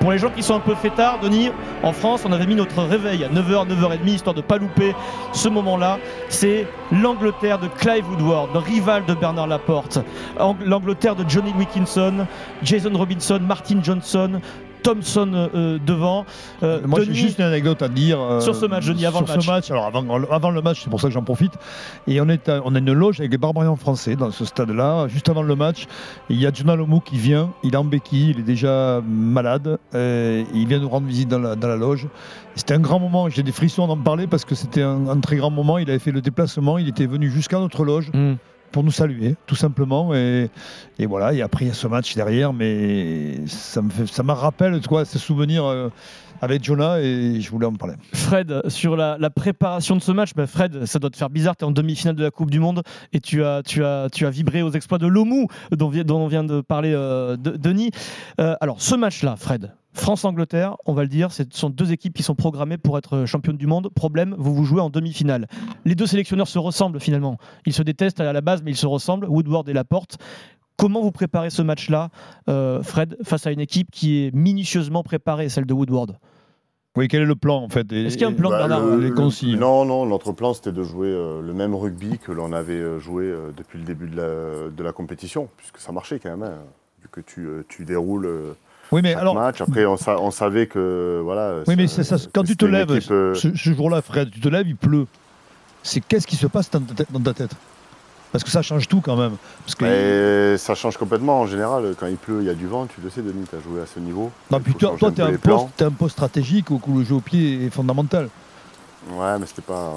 Pour 0.06 0.12
les 0.12 0.18
gens 0.20 0.30
qui 0.30 0.44
sont 0.44 0.54
un 0.54 0.60
peu 0.60 0.76
fêtards, 0.76 1.18
Denis, 1.18 1.50
en 1.82 1.92
France, 1.92 2.22
on 2.24 2.30
avait 2.30 2.46
mis 2.46 2.54
notre 2.54 2.80
réveil 2.80 3.24
à 3.24 3.28
9h, 3.28 3.66
9h30, 3.66 4.06
histoire 4.06 4.34
de 4.34 4.40
ne 4.40 4.46
pas 4.46 4.56
louper 4.56 4.94
ce 5.32 5.48
moment-là. 5.48 5.98
C'est 6.28 6.68
l'Angleterre 6.92 7.58
de 7.58 7.66
Clive 7.66 8.08
Woodward, 8.10 8.50
le 8.54 8.60
rival 8.60 9.04
de 9.04 9.14
Bernard 9.14 9.48
Laporte. 9.48 9.98
Ang- 10.38 10.54
L'Angleterre 10.64 11.16
de 11.16 11.28
Johnny 11.28 11.52
Wilkinson, 11.58 12.24
Jason 12.62 12.92
Robinson, 12.94 13.40
Martin 13.42 13.80
Johnson, 13.82 14.40
Thompson 14.86 15.30
euh, 15.54 15.78
devant. 15.84 16.24
Euh, 16.62 16.80
Moi, 16.86 17.00
j'ai 17.04 17.12
juste 17.14 17.38
une 17.38 17.44
anecdote 17.44 17.82
à 17.82 17.88
dire. 17.88 18.20
euh, 18.20 18.40
Sur 18.40 18.54
ce 18.54 18.66
match, 18.66 18.86
Denis, 18.86 19.04
avant 19.06 19.18
sur 19.18 19.26
le 19.26 19.34
match. 19.34 19.44
ce 19.46 19.50
match. 19.50 19.70
Alors, 19.70 19.86
avant, 19.86 20.04
avant 20.30 20.50
le 20.50 20.62
match, 20.62 20.82
c'est 20.84 20.90
pour 20.90 21.00
ça 21.00 21.08
que 21.08 21.14
j'en 21.14 21.22
profite. 21.24 21.52
Et 22.06 22.20
on, 22.20 22.28
est 22.28 22.48
à- 22.48 22.60
on 22.64 22.74
a 22.74 22.78
une 22.78 22.92
loge 22.92 23.18
avec 23.20 23.32
les 23.32 23.38
barbarians 23.38 23.76
français 23.76 24.14
dans 24.16 24.30
ce 24.30 24.44
stade-là. 24.44 25.08
Juste 25.08 25.28
avant 25.28 25.42
le 25.42 25.56
match, 25.56 25.86
il 26.30 26.40
y 26.40 26.46
a 26.46 26.52
Jonah 26.52 26.76
Lomu 26.76 27.00
qui 27.04 27.16
vient. 27.18 27.50
Il 27.64 27.74
est 27.74 27.76
en 27.76 27.84
béquille, 27.84 28.30
il 28.30 28.38
est 28.40 28.44
déjà 28.44 29.00
malade. 29.06 29.78
euh, 29.94 30.44
il 30.54 30.66
vient 30.68 30.78
nous 30.78 30.88
rendre 30.88 31.06
visite 31.06 31.28
dans 31.28 31.38
la, 31.38 31.56
dans 31.56 31.68
la 31.68 31.76
loge. 31.76 32.06
C'était 32.54 32.74
un 32.74 32.78
grand 32.80 33.00
moment. 33.00 33.28
J'ai 33.28 33.42
des 33.42 33.52
frissons 33.52 33.86
d'en 33.86 33.96
parler 33.96 34.26
parce 34.26 34.44
que 34.44 34.54
c'était 34.54 34.82
un, 34.82 35.08
un 35.08 35.20
très 35.20 35.36
grand 35.36 35.50
moment. 35.50 35.78
Il 35.78 35.90
avait 35.90 35.98
fait 35.98 36.12
le 36.12 36.20
déplacement. 36.20 36.78
Il 36.78 36.88
était 36.88 37.06
venu 37.06 37.30
jusqu'à 37.30 37.58
notre 37.58 37.84
loge 37.84 38.10
Hmm. 38.14 38.34
Pour 38.72 38.84
nous 38.84 38.90
saluer, 38.90 39.36
tout 39.46 39.54
simplement. 39.54 40.14
Et, 40.14 40.50
et 40.98 41.06
voilà, 41.06 41.32
et 41.32 41.42
après 41.42 41.64
il 41.64 41.68
y 41.68 41.70
a 41.70 41.74
ce 41.74 41.86
match 41.86 42.14
derrière, 42.14 42.52
mais 42.52 43.46
ça 43.46 43.82
me 43.82 43.90
ça 44.06 44.22
me 44.22 44.32
rappelle 44.32 44.80
quoi, 44.86 45.04
ces 45.04 45.18
souvenirs 45.18 45.64
euh, 45.64 45.88
avec 46.40 46.64
Jonah 46.64 47.00
et 47.00 47.40
je 47.40 47.50
voulais 47.50 47.66
en 47.66 47.74
parler. 47.74 47.94
Fred, 48.12 48.68
sur 48.68 48.96
la, 48.96 49.18
préparation 49.30 49.96
de 49.96 50.02
ce 50.02 50.12
match, 50.12 50.30
bah, 50.34 50.46
Fred, 50.46 50.84
ça 50.86 50.98
doit 50.98 51.10
te 51.10 51.16
faire 51.16 51.30
bizarre, 51.30 51.56
tu 51.56 51.64
es 51.64 51.68
en 51.68 51.70
demi-finale 51.70 52.16
de 52.16 52.22
la 52.24 52.30
Coupe 52.30 52.50
du 52.50 52.60
Monde 52.60 52.82
et 53.12 53.20
tu 53.20 53.44
as, 53.44 53.62
tu 53.62 53.84
as, 53.84 54.08
tu 54.10 54.26
as 54.26 54.30
vibré 54.30 54.62
aux 54.62 54.70
exploits 54.70 54.98
de 54.98 55.06
Lomu, 55.06 55.46
dont, 55.72 55.90
on 56.10 56.26
vient 56.26 56.44
de 56.44 56.60
parler 56.60 56.92
euh, 56.94 57.36
de- 57.36 57.56
Denis. 57.56 57.90
Euh, 58.40 58.54
alors, 58.60 58.80
ce 58.80 58.94
match-là, 58.94 59.36
Fred, 59.36 59.72
France-Angleterre, 59.96 60.76
on 60.84 60.92
va 60.92 61.02
le 61.02 61.08
dire, 61.08 61.32
ce 61.32 61.42
sont 61.50 61.70
deux 61.70 61.90
équipes 61.92 62.14
qui 62.14 62.22
sont 62.22 62.34
programmées 62.34 62.76
pour 62.78 62.98
être 62.98 63.24
championnes 63.24 63.56
du 63.56 63.66
monde. 63.66 63.88
Problème, 63.94 64.34
vous 64.38 64.54
vous 64.54 64.64
jouez 64.64 64.80
en 64.80 64.90
demi-finale. 64.90 65.46
Les 65.84 65.94
deux 65.94 66.06
sélectionneurs 66.06 66.48
se 66.48 66.58
ressemblent 66.58 67.00
finalement. 67.00 67.38
Ils 67.64 67.72
se 67.72 67.82
détestent 67.82 68.20
à 68.20 68.32
la 68.32 68.40
base, 68.40 68.62
mais 68.62 68.70
ils 68.72 68.76
se 68.76 68.86
ressemblent, 68.86 69.26
Woodward 69.28 69.68
et 69.68 69.72
Laporte. 69.72 70.18
Comment 70.76 71.00
vous 71.00 71.12
préparez 71.12 71.48
ce 71.50 71.62
match-là, 71.62 72.10
euh, 72.50 72.82
Fred, 72.82 73.16
face 73.24 73.46
à 73.46 73.50
une 73.52 73.60
équipe 73.60 73.90
qui 73.90 74.24
est 74.24 74.34
minutieusement 74.34 75.02
préparée, 75.02 75.48
celle 75.48 75.64
de 75.64 75.72
Woodward? 75.72 76.18
Oui, 76.98 77.08
quel 77.08 77.22
est 77.22 77.26
le 77.26 77.34
plan 77.36 77.62
en 77.62 77.68
fait? 77.68 77.90
Est-ce 77.92 78.16
qu'il 78.16 78.22
y 78.26 78.30
a 78.30 78.32
un 78.32 78.32
plan, 78.34 78.50
Bah, 78.50 78.58
Bernard? 78.58 78.84
le- 78.86 79.00
les 79.00 79.08
le- 79.08 79.14
consignes. 79.14 79.58
Non, 79.58 79.84
non, 79.84 80.06
notre 80.06 80.32
plan 80.32 80.54
c'était 80.54 80.72
de 80.72 80.82
jouer 80.82 81.08
euh, 81.08 81.42
le 81.42 81.52
même 81.52 81.74
rugby 81.74 82.18
que 82.18 82.32
l'on 82.32 82.52
avait 82.52 82.72
euh, 82.74 82.98
joué 82.98 83.24
euh, 83.24 83.50
depuis 83.56 83.78
le 83.78 83.84
début 83.84 84.08
de 84.08 84.16
la, 84.16 84.70
de 84.70 84.82
la 84.82 84.92
compétition, 84.92 85.48
puisque 85.56 85.78
ça 85.78 85.92
marchait 85.92 86.18
quand 86.18 86.30
même, 86.30 86.42
hein, 86.42 86.54
vu 87.02 87.08
que 87.10 87.20
tu, 87.20 87.46
euh, 87.46 87.64
tu 87.68 87.84
déroules 87.84 88.24
euh, 88.26 88.52
Oui, 88.92 89.00
mais 89.02 89.14
alors. 89.14 89.34
match. 89.34 89.60
Après, 89.60 89.84
on, 89.86 89.96
sa- 89.96 90.18
on 90.20 90.30
savait 90.30 90.66
que 90.66 91.20
voilà. 91.24 91.56
Oui, 91.66 91.74
mais 91.76 91.86
ça- 91.88 92.04
c'est 92.04 92.18
ça, 92.18 92.28
quand 92.32 92.44
tu 92.44 92.56
te 92.56 92.64
lèves, 92.64 92.90
équipe, 92.94 93.10
euh, 93.10 93.34
ce, 93.34 93.54
ce 93.54 93.72
jour-là, 93.74 94.02
Fred, 94.02 94.30
tu 94.30 94.40
te 94.40 94.48
lèves, 94.48 94.68
il 94.68 94.76
pleut. 94.76 95.06
C'est 95.82 96.00
qu'est-ce 96.00 96.26
qui 96.26 96.36
se 96.36 96.46
passe 96.46 96.70
dans 96.70 96.80
ta 96.80 96.94
tête, 96.94 97.12
dans 97.12 97.20
ta 97.20 97.34
tête? 97.34 97.50
Parce 98.32 98.42
que 98.44 98.50
ça 98.50 98.60
change 98.60 98.88
tout 98.88 99.00
quand 99.00 99.16
même. 99.16 99.36
Parce 99.64 99.74
que 99.76 99.84
mais 99.84 100.58
ça 100.58 100.74
change 100.74 100.96
complètement 100.96 101.40
en 101.40 101.46
général. 101.46 101.94
Quand 101.98 102.06
il 102.06 102.16
pleut, 102.16 102.38
il 102.40 102.46
y 102.46 102.50
a 102.50 102.54
du 102.54 102.66
vent. 102.66 102.86
Tu 102.86 103.00
le 103.00 103.08
sais, 103.08 103.22
Denis, 103.22 103.44
tu 103.48 103.56
as 103.56 103.60
joué 103.60 103.80
à 103.80 103.86
ce 103.86 103.98
niveau. 104.00 104.30
non, 104.50 104.60
puis 104.60 104.74
toi, 104.74 104.96
changer 104.98 105.14
toi, 105.14 105.26
un 105.26 105.36
poste, 105.36 105.82
un 105.82 105.90
poste 105.92 106.12
stratégique 106.14 106.70
où 106.70 106.80
le 106.98 107.04
jeu 107.04 107.14
au 107.14 107.20
pied 107.20 107.64
est 107.66 107.70
fondamental. 107.70 108.28
Ouais, 109.12 109.38
mais 109.38 109.46
c'était 109.46 109.62
pas, 109.62 109.94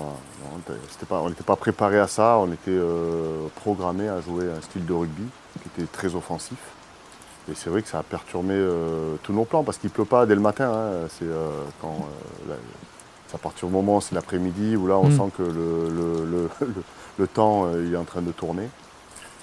pas, 1.09 1.21
on 1.21 1.29
n'était 1.29 1.43
pas 1.43 1.55
préparé 1.55 1.97
à 1.99 2.07
ça. 2.07 2.37
On 2.37 2.47
était 2.53 2.69
euh, 2.69 3.47
programmé 3.55 4.07
à 4.07 4.21
jouer 4.21 4.45
un 4.55 4.61
style 4.61 4.85
de 4.85 4.93
rugby 4.93 5.23
qui 5.61 5.67
était 5.81 5.91
très 5.91 6.13
offensif. 6.15 6.57
Et 7.51 7.55
c'est 7.55 7.69
vrai 7.69 7.81
que 7.81 7.87
ça 7.87 7.99
a 7.99 8.03
perturbé 8.03 8.53
euh, 8.53 9.15
tous 9.23 9.33
nos 9.33 9.45
plans 9.45 9.63
parce 9.63 9.77
qu'il 9.77 9.89
pleut 9.89 10.05
pas 10.05 10.25
dès 10.25 10.35
le 10.35 10.41
matin. 10.41 10.71
hein. 10.71 11.07
C'est 11.17 11.25
euh, 11.25 11.49
quand 11.81 11.95
euh, 12.49 12.55
à 13.33 13.37
partir 13.37 13.67
du 13.67 13.73
moment 13.73 13.97
où 13.97 14.01
c'est 14.01 14.15
l'après-midi 14.15 14.75
où 14.75 14.87
là 14.87 14.97
on 14.97 15.07
Mm. 15.09 15.17
sent 15.17 15.31
que 15.37 15.43
le, 15.43 15.89
le- 15.89 16.25
le- 16.25 16.49
le- 17.19 17.27
temps 17.27 17.65
euh, 17.65 17.83
il 17.87 17.93
est 17.93 17.97
en 17.97 18.03
train 18.03 18.21
de 18.21 18.31
tourner. 18.31 18.67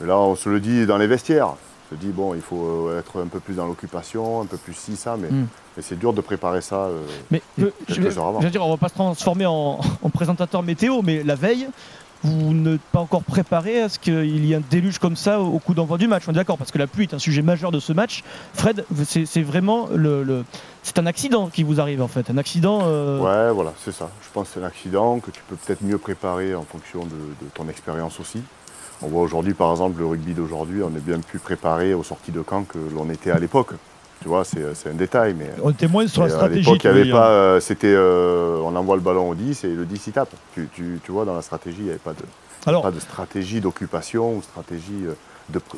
Et 0.02 0.06
là 0.06 0.18
on 0.18 0.34
se 0.36 0.48
le 0.48 0.60
dit 0.60 0.86
dans 0.86 0.98
les 0.98 1.06
vestiaires. 1.06 1.48
On 1.48 1.94
se 1.94 2.00
dit 2.00 2.08
bon 2.08 2.34
il 2.34 2.40
faut 2.40 2.88
euh, 2.88 2.98
être 2.98 3.20
un 3.22 3.26
peu 3.28 3.38
plus 3.40 3.54
dans 3.54 3.66
l'occupation, 3.66 4.40
un 4.42 4.46
peu 4.46 4.56
plus 4.56 4.74
ci 4.74 4.96
ça, 4.96 5.16
mais, 5.16 5.28
Mm. 5.30 5.46
mais 5.76 5.82
c'est 5.82 5.98
dur 5.98 6.12
de 6.12 6.20
préparer 6.20 6.60
ça. 6.60 6.76
euh, 6.86 7.00
Mais 7.30 7.42
euh, 7.60 7.70
je, 7.88 7.94
quelques 7.94 8.08
vais, 8.08 8.18
heures 8.18 8.26
avant. 8.28 8.40
je 8.40 8.46
veux 8.46 8.50
dire, 8.52 8.64
on 8.64 8.70
va 8.70 8.76
pas 8.76 8.88
se 8.88 8.94
transformer 8.94 9.46
en, 9.46 9.80
en 10.02 10.10
présentateur 10.10 10.62
météo, 10.62 11.00
mais 11.02 11.22
la 11.22 11.34
veille, 11.36 11.68
vous 12.22 12.52
n'êtes 12.55 12.81
pas 12.92 13.00
encore 13.00 13.22
préparé 13.22 13.81
à 13.83 13.88
ce 13.88 13.98
qu'il 13.98 14.44
y 14.46 14.52
ait 14.52 14.57
un 14.57 14.62
déluge 14.70 14.98
comme 14.98 15.16
ça 15.16 15.40
au, 15.40 15.59
coup 15.59 15.74
d'envoi 15.74 15.98
du 15.98 16.09
match. 16.09 16.24
On 16.29 16.33
est 16.33 16.37
d'accord, 16.37 16.59
parce 16.59 16.70
que 16.72 16.79
la 16.79 16.87
pluie 16.87 17.05
est 17.05 17.14
un 17.14 17.18
sujet 17.18 17.42
majeur 17.42 17.70
de 17.72 17.81
ce 17.81 17.92
match. 17.92 18.22
Fred, 18.55 18.85
c'est 19.05 19.42
vraiment 19.42 19.88
le, 19.94 20.22
le- 20.22 20.44
c'est 20.83 20.98
un 20.98 21.07
accident 21.07 21.48
qui 21.48 21.62
vous 21.62 21.81
arrive 21.81 22.00
en 22.02 22.09
fait, 22.09 22.31
un 22.31 22.38
accident. 22.38 22.81
euh, 22.85 23.18
Ouais, 23.20 23.52
voilà, 23.55 23.72
c'est 23.85 23.92
ça. 23.92 24.11
Je 24.22 24.29
pense 24.33 24.48
que 24.48 24.55
c'est 24.55 24.61
un 24.64 24.66
accident 24.68 25.18
que 25.20 25.31
tu 25.31 25.40
peux 25.48 25.57
peut-être 25.57 25.83
mieux 25.83 25.98
préparer 25.98 26.55
en 26.55 26.62
fonction 26.62 27.00
de, 27.05 27.11
de 27.11 27.50
ton 27.55 27.68
expérience 27.68 28.20
aussi. 28.20 28.40
On 29.02 29.09
voit 29.09 29.22
aujourd'hui, 29.22 29.52
par 29.52 29.70
exemple, 29.72 29.98
le 29.98 30.07
rugby 30.07 30.33
d'aujourd'hui, 30.33 30.83
on 30.83 30.88
est 30.96 31.05
bien 31.05 31.20
plus 31.20 31.38
préparé 31.38 31.92
aux 31.92 32.02
sorties 32.02 32.33
de 32.33 32.40
camp 32.40 32.62
que 32.64 32.79
l'on 32.94 33.11
était 33.11 33.31
à 33.31 33.38
l'époque. 33.38 33.72
Tu 34.22 34.29
vois, 34.29 34.44
c'est 34.44 34.64
un 34.90 34.94
détail, 34.94 35.35
mais 35.38 35.50
On 35.62 35.70
était 35.70 35.87
moins 35.88 36.07
sur 36.09 36.22
la 36.22 36.29
à 36.29 36.31
stratégie. 36.31 36.61
l'époque, 36.70 36.85
il 36.85 36.88
avait 36.88 37.11
pas. 37.11 37.29
euh, 37.29 37.61
C'était, 37.61 37.92
euh, 37.94 38.59
on 38.64 38.74
envoie 38.74 38.96
le 38.96 39.02
ballon 39.02 39.29
au 39.31 39.35
10 39.35 39.64
et 39.64 39.68
le 39.68 39.85
10 39.85 40.07
il 40.07 40.12
tape. 40.12 40.31
Tu, 40.55 40.68
tu- 40.74 41.00
tu 41.05 41.12
vois, 41.12 41.24
dans 41.24 41.35
la 41.35 41.42
stratégie, 41.42 41.76
il 41.81 41.85
n'y 41.85 41.90
avait 41.90 41.98
pas 41.98 42.12
de, 42.14 42.22
Alors, 42.66 42.83
pas 42.83 42.90
de 42.90 42.98
stratégie 43.00 43.61
d'occupation 43.61 44.37
ou 44.37 44.42
stratégie 44.42 45.05
euh, 45.05 45.12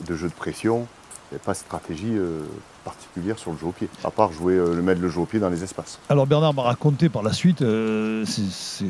de, 0.06 0.14
jeu 0.16 0.28
de 0.28 0.32
pression. 0.32 0.86
Il 1.30 1.34
n'y 1.34 1.36
avait 1.36 1.44
pas 1.44 1.52
de 1.52 1.58
stratégie 1.58 2.12
euh, 2.14 2.40
particulière 2.84 3.38
sur 3.38 3.50
le 3.50 3.58
jeu 3.58 3.66
au 3.66 3.72
pied, 3.72 3.88
à 4.02 4.10
part 4.10 4.32
jouer, 4.32 4.54
euh, 4.54 4.72
le 4.74 4.80
mettre 4.82 5.02
le 5.02 5.10
jeu 5.10 5.20
au 5.20 5.26
pied 5.26 5.40
dans 5.40 5.50
les 5.50 5.62
espaces. 5.62 5.98
Alors 6.08 6.26
Bernard 6.26 6.54
m'a 6.54 6.62
raconté 6.62 7.10
par 7.10 7.22
la 7.22 7.34
suite 7.34 7.60
euh, 7.60 8.24
c'est- 8.24 8.84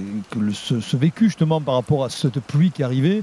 ce, 0.55 0.81
ce 0.81 0.97
vécu 0.97 1.25
justement 1.25 1.61
par 1.61 1.75
rapport 1.75 2.05
à 2.05 2.11
cette 2.11 2.39
pluie 2.41 2.71
qui 2.71 2.85
arrivait 2.85 3.23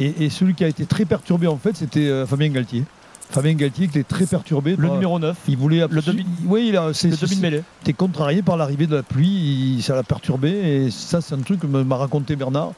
et, 0.00 0.24
et 0.24 0.30
celui 0.30 0.54
qui 0.54 0.64
a 0.64 0.68
été 0.68 0.84
très 0.86 1.04
perturbé 1.04 1.46
en 1.46 1.58
fait 1.58 1.76
c'était 1.76 2.08
euh, 2.08 2.26
Fabien 2.26 2.48
Galtier. 2.48 2.82
Fabien 3.30 3.54
Galtier 3.54 3.88
qui 3.88 3.98
était 3.98 4.08
très 4.14 4.26
perturbé. 4.26 4.76
Le 4.76 4.86
par- 4.86 4.94
numéro 4.94 5.18
9, 5.18 5.36
Il 5.48 5.56
voulait 5.56 5.86
Le 5.90 6.00
demi- 6.00 6.24
Oui, 6.46 6.66
il 6.68 6.76
a- 6.76 6.92
c'est 6.94 7.08
le 7.08 7.16
demi 7.16 7.36
de 7.36 7.40
mêlée. 7.40 7.62
T'es 7.84 7.92
contrarié 7.92 8.42
par 8.42 8.56
l'arrivée 8.56 8.86
de 8.86 8.96
la 8.96 9.02
pluie, 9.02 9.28
il- 9.76 9.82
ça 9.82 9.94
l'a 9.94 10.02
perturbé 10.02 10.50
et 10.50 10.90
ça 10.90 11.20
c'est 11.20 11.34
un 11.34 11.40
truc 11.40 11.60
que 11.60 11.66
me- 11.66 11.84
m'a 11.84 11.96
raconté 11.96 12.36
Bernard. 12.36 12.72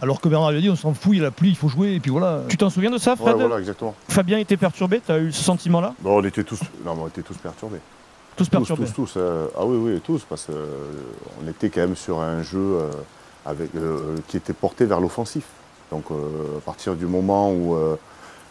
Alors 0.00 0.20
que 0.20 0.28
Bernard 0.28 0.50
lui 0.50 0.58
a 0.58 0.60
dit 0.60 0.70
on 0.70 0.76
s'en 0.76 0.92
fout, 0.94 1.12
il 1.14 1.18
y 1.18 1.20
a 1.20 1.24
la 1.24 1.30
pluie, 1.30 1.50
il 1.50 1.56
faut 1.56 1.68
jouer 1.68 1.94
et 1.94 2.00
puis 2.00 2.10
voilà. 2.10 2.40
Tu 2.48 2.56
t'en 2.56 2.70
souviens 2.70 2.90
de 2.90 2.98
ça, 2.98 3.12
Ouais, 3.12 3.16
Fred 3.18 3.36
voilà, 3.36 3.58
exactement. 3.58 3.94
Fabien 4.08 4.38
était 4.38 4.56
perturbé, 4.56 5.00
tu 5.04 5.12
as 5.12 5.18
eu 5.18 5.32
ce 5.32 5.42
sentiment-là? 5.42 5.94
Bon, 6.00 6.18
on 6.20 6.24
était 6.24 6.44
tous, 6.44 6.60
non, 6.84 6.94
mais 6.96 7.02
on 7.04 7.08
était 7.08 7.22
tous 7.22 7.36
perturbés. 7.36 7.78
Tous 8.36 8.48
perturbés. 8.48 8.84
tous, 8.86 8.92
tous. 8.92 9.14
euh, 9.18 9.46
ah 9.56 9.64
oui, 9.64 9.76
oui, 9.76 10.00
tous, 10.04 10.22
parce 10.28 10.46
qu'on 10.46 11.48
était 11.48 11.68
quand 11.68 11.82
même 11.82 11.96
sur 11.96 12.20
un 12.20 12.42
jeu 12.42 12.58
euh, 12.58 12.90
avec, 13.44 13.74
euh, 13.76 14.16
qui 14.28 14.36
était 14.38 14.54
porté 14.54 14.84
vers 14.86 15.00
l'offensif. 15.00 15.44
Donc, 15.90 16.04
euh, 16.10 16.14
à 16.58 16.60
partir 16.62 16.94
du 16.96 17.04
moment 17.06 17.52
où 17.52 17.76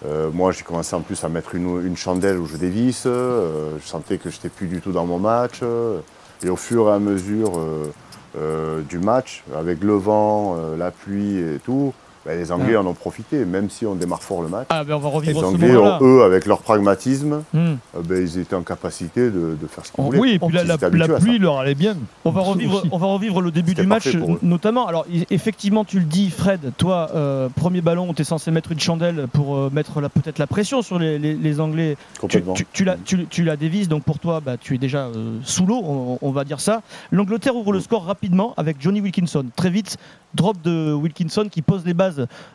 euh, 0.05 0.29
moi 0.31 0.51
j'ai 0.51 0.63
commencé 0.63 0.95
en 0.95 1.01
plus 1.01 1.23
à 1.23 1.29
mettre 1.29 1.55
une, 1.55 1.85
une 1.85 1.97
chandelle 1.97 2.37
où 2.37 2.45
je 2.45 2.57
dévisse, 2.57 3.03
euh, 3.05 3.77
je 3.79 3.87
sentais 3.87 4.17
que 4.17 4.29
je 4.29 4.35
n'étais 4.37 4.49
plus 4.49 4.67
du 4.67 4.81
tout 4.81 4.91
dans 4.91 5.05
mon 5.05 5.19
match. 5.19 5.59
euh, 5.63 5.99
et 6.43 6.49
au 6.49 6.55
fur 6.55 6.89
et 6.89 6.93
à 6.93 6.99
mesure 6.99 7.59
euh, 7.59 7.93
euh, 8.37 8.81
du 8.81 8.97
match, 8.97 9.43
avec 9.55 9.83
le 9.83 9.93
vent, 9.93 10.57
la 10.77 10.89
pluie 10.89 11.37
et 11.37 11.59
tout, 11.63 11.93
ben, 12.25 12.37
les 12.37 12.51
Anglais 12.51 12.75
en 12.75 12.85
ont 12.85 12.93
profité, 12.93 13.45
même 13.45 13.69
si 13.69 13.85
on 13.85 13.95
démarre 13.95 14.21
fort 14.21 14.41
le 14.43 14.47
match. 14.49 14.67
Ah, 14.69 14.83
ben 14.83 14.95
on 14.95 14.99
va 14.99 15.19
Les 15.25 15.35
Anglais, 15.37 15.75
ont, 15.75 15.97
eux, 16.01 16.23
avec 16.23 16.45
leur 16.45 16.59
pragmatisme, 16.59 17.41
Hmm. 17.53 17.57
euh, 17.95 18.01
ben, 18.03 18.21
ils 18.21 18.37
étaient 18.39 18.55
en 18.55 18.61
capacité 18.61 19.29
de, 19.31 19.57
de 19.59 19.67
faire 19.67 19.85
ce 19.85 19.91
qu'ils 19.91 20.01
On- 20.03 20.05
voulaient. 20.07 20.19
Oui, 20.19 20.31
et 20.33 20.39
puis 20.39 20.55
la, 20.55 20.77
pluie 21.07 21.39
leur 21.39 21.59
allait 21.59 21.75
bien. 21.75 21.95
On 22.25 22.31
va, 22.31 22.41
revivre, 22.41 22.83
on 22.91 22.97
va 22.97 23.07
revivre 23.07 23.41
le 23.41 23.51
début 23.51 23.73
du 23.73 23.85
match, 23.87 24.15
notamment. 24.41 24.87
Alors, 24.87 25.05
effectivement, 25.29 25.83
tu 25.85 25.99
le 25.99 26.05
dis, 26.05 26.29
Fred, 26.29 26.71
toi, 26.77 27.09
euh, 27.15 27.49
premier 27.49 27.81
ballon 27.81 28.13
tu 28.13 28.21
es 28.21 28.25
censé 28.25 28.51
mettre 28.51 28.71
une 28.71 28.79
chandelle 28.79 29.27
pour 29.31 29.55
euh, 29.55 29.69
mettre 29.71 29.99
peut-être 30.09 30.37
la 30.39 30.47
pression 30.47 30.81
sur 30.81 30.99
les, 30.99 31.17
les- 31.19 31.35
les 31.35 31.59
Anglais. 31.59 31.97
Complètement. 32.19 32.53
tu, 32.53 32.65
tu 32.71 32.83
la, 32.83 32.95
tu, 32.97 33.25
tu 33.27 33.43
la 33.43 33.55
dévises, 33.57 33.87
donc 33.87 34.03
pour 34.03 34.19
toi, 34.19 34.41
bah, 34.43 34.57
tu 34.57 34.75
es 34.75 34.77
déjà 34.77 35.05
euh, 35.05 35.37
sous 35.43 35.65
l'eau, 35.65 35.81
on, 35.83 36.19
on 36.21 36.31
va 36.31 36.43
dire 36.43 36.59
ça. 36.59 36.81
L'Angleterre 37.11 37.55
ouvre 37.55 37.73
le 37.73 37.79
score 37.79 38.05
rapidement 38.05 38.53
avec 38.57 38.77
Johnny 38.79 39.01
Wilkinson. 39.01 39.45
Très 39.55 39.69
vite, 39.69 39.97
drop 40.33 40.57
de 40.63 40.93
Wilkinson 40.93 41.47
qui 41.51 41.61
pose 41.61 41.85
les 41.85 41.93
bases 41.93 42.10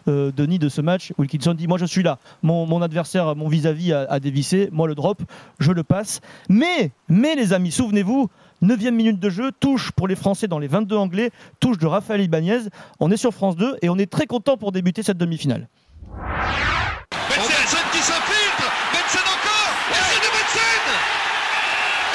euh, 0.09 0.33
Denis, 0.37 0.59
de 0.59 0.69
ce 0.69 0.81
match. 0.81 1.13
Wilkinson 1.19 1.55
dit 1.55 1.67
Moi, 1.67 1.79
je 1.79 1.87
suis 1.87 2.03
là. 2.03 2.19
Mon, 2.43 2.83
adversaire, 2.83 3.37
mon 3.37 3.49
vis-à-vis 3.49 3.93
a, 3.93 4.07
a 4.09 4.21
dévissé. 4.21 4.69
Moi, 4.73 4.89
le 4.89 4.95
drop, 4.95 5.23
je 5.59 5.73
le 5.73 5.83
passe. 5.83 6.21
Mais, 6.49 6.91
mais 7.09 7.35
les 7.35 7.53
amis, 7.53 7.71
souvenez-vous, 7.71 8.29
9 8.63 8.81
minute 8.91 9.21
de 9.21 9.29
jeu, 9.29 9.53
touche 9.53 9.93
pour 9.93 10.09
les 10.09 10.17
Français 10.17 10.49
dans 10.49 10.59
les 10.59 10.67
22 10.69 10.97
Anglais, 10.97 11.31
touche 11.61 11.79
de 11.79 11.87
Raphaël 11.87 12.23
Ibanez. 12.23 12.69
On 13.01 13.11
est 13.11 13.17
sur 13.17 13.33
France 13.33 13.57
2 13.57 13.77
et 13.83 13.89
on 13.89 13.99
est 13.99 14.11
très 14.11 14.27
content 14.27 14.57
pour 14.57 14.73
débuter 14.73 15.03
cette 15.03 15.19
demi-finale. 15.19 15.69
Benson 17.29 17.85
qui 17.93 17.99
s'infiltre 17.99 18.67
Benson 18.93 19.27
encore 19.27 19.73
Et 19.91 20.01
c'est 20.09 20.21
de 20.25 20.31
Benson 20.33 20.85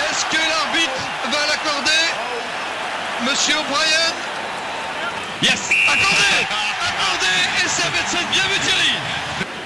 Est-ce 0.10 0.26
que 0.26 0.42
l'arbitre 0.42 1.04
va 1.26 1.42
l'accorder? 1.48 2.04
Monsieur 3.30 3.56
O'Brien 3.60 4.08
Yes 5.44 5.70
Accordé 5.88 6.34
Accordé 6.90 7.34
Et 7.64 7.68
c'est 7.68 7.86
à 7.86 7.92
Benson, 7.92 8.21
bien 8.32 8.44
vu 8.48 8.60
Thierry 8.60 8.96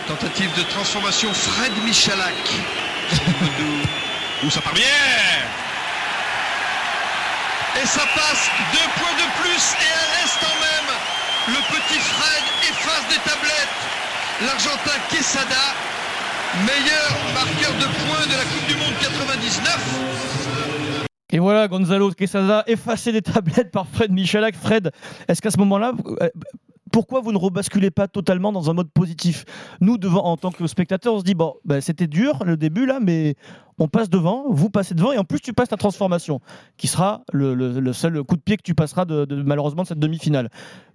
Tentative 0.08 0.51
de 0.58 0.63
transformation 0.69 1.34
Fred 1.34 1.71
Michalak. 1.84 2.34
Où 4.43 4.49
ça 4.49 4.62
part 4.62 4.73
bien 4.73 4.84
Et 7.82 7.86
ça 7.86 8.06
passe 8.15 8.49
deux 8.73 8.89
points 8.99 9.17
de 9.17 9.28
plus 9.41 9.63
et 9.82 9.91
à 9.93 10.06
l'instant 10.13 10.56
même, 10.62 10.89
le 11.56 11.62
petit 11.73 11.99
Fred 11.99 12.43
efface 12.69 13.06
des 13.10 13.21
tablettes. 13.30 13.78
L'Argentin 14.45 14.99
Quesada, 15.10 15.65
meilleur 16.65 17.12
marqueur 17.34 17.73
de 17.73 17.86
points 18.06 18.25
de 18.28 18.38
la 18.38 18.43
Coupe 18.43 18.67
du 18.67 18.75
Monde 18.75 18.93
99. 19.01 20.25
Et 21.32 21.39
voilà, 21.39 21.67
Gonzalo 21.67 22.12
Quesada 22.12 22.63
effacé 22.67 23.12
des 23.12 23.21
tablettes 23.21 23.71
par 23.71 23.88
Fred 23.88 24.12
Michalak. 24.12 24.56
Fred, 24.56 24.91
est-ce 25.28 25.41
qu'à 25.41 25.51
ce, 25.51 25.58
moment-là, 25.58 25.93
euh, 26.21 26.30
pourquoi 26.95 27.19
vous 27.19 27.34
ne 27.34 27.38
rebasculez 27.38 27.91
pas 27.91 28.08
totalement 28.08 28.53
dans 28.53 28.69
un 28.69 28.73
mode 28.73 28.89
positif 28.89 29.43
Nous, 29.81 29.97
devant, 29.97 30.23
en 30.23 30.38
tant 30.38 30.49
que 30.49 30.65
spectateurs, 30.65 31.13
on 31.15 31.19
se 31.19 31.25
dit 31.25 31.36
bon, 31.36 31.55
ben, 31.65 31.81
c'était 31.81 32.08
dur 32.08 32.39
le 32.45 32.55
début 32.55 32.86
là, 32.86 32.99
mais 33.01 33.36
on 33.79 33.89
passe 33.89 34.10
devant, 34.10 34.45
vous 34.49 34.69
passez 34.69 34.95
devant, 34.95 35.12
et 35.12 35.17
en 35.17 35.25
plus 35.25 35.41
tu 35.41 35.51
passes 35.51 35.67
ta 35.67 35.75
transformation, 35.75 36.39
qui 36.77 36.88
sera 36.88 37.23
le, 37.34 37.53
le- 37.53 37.81
le 37.81 37.91
seul 37.91 38.23
coup 38.23 38.38
de 38.38 38.41
pied 38.41 38.55
que 38.55 38.62
tu 38.63 38.75
passeras 38.75 39.03
de, 39.03 39.25
de- 39.25 39.43
malheureusement 39.43 39.84
de 39.84 39.88
cette 39.89 39.99
demi-finale. 39.99 40.49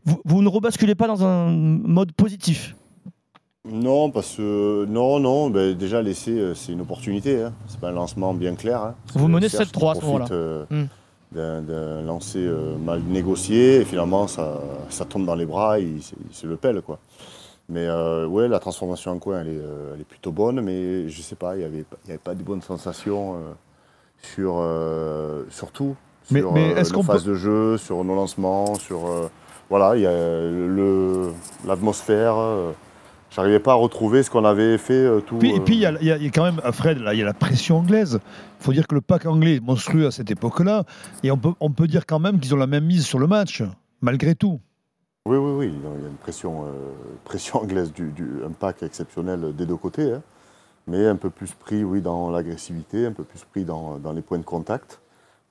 Vous, 0.07 0.23
vous 0.25 0.41
ne 0.41 0.49
rebasculez 0.49 0.95
pas 0.95 1.07
dans 1.07 1.23
un 1.23 1.51
mode 1.51 2.13
positif 2.13 2.75
Non, 3.71 4.11
parce 4.11 4.37
que 4.37 4.87
non, 4.89 5.21
non, 5.21 5.51
ben, 5.51 5.77
déjà 5.77 6.01
l'essai, 6.01 6.31
euh, 6.31 6.55
c'est 6.55 6.73
une 6.73 6.81
opportunité. 6.81 7.43
Hein. 7.43 7.53
C'est 7.67 7.79
pas 7.79 7.91
un 7.91 7.93
lancement 7.93 8.33
bien 8.33 8.55
clair. 8.55 8.81
hein. 8.81 8.95
Vous 9.15 9.29
menez 9.29 9.51
Serge 9.51 9.69
7-3 9.69 9.93
qui 9.93 9.99
à 9.99 10.01
ce 10.01 10.07
moment-là. 10.07 10.27
euh, 10.31 10.65
Hmm. 10.71 10.87
D'un- 11.33 12.03
lancer 12.03 12.39
euh, 12.45 12.77
mal 12.77 13.01
négocié 13.03 13.77
et 13.81 13.85
finalement 13.85 14.27
ça, 14.27 14.61
ça 14.89 15.05
tombe 15.05 15.27
dans 15.27 15.35
les 15.37 15.47
bras 15.47 15.79
et 15.79 15.83
il, 15.85 16.03
se- 16.03 16.15
il 16.29 16.35
se 16.35 16.47
le 16.47 16.57
pèle 16.57 16.83
quoi. 16.83 16.99
Mais 17.69 17.87
euh, 17.87 18.27
ouais, 18.27 18.49
la 18.49 18.59
transformation 18.59 19.13
en 19.13 19.19
coin 19.19 19.41
elle 19.43 19.49
est, 19.49 19.59
euh, 19.61 19.93
elle 19.95 20.01
est 20.01 20.05
plutôt 20.05 20.33
bonne, 20.33 20.61
mais 20.61 21.09
je 21.09 21.23
sais 21.23 21.37
pas, 21.37 21.55
il 21.55 21.61
n'y 21.61 21.65
avait, 21.65 21.85
y 22.07 22.11
avait 22.11 22.19
pas 22.19 22.35
de 22.35 22.43
bonnes 22.43 22.63
sensations 22.63 23.37
sur, 24.23 24.63
sur 25.51 25.71
tout. 25.73 25.95
Mais- 26.33 26.41
sur 26.41 26.53
mais 26.53 26.75
nos 26.75 26.91
qu'on 26.93 27.03
phases 27.03 27.25
peut- 27.25 27.31
de 27.31 27.35
jeu, 27.37 27.77
sur 27.79 28.03
nos 28.05 28.15
lancements, 28.15 28.75
sur 28.75 29.01
voilà, 29.69 29.97
il 29.97 30.03
y 30.03 30.07
a 30.07 30.11
le 30.13 31.31
l'atmosphère. 31.67 32.35
Euh, 33.31 33.35
J'arrivais 33.35 33.61
pas 33.61 33.73
à 33.73 33.75
retrouver 33.77 34.23
ce 34.23 34.31
qu'on 34.31 34.45
avait 34.45 34.77
fait 34.79 34.93
euh, 34.95 35.21
tout. 35.21 35.37
Puis- 35.37 35.51
et 35.53 35.59
euh, 35.59 35.61
puis 35.65 35.75
il 35.77 35.81
y, 35.81 35.87
a- 35.87 36.01
y 36.03 36.07
y 36.07 36.27
a 36.27 36.31
quand 36.31 36.45
même, 36.45 36.61
euh, 36.65 36.73
Fred, 36.73 36.99
là, 36.99 37.15
il 37.15 37.19
y 37.19 37.23
a 37.23 37.27
la 37.27 37.35
pression 37.35 37.79
anglaise. 37.79 38.21
Il 38.61 38.65
faut 38.65 38.73
dire 38.73 38.87
que 38.87 38.95
le 38.95 39.01
pack 39.01 39.27
anglais 39.27 39.57
est 39.57 39.65
monstrueux 39.65 40.07
à 40.07 40.11
cette 40.11 40.31
époque-là. 40.31 40.85
Et 41.23 41.31
on 41.31 41.37
peut, 41.39 41.53
on 41.61 41.71
peut 41.71 41.87
dire 41.87 42.07
quand 42.07 42.19
même 42.19 42.41
qu'ils 42.41 42.55
ont 42.55 42.59
la 42.59 42.67
même 42.67 42.85
mise 42.85 43.07
sur 43.07 43.19
le 43.19 43.27
match, 43.27 43.63
malgré 44.01 44.35
tout. 44.35 44.61
Oui, 45.27 45.37
oui, 45.37 45.53
oui, 45.53 45.67
il 45.75 46.03
y 46.03 46.05
a 46.07 46.09
une 46.09 46.17
pression, 46.17 46.65
euh, 46.65 46.69
pression 47.25 47.61
anglaise, 47.63 47.93
du, 47.93 48.11
du- 48.11 48.41
un 48.47 48.51
pack 48.53 48.83
exceptionnel 48.83 49.55
des 49.55 49.67
deux 49.67 49.77
côtés, 49.77 50.13
hein. 50.15 50.23
mais 50.87 51.07
un 51.07 51.17
peu 51.17 51.29
plus 51.29 51.53
pris 51.53 51.85
oui, 51.85 52.01
dans 52.01 52.31
l'agressivité, 52.31 53.05
un 53.07 53.13
peu 53.13 53.23
plus 53.25 53.45
pris 53.45 53.65
dans, 53.65 53.99
dans 53.99 54.13
les 54.13 54.23
points 54.23 54.39
de 54.39 54.45
contact. 54.45 55.01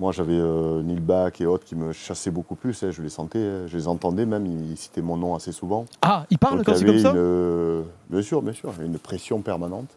Moi, 0.02 0.14
j'avais 0.14 0.32
euh, 0.40 0.82
Neil 0.82 1.02
Bach 1.02 1.34
et 1.42 1.46
autres 1.46 1.66
qui 1.66 1.76
me 1.76 1.92
chassaient 1.92 2.32
beaucoup 2.32 2.56
plus, 2.56 2.82
hein, 2.84 2.90
je 2.92 3.02
les 3.02 3.10
sentais, 3.10 3.40
hein, 3.40 3.68
je 3.68 3.76
les 3.76 3.90
entendais 3.90 4.26
même, 4.26 4.46
ils 4.46 4.78
citaient 4.78 5.02
mon 5.02 5.18
nom 5.18 5.36
assez 5.36 5.52
souvent. 5.52 5.86
Ah, 6.02 6.26
il 6.30 6.38
parle 6.38 6.56
Donc, 6.58 6.68
quand 6.68 6.72
il 6.72 6.78
c'est 6.80 6.86
comme 6.86 7.00
ça 7.00 7.10
une, 7.10 7.18
euh, 7.18 7.82
Bien 8.10 8.22
sûr, 8.22 8.42
bien 8.42 8.54
sûr, 8.54 8.72
une 8.82 8.98
pression 8.98 9.42
permanente, 9.42 9.90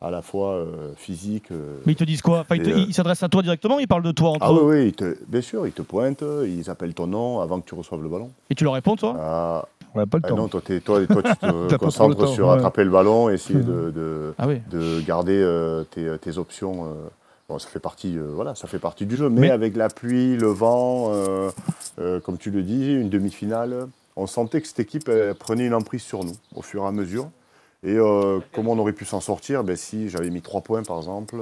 à 0.00 0.10
la 0.10 0.22
fois 0.22 0.52
euh, 0.52 0.92
physique. 0.96 1.50
euh, 1.52 1.76
Mais 1.84 1.92
ils 1.92 1.96
te 1.96 2.04
disent 2.04 2.22
quoi? 2.22 2.40
Enfin, 2.40 2.56
ils 2.56 2.62
euh, 2.72 2.84
Ils 2.88 2.94
s'adressent 2.94 3.22
à 3.22 3.28
toi 3.28 3.42
directement, 3.42 3.78
ils 3.78 3.86
parlent 3.86 4.02
de 4.02 4.12
toi 4.12 4.30
entre 4.30 4.46
Ah 4.46 4.50
oui, 4.54 4.60
eux? 4.60 4.64
oui, 4.64 4.86
ils 4.88 4.92
te- 4.94 5.18
bien 5.28 5.42
sûr, 5.42 5.66
ils 5.66 5.72
te 5.74 5.82
pointent, 5.82 6.24
ils 6.46 6.70
appellent 6.70 6.94
ton 6.94 7.06
nom 7.06 7.40
avant 7.40 7.60
que 7.60 7.66
tu 7.68 7.74
reçoives 7.74 8.02
le 8.02 8.08
ballon. 8.08 8.30
Et 8.48 8.54
tu 8.54 8.64
leur 8.64 8.72
réponds, 8.72 8.96
toi? 8.96 9.14
Ah, 9.20 9.66
On 9.94 9.98
n'a 9.98 10.06
pas 10.06 10.16
le 10.16 10.22
ah 10.24 10.28
temps. 10.30 10.36
non, 10.38 10.48
toi, 10.48 10.62
toi, 10.62 10.80
toi, 10.80 11.22
tu 11.22 11.36
te 11.36 11.76
concentres 11.76 12.16
temps, 12.16 12.26
sur 12.28 12.46
ouais. 12.48 12.54
attraper 12.54 12.84
le 12.84 12.90
ballon, 12.90 13.28
essayer 13.28 13.60
de, 13.62 13.90
de, 13.90 14.34
Ah 14.38 14.46
oui. 14.48 14.62
de 14.70 15.02
garder 15.06 15.38
euh, 15.38 15.84
tes, 15.84 16.16
tes 16.18 16.38
options. 16.38 16.94
Bon, 17.48 17.58
ça 17.58 17.68
fait 17.68 17.78
partie, 17.80 18.16
euh, 18.16 18.30
voilà, 18.34 18.54
ça 18.54 18.66
fait 18.66 18.78
partie 18.78 19.04
du 19.06 19.16
jeu. 19.16 19.28
Mais, 19.28 19.42
Mais- 19.42 19.50
avec 19.50 19.76
la 19.76 19.88
pluie, 19.88 20.36
le 20.36 20.46
vent, 20.48 21.10
euh, 21.12 21.50
euh, 21.98 22.20
comme 22.20 22.38
tu 22.38 22.50
le 22.50 22.62
dis, 22.62 22.94
une 22.94 23.10
demi-finale, 23.10 23.86
on 24.16 24.26
sentait 24.26 24.60
que 24.62 24.66
cette 24.68 24.80
équipe 24.80 25.10
prenait 25.38 25.66
une 25.66 25.74
emprise 25.74 26.02
sur 26.02 26.24
nous 26.24 26.36
au 26.54 26.62
fur 26.62 26.84
et 26.84 26.86
à 26.86 26.92
mesure. 26.92 27.28
Et 27.86 27.96
comment 28.54 28.72
on 28.72 28.78
aurait 28.78 28.94
pu 28.94 29.04
s'en 29.04 29.20
sortir? 29.20 29.62
Ben, 29.62 29.76
Si 29.76 30.08
j'avais 30.08 30.30
mis 30.30 30.40
trois 30.40 30.62
points, 30.62 30.82
par 30.82 30.96
exemple. 30.98 31.36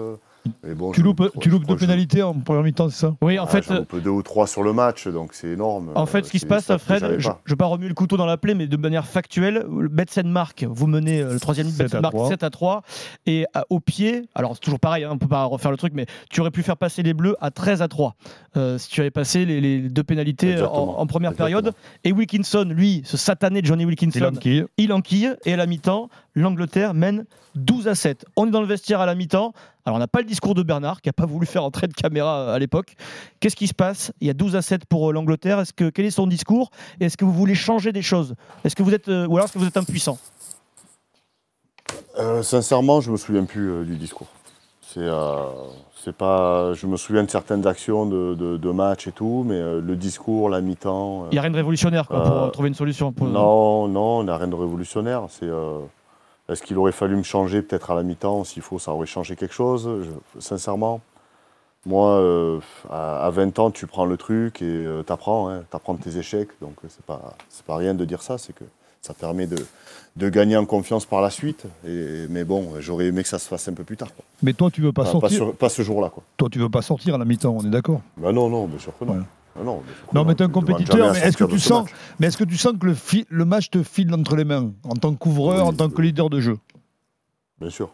Mais 0.64 0.74
bon, 0.74 0.90
Tu 0.92 1.02
loupes, 1.02 1.30
tu 1.40 1.48
deux 1.50 1.76
pénalités 1.76 2.22
en 2.22 2.34
première 2.34 2.62
mi-temps, 2.64 2.88
c'est 2.90 3.00
ça 3.06 3.14
Oui, 3.22 3.38
en 3.38 3.44
ah, 3.44 3.46
fait. 3.46 3.62
j'en 3.62 3.74
loupe 3.76 4.00
deux 4.02 4.10
ou 4.10 4.22
trois 4.22 4.46
sur 4.46 4.62
le 4.62 4.72
match, 4.72 5.06
donc 5.06 5.34
c'est 5.34 5.48
énorme. 5.48 5.90
En 5.94 6.06
fait, 6.06 6.18
Euh, 6.18 6.22
ce 6.24 6.30
qui 6.30 6.38
se 6.38 6.42
c'est 6.42 6.48
passe, 6.48 6.76
Fred, 6.78 7.16
je 7.18 7.28
ne 7.28 7.34
vais 7.48 7.56
pas 7.56 7.66
remuer 7.66 7.88
le 7.88 7.94
couteau 7.94 8.16
dans 8.16 8.26
la 8.26 8.36
plaie, 8.36 8.54
mais 8.54 8.66
de 8.66 8.76
manière 8.76 9.06
factuelle, 9.06 9.64
le 9.70 9.88
Betsen 9.88 10.28
marque, 10.28 10.64
vous 10.68 10.86
menez 10.88 11.20
euh, 11.20 11.34
le 11.34 11.40
troisième 11.40 11.68
but, 11.68 11.74
7 11.76 11.82
Betsen 11.84 11.98
à 11.98 12.00
marque 12.02 12.14
3. 12.14 12.28
7 12.28 12.42
à 12.42 12.50
3, 12.50 12.82
et 13.26 13.46
à- 13.54 13.64
au 13.70 13.78
pied, 13.80 14.28
alors 14.34 14.54
c'est 14.54 14.60
toujours 14.60 14.80
pareil, 14.80 15.04
hein, 15.04 15.08
on 15.12 15.14
ne 15.14 15.18
peut 15.20 15.28
pas 15.28 15.44
refaire 15.44 15.70
le 15.70 15.76
truc, 15.76 15.92
mais 15.94 16.06
tu 16.30 16.40
aurais 16.40 16.50
pu 16.50 16.62
faire 16.62 16.76
passer 16.76 17.02
les 17.04 17.14
Bleus 17.14 17.36
à 17.40 17.50
13 17.52 17.80
à 17.82 17.88
3, 17.88 18.16
euh, 18.56 18.78
si 18.78 18.88
tu 18.88 19.00
avais 19.00 19.10
passé 19.12 19.44
les, 19.44 19.60
les 19.60 19.78
deux 19.88 20.02
pénalités 20.04 20.56
euh, 20.56 20.66
en, 20.66 21.06
première 21.06 21.30
Exactement. 21.32 21.60
période. 21.62 21.74
Et 22.04 22.12
Wilkinson, 22.12 22.66
lui, 22.68 23.02
ce 23.04 23.16
satané 23.16 23.62
de 23.62 23.66
Johnny 23.66 23.82
Il 23.84 23.86
Wilkinson, 23.86 24.32
il 24.76 24.92
enquille, 24.92 25.34
et 25.44 25.52
à 25.52 25.56
la 25.56 25.66
mi-temps, 25.66 26.08
l'Angleterre 26.34 26.94
mène 26.94 27.26
12 27.54 27.86
à 27.88 27.94
7. 27.94 28.24
On 28.36 28.46
est 28.46 28.50
dans 28.50 28.60
le 28.62 28.66
vestiaire 28.66 29.00
à 29.00 29.06
la 29.06 29.14
mi-temps. 29.14 29.52
Alors, 29.84 29.96
on 29.96 29.98
n'a 29.98 30.06
pas 30.06 30.20
le 30.20 30.26
discours 30.26 30.54
de 30.54 30.62
Bernard, 30.62 31.00
qui 31.00 31.08
n'a 31.08 31.12
pas 31.12 31.26
voulu 31.26 31.44
faire 31.46 31.64
entrer 31.64 31.88
de 31.88 31.92
caméra 31.92 32.38
euh, 32.40 32.54
à 32.54 32.58
l'époque. 32.60 32.94
Qu'est-ce 33.40 33.56
qui 33.56 33.66
se 33.66 33.74
passe? 33.74 34.12
Il 34.20 34.26
y 34.28 34.30
a 34.30 34.34
12 34.34 34.54
à 34.54 34.62
7 34.62 34.86
pour 34.86 35.10
euh, 35.10 35.12
l'Angleterre. 35.12 35.58
Est-ce 35.58 35.72
que, 35.72 35.90
quel 35.90 36.04
est 36.04 36.10
son 36.12 36.26
discours? 36.28 36.70
Est-ce 37.00 37.16
que 37.16 37.24
vous 37.24 37.32
voulez 37.32 37.54
changer 37.56 37.90
des 37.92 38.02
choses? 38.02 38.34
Est-ce 38.64 38.76
que 38.76 38.82
vous 38.84 38.94
êtes, 38.94 39.08
euh, 39.08 39.26
Ou 39.26 39.34
alors 39.36 39.46
est-ce 39.46 39.54
que 39.54 39.58
vous 39.58 39.66
êtes 39.66 39.76
impuissant? 39.76 40.18
Euh, 42.18 42.42
sincèrement, 42.42 43.00
je 43.00 43.10
me 43.10 43.16
souviens 43.16 43.44
plus 43.44 43.70
euh, 43.70 43.84
du 43.84 43.96
discours. 43.96 44.28
C'est, 44.82 45.00
euh, 45.00 45.36
c'est 46.04 46.14
pas, 46.14 46.74
je 46.74 46.86
me 46.86 46.96
souviens 46.96 47.24
de 47.24 47.30
certaines 47.30 47.66
actions 47.66 48.06
de, 48.06 48.34
de, 48.34 48.56
de 48.58 48.70
match 48.70 49.06
et 49.08 49.12
tout, 49.12 49.42
mais 49.46 49.58
le 49.80 49.96
discours, 49.96 50.48
la 50.50 50.60
mi-temps. 50.60 51.26
Il 51.30 51.34
n'y 51.34 51.38
a 51.38 51.42
rien 51.42 51.50
de 51.50 51.56
révolutionnaire 51.56 52.06
quoi, 52.06 52.22
pour 52.22 52.52
trouver 52.52 52.68
une 52.68 52.74
solution. 52.74 53.10
pour- 53.12 53.26
non, 53.26 53.88
non, 53.88 54.18
on 54.18 54.24
n'a 54.24 54.36
rien 54.36 54.48
de 54.48 54.54
révolutionnaire. 54.54 55.22
C'est, 55.30 55.48
est-ce 56.52 56.62
qu'il 56.62 56.78
aurait 56.78 56.92
fallu 56.92 57.16
me 57.16 57.22
changer 57.22 57.62
peut-être 57.62 57.90
à 57.90 57.94
la 57.94 58.02
mi-temps 58.02 58.44
S'il 58.44 58.62
faut, 58.62 58.78
ça 58.78 58.92
aurait 58.92 59.06
changé 59.06 59.36
quelque 59.36 59.54
chose? 59.54 59.88
Je- 60.04 60.40
sincèrement, 60.40 61.00
moi, 61.84 62.10
euh, 62.20 62.60
à, 62.90 63.26
à 63.26 63.30
20 63.30 63.58
ans, 63.58 63.70
tu 63.70 63.86
prends 63.86 64.04
le 64.06 64.16
truc 64.16 64.62
et 64.62 64.84
tu 64.86 65.04
t'apprends, 65.04 65.48
hein, 65.48 65.64
t'apprends 65.70 65.96
tes 65.96 66.16
échecs. 66.16 66.50
Donc 66.60 66.74
euh, 66.84 66.88
c'est 66.88 67.04
pas, 67.04 67.34
c'est 67.48 67.64
pas 67.64 67.76
rien 67.76 67.94
de 67.94 68.04
dire 68.04 68.22
ça. 68.22 68.38
C'est 68.38 68.52
que 68.54 68.64
ça 69.00 69.14
permet 69.14 69.48
de, 69.48 69.56
de 70.16 70.28
gagner 70.28 70.56
en 70.56 70.64
confiance 70.64 71.06
par 71.06 71.20
la 71.22 71.30
suite. 71.30 71.64
Et, 71.84 72.26
mais 72.30 72.44
bon, 72.44 72.74
j'aurais 72.78 73.06
aimé 73.06 73.22
que 73.24 73.28
ça 73.28 73.40
se 73.40 73.48
fasse 73.48 73.66
un 73.68 73.72
peu 73.74 73.82
plus 73.82 73.96
tard. 73.96 74.14
quoi. 74.14 74.24
Mais 74.44 74.52
toi, 74.52 74.70
tu 74.70 74.80
veux 74.80 74.92
pas 74.92 75.02
Enfin, 75.02 75.12
pas, 75.18 75.28
sortir. 75.28 75.36
sur- 75.38 75.54
pas 75.56 75.68
ce 75.68 75.82
jour-là, 75.82 76.08
quoi. 76.10 76.22
Toi, 76.36 76.48
tu 76.52 76.60
veux 76.60 76.68
pas 76.70 76.82
sortir 76.82 77.16
à 77.16 77.18
la 77.18 77.24
mi-temps, 77.24 77.56
on 77.58 77.64
est 77.66 77.70
d'accord? 77.70 78.00
Bah 78.16 78.30
non, 78.30 78.48
non, 78.48 78.66
bien 78.66 78.78
sûr 78.78 78.92
que 78.96 79.04
non. 79.04 79.24
Non, 79.56 79.82
Non, 80.14 80.24
mais 80.24 80.34
t'es 80.34 80.44
un 80.44 80.48
compétiteur, 80.48 81.12
mais 81.12 81.20
est-ce 81.20 81.36
que 81.36 81.44
tu 81.44 81.58
sens, 81.60 81.88
mais 82.18 82.28
est-ce 82.28 82.36
que 82.38 82.44
tu 82.44 82.56
sens 82.56 82.72
que 82.78 82.86
le, 82.86 82.94
fi- 82.94 83.26
le 83.28 83.44
match 83.44 83.70
te 83.70 83.82
file 83.82 84.12
entre 84.14 84.34
les 84.36 84.44
mains 84.44 84.72
en 84.84 84.94
tant 84.94 85.12
que 85.12 85.18
couvreur, 85.18 85.64
Oui, 85.66 85.72
en 85.72 85.74
tant 85.74 85.90
que 85.90 86.00
leader 86.00 86.30
de 86.30 86.40
jeu? 86.40 86.58
Bien 87.60 87.70
sûr. 87.70 87.90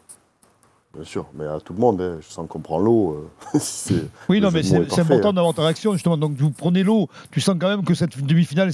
Bien 0.94 1.04
sûr, 1.04 1.26
mais 1.34 1.44
à 1.46 1.60
tout 1.60 1.74
le 1.74 1.80
monde, 1.80 2.00
hein, 2.00 2.16
je 2.20 2.28
sens 2.32 2.46
qu'on 2.48 2.60
prend 2.60 2.78
l'eau. 2.78 3.28
euh, 3.54 3.58
Oui, 4.28 4.38
le 4.40 4.46
non, 4.46 4.50
mais 4.52 4.62
c'est 4.62 4.98
important 5.00 5.28
hein. 5.28 5.32
d'avoir 5.34 5.52
ta 5.52 5.62
réaction, 5.62 5.92
justement. 5.92 6.16
Donc, 6.16 6.32
vous 6.36 6.50
prenez 6.50 6.82
l'eau, 6.82 7.08
tu 7.30 7.40
sens 7.40 7.56
quand 7.60 7.68
même 7.68 7.84
que 7.84 7.92
cette 7.94 8.18
demi-finale, 8.24 8.70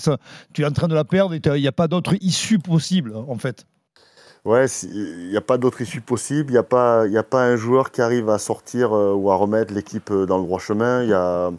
tu 0.52 0.62
es 0.62 0.64
en 0.64 0.70
train 0.70 0.86
de 0.88 0.94
la 0.94 1.04
perdre 1.04 1.34
et 1.34 1.40
il 1.44 1.60
n'y 1.60 1.66
a 1.68 1.72
pas 1.72 1.88
d'autre 1.88 2.14
issue 2.20 2.58
possible, 2.60 3.14
en 3.16 3.36
fait. 3.36 3.66
Ouais, 4.44 4.66
il 4.84 5.28
n'y 5.30 5.36
a 5.36 5.40
pas 5.40 5.58
d'autre 5.58 5.80
issue 5.80 6.02
possible. 6.02 6.50
Il 6.50 6.52
n'y 6.52 6.58
a, 6.58 6.62
pas- 6.62 7.06
il 7.06 7.12
y 7.12 7.18
a 7.18 7.22
pas 7.22 7.44
un 7.44 7.56
joueur 7.56 7.90
qui 7.90 8.00
arrive 8.02 8.28
à 8.28 8.38
sortir 8.38 8.92
euh, 8.94 9.12
ou 9.14 9.30
à 9.30 9.36
remettre 9.36 9.72
l'équipe 9.74 10.10
euh, 10.10 10.26
dans 10.26 10.36
le 10.38 10.44
droit 10.44 10.60
chemin. 10.60 11.02
Il 11.02 11.08
y 11.08 11.14
a 11.14 11.50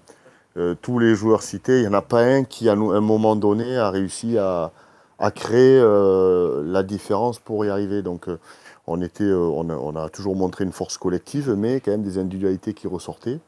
euh, 0.57 0.75
tous 0.81 0.99
les 0.99 1.15
joueurs 1.15 1.41
cités. 1.41 1.79
Il 1.79 1.81
n'y 1.81 1.87
en 1.87 1.93
a 1.93 2.01
pas 2.01 2.21
un 2.21 2.43
qui, 2.43 2.69
à 2.69 2.73
un 2.73 3.01
moment 3.01 3.35
donné, 3.35 3.77
a 3.77 3.89
réussi 3.89 4.37
à, 4.37 4.71
créer 5.33 5.79
euh, 5.79 6.63
la 6.65 6.83
différence 6.83 7.39
pour 7.39 7.65
y 7.65 7.69
arriver. 7.69 8.01
Donc, 8.01 8.29
euh, 8.29 8.39
on, 8.87 9.01
était, 9.01 9.31
on, 9.31 9.69
a, 9.69 9.75
on 9.75 9.95
a 9.95 10.09
toujours 10.09 10.35
montré 10.35 10.63
une 10.63 10.71
force 10.71 10.97
collective, 10.97 11.53
mais 11.57 11.79
quand 11.81 11.91
même 11.91 12.03
des 12.03 12.17
individualités 12.17 12.73
qui 12.73 12.87
ressortaient. 12.87 13.39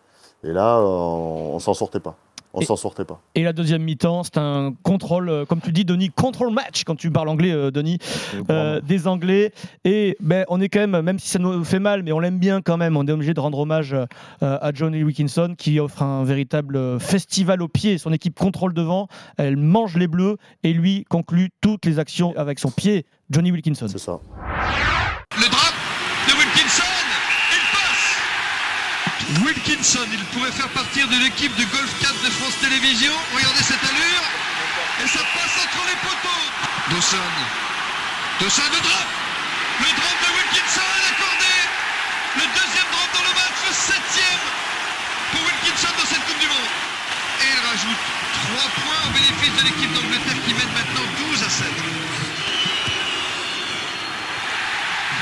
Et 0.44 0.52
là, 0.52 0.80
on 0.82 1.56
ne 1.56 1.60
s'en 1.60 1.74
sortait 1.74 2.00
pas. 2.00 2.18
On 2.58 2.66
s'en 2.66 2.76
sortait 2.76 3.06
pas. 3.06 3.22
Et 3.36 3.44
la 3.44 3.54
deuxième 3.54 3.84
mi-temps, 3.84 4.24
c'est 4.24 4.38
un 4.38 4.74
contrôle, 4.84 5.30
euh, 5.30 5.46
comme 5.46 5.62
tu 5.62 5.72
dis, 5.72 5.86
Denis, 5.86 6.10
control 6.10 6.52
match 6.54 6.84
quand 6.86 6.96
tu 6.96 7.12
parles 7.12 7.30
anglais, 7.30 7.52
euh, 7.52 7.72
Denis, 7.72 8.00
euh, 8.50 8.82
des 8.82 9.08
Anglais. 9.08 9.52
Et 9.86 10.18
ben, 10.20 10.46
on 10.50 10.60
est 10.60 10.70
quand 10.70 10.80
même, 10.80 11.02
même 11.02 11.20
si 11.20 11.30
ça 11.30 11.40
nous 11.40 11.64
fait 11.64 11.80
mal, 11.80 12.04
mais 12.04 12.12
on 12.12 12.20
l'aime 12.20 12.40
bien 12.40 12.62
quand 12.62 12.78
même, 12.78 12.98
on 12.98 13.06
est 13.06 13.12
obligé 13.12 13.34
de 13.34 13.40
rendre 13.40 13.60
hommage 13.60 13.94
euh, 13.94 14.06
à 14.42 14.72
Johnny 14.74 15.04
Wilkinson 15.04 15.56
qui 15.58 15.80
offre 15.80 16.02
un 16.02 16.24
véritable 16.24 17.00
festival 17.00 17.62
au 17.62 17.68
pied. 17.68 17.98
Son 17.98 18.12
équipe 18.12 18.38
contrôle 18.38 18.74
devant, 18.74 19.08
elle 19.38 19.58
mange 19.58 19.96
les 19.98 20.08
bleus 20.08 20.38
et 20.64 20.74
lui 20.74 21.06
conclut 21.10 21.50
toutes 21.62 21.86
les 21.86 22.00
actions 22.00 22.34
avec 22.38 22.60
son 22.60 22.72
pied. 22.72 23.06
Johnny 23.30 23.52
Wilkinson. 23.52 23.88
C'est 23.88 23.98
ça. 23.98 24.20
Le 25.36 25.50
drop 25.50 25.74
de 26.28 26.34
Wilkinson, 26.34 26.84
il 27.52 27.60
passe 27.72 29.17
Wilkinson, 29.44 30.08
il 30.12 30.24
pourrait 30.32 30.52
faire 30.52 30.70
partir 30.70 31.08
de 31.08 31.18
l'équipe 31.20 31.54
de 31.60 31.66
Golf 31.66 31.92
4 32.00 32.14
de 32.24 32.30
France 32.40 32.56
Télévisions. 32.62 33.18
Regardez 33.36 33.64
cette 33.64 33.84
allure. 33.84 34.24
Et 35.04 35.08
ça 35.08 35.20
passe 35.36 35.56
entre 35.68 35.84
les 35.84 36.00
poteaux. 36.00 36.46
Dawson. 36.92 37.32
Dawson, 38.40 38.72
le 38.72 38.80
drop. 38.80 39.08
Le 39.84 39.90
drop 40.00 40.18
de 40.24 40.30
Wilkinson 40.32 40.88
est 40.96 41.08
accordé. 41.12 41.54
Le 42.40 42.46
deuxième 42.56 42.88
drop 42.88 43.10
dans 43.20 43.26
le 43.28 43.34
match, 43.36 43.58
le 43.68 43.74
septième 43.76 44.44
pour 45.36 45.44
Wilkinson 45.44 45.92
dans 46.00 46.08
cette 46.08 46.24
Coupe 46.24 46.40
du 46.40 46.48
Monde. 46.48 46.72
Et 47.44 47.52
il 47.52 47.60
rajoute 47.68 48.04
3 48.48 48.64
points 48.80 49.02
au 49.06 49.12
bénéfice 49.12 49.54
de 49.60 49.64
l'équipe 49.68 49.92
d'Angleterre 49.92 50.40
qui 50.48 50.54
mène 50.56 50.72
maintenant 50.72 51.04
12 51.36 51.44
à 51.44 51.50
7. 51.52 51.68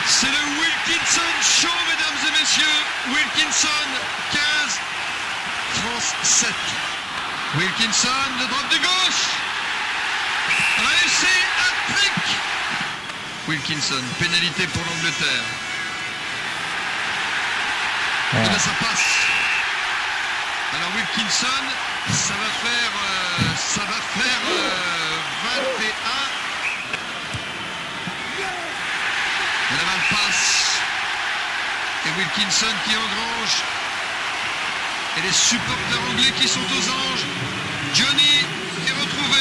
C'est 0.08 0.28
le 0.28 0.44
Wilkinson 0.60 1.34
Show, 1.42 1.78
mesdames 1.90 2.20
et 2.28 2.40
messieurs. 2.40 2.80
Wilkinson 3.10 3.88
15, 4.32 4.42
France 5.82 6.14
7. 6.24 6.50
Wilkinson, 7.58 8.30
le 8.40 8.46
drop 8.48 8.70
de 8.70 8.78
gauche. 8.78 9.24
Réussi, 10.78 11.36
un 11.60 11.94
trick. 11.94 12.22
Wilkinson, 13.48 14.04
pénalité 14.20 14.68
pour 14.68 14.84
l'Angleterre. 14.86 15.46
Et 18.34 18.50
bien 18.50 18.60
ça 18.60 18.72
passe? 18.80 19.08
Alors 20.76 20.90
Wilkinson, 20.96 21.64
ça 22.12 22.34
va 22.34 22.50
faire, 22.68 22.92
euh, 23.00 23.56
ça 23.56 23.82
va 23.82 24.00
faire 24.20 24.42
euh, 24.50 25.20
21. 25.78 26.46
Et 29.72 29.78
la 29.78 29.84
balle 29.84 30.06
passe. 30.10 30.82
Et 32.05 32.05
Wilkinson 32.18 32.74
qui 32.86 32.96
engrange. 32.96 33.64
Et 35.18 35.22
les 35.22 35.34
supporters 35.34 36.02
anglais 36.12 36.32
qui 36.40 36.48
sont 36.48 36.60
aux 36.60 36.86
anges. 36.90 37.26
Johnny 37.94 38.46
est 38.88 39.02
retrouvé. 39.02 39.40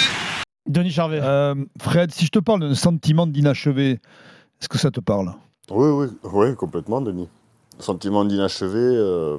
Denis 0.67 0.91
Charvet. 0.91 1.21
Euh, 1.23 1.55
Fred, 1.81 2.13
si 2.13 2.27
je 2.27 2.31
te 2.31 2.39
parle 2.41 2.61
d'un 2.61 2.75
sentiment 2.75 3.27
d'inachevé, 3.27 4.01
est-ce 4.61 4.69
que 4.69 4.79
ça 4.79 4.91
te 4.91 5.01
parle? 5.01 5.35
Oui, 5.71 5.89
oui, 5.89 6.07
oui, 6.25 6.57
complètement, 6.57 7.01
Denis. 7.01 7.29
Sentiment 7.79 8.25
d'inachevé, 8.25 8.79
euh, 8.79 9.39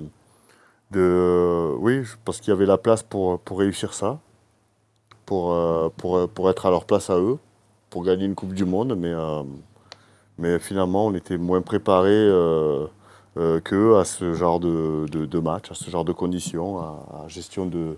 de, 0.91 1.73
oui, 1.79 2.03
parce 2.23 2.39
qu'il 2.39 2.49
y 2.49 2.53
avait 2.53 2.65
la 2.65 2.77
place 2.77 3.03
pour, 3.03 3.39
pour 3.39 3.59
réussir 3.59 3.93
ça, 3.93 4.19
pour, 5.25 5.53
euh, 5.53 5.89
pour, 5.97 6.29
pour 6.29 6.49
être 6.49 6.65
à 6.65 6.69
leur 6.69 6.85
place 6.85 7.09
à 7.09 7.17
eux, 7.17 7.37
pour 7.89 8.03
gagner 8.03 8.25
une 8.25 8.35
Coupe 8.35 8.53
du 8.53 8.65
Monde, 8.65 8.95
mais, 8.97 9.13
euh, 9.13 9.43
mais 10.37 10.59
finalement, 10.59 11.05
on 11.07 11.13
était 11.13 11.37
moins 11.37 11.61
préparés 11.61 12.09
euh, 12.11 12.87
euh, 13.37 13.59
qu'eux 13.59 13.97
à 13.97 14.05
ce 14.05 14.33
genre 14.33 14.59
de, 14.59 15.05
de, 15.11 15.25
de 15.25 15.39
match, 15.39 15.71
à 15.71 15.73
ce 15.75 15.89
genre 15.89 16.05
de 16.05 16.13
conditions, 16.13 16.79
à, 16.79 17.23
à 17.25 17.27
gestion 17.27 17.65
de, 17.65 17.97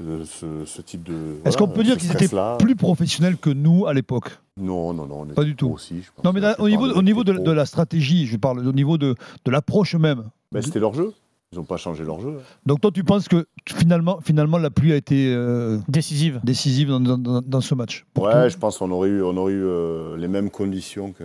de 0.00 0.24
ce, 0.24 0.64
ce 0.64 0.82
type 0.82 1.02
de. 1.02 1.12
Est-ce 1.12 1.56
voilà, 1.56 1.56
qu'on 1.56 1.68
peut 1.68 1.84
dire 1.84 1.96
qu'ils 1.96 2.12
étaient 2.12 2.28
plus 2.58 2.76
professionnels 2.76 3.36
que 3.36 3.50
nous 3.50 3.86
à 3.86 3.94
l'époque? 3.94 4.38
Non, 4.56 4.92
non, 4.92 5.06
non, 5.06 5.22
on 5.22 5.26
Pas 5.26 5.44
du 5.44 5.56
tout. 5.56 5.70
Aussi, 5.70 6.02
je 6.02 6.10
pense 6.14 6.24
Non, 6.24 6.32
mais 6.32 6.40
que 6.40 6.46
là, 6.46 6.56
au 6.60 6.68
niveau, 6.68 6.86
au 6.90 7.02
niveau 7.02 7.24
de, 7.24 7.50
la 7.50 7.66
stratégie, 7.66 8.26
je 8.26 8.36
parle 8.36 8.66
au 8.66 8.72
niveau 8.72 8.98
de, 8.98 9.14
de 9.44 9.50
l'approche 9.50 9.94
même. 9.94 10.24
Ben, 10.52 10.62
c'était 10.62 10.80
leur 10.80 10.94
jeu. 10.94 11.12
Ils 11.52 11.56
n'ont 11.58 11.64
pas 11.64 11.78
changé 11.78 12.04
leur 12.04 12.20
jeu. 12.20 12.38
Donc 12.66 12.82
toi, 12.82 12.90
tu 12.92 13.04
penses 13.04 13.26
que 13.26 13.46
finalement, 13.66 14.18
finalement 14.20 14.58
la 14.58 14.68
pluie 14.68 14.92
a 14.92 14.96
été 14.96 15.32
euh, 15.34 15.78
décisive, 15.88 16.40
décisive 16.44 16.88
dans, 16.90 17.00
dans- 17.00 17.16
dans- 17.16 17.40
dans 17.40 17.60
ce 17.62 17.74
match 17.74 18.04
Ouais, 18.18 18.50
je 18.50 18.58
pense 18.58 18.76
qu'on 18.76 18.90
aurait 18.90 19.08
eu, 19.08 19.22
on 19.22 19.34
aurait 19.38 19.54
eu 19.54 19.64
euh, 19.64 20.16
les 20.18 20.28
mêmes 20.28 20.50
conditions 20.50 21.12
que 21.12 21.24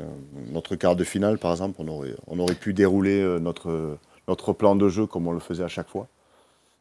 notre 0.54 0.78
quart 0.78 0.96
de 0.96 1.04
finale, 1.04 1.38
par 1.40 1.52
exemple. 1.52 1.76
On 1.80 1.88
aurait, 1.90 2.16
on 2.28 2.40
aurait 2.40 2.56
pu 2.56 2.74
dérouler 2.74 3.22
euh, 3.22 3.40
notre, 3.40 3.98
notre 4.30 4.54
plan 4.54 4.78
de 4.78 4.88
jeu 4.88 5.06
comme 5.08 5.28
on 5.28 5.34
le 5.34 5.40
faisait 5.42 5.64
à 5.66 5.68
chaque 5.68 5.90
fois. 5.90 6.08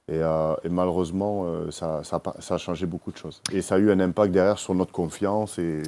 Et, 0.08 0.14
euh, 0.18 0.54
et 0.62 0.68
malheureusement, 0.68 1.44
euh, 1.46 1.72
ça, 1.72 2.02
ça 2.04 2.16
a 2.16 2.20
pas- 2.20 2.36
ça 2.38 2.54
a 2.54 2.58
changé 2.58 2.86
beaucoup 2.86 3.10
de 3.10 3.16
choses. 3.16 3.40
Et 3.52 3.60
ça 3.60 3.74
a 3.74 3.78
eu 3.78 3.90
un 3.90 3.98
impact 3.98 4.32
derrière 4.32 4.58
sur 4.60 4.74
notre 4.76 4.92
confiance 4.92 5.58
et, 5.58 5.82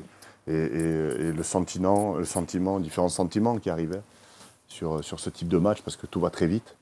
et, 0.48 0.52
et- 0.52 1.26
et 1.28 1.32
le, 1.32 1.42
sentiment, 1.44 2.16
le 2.16 2.24
sentiment, 2.24 2.80
différents 2.80 3.08
sentiments 3.08 3.58
qui 3.58 3.70
arrivaient 3.70 4.02
sur, 4.66 5.04
sur 5.04 5.20
ce 5.20 5.30
type 5.30 5.46
de 5.48 5.58
match 5.58 5.82
parce 5.82 5.96
que 5.96 6.06
tout 6.08 6.18
va 6.18 6.30
très 6.30 6.48
vite. 6.48 6.74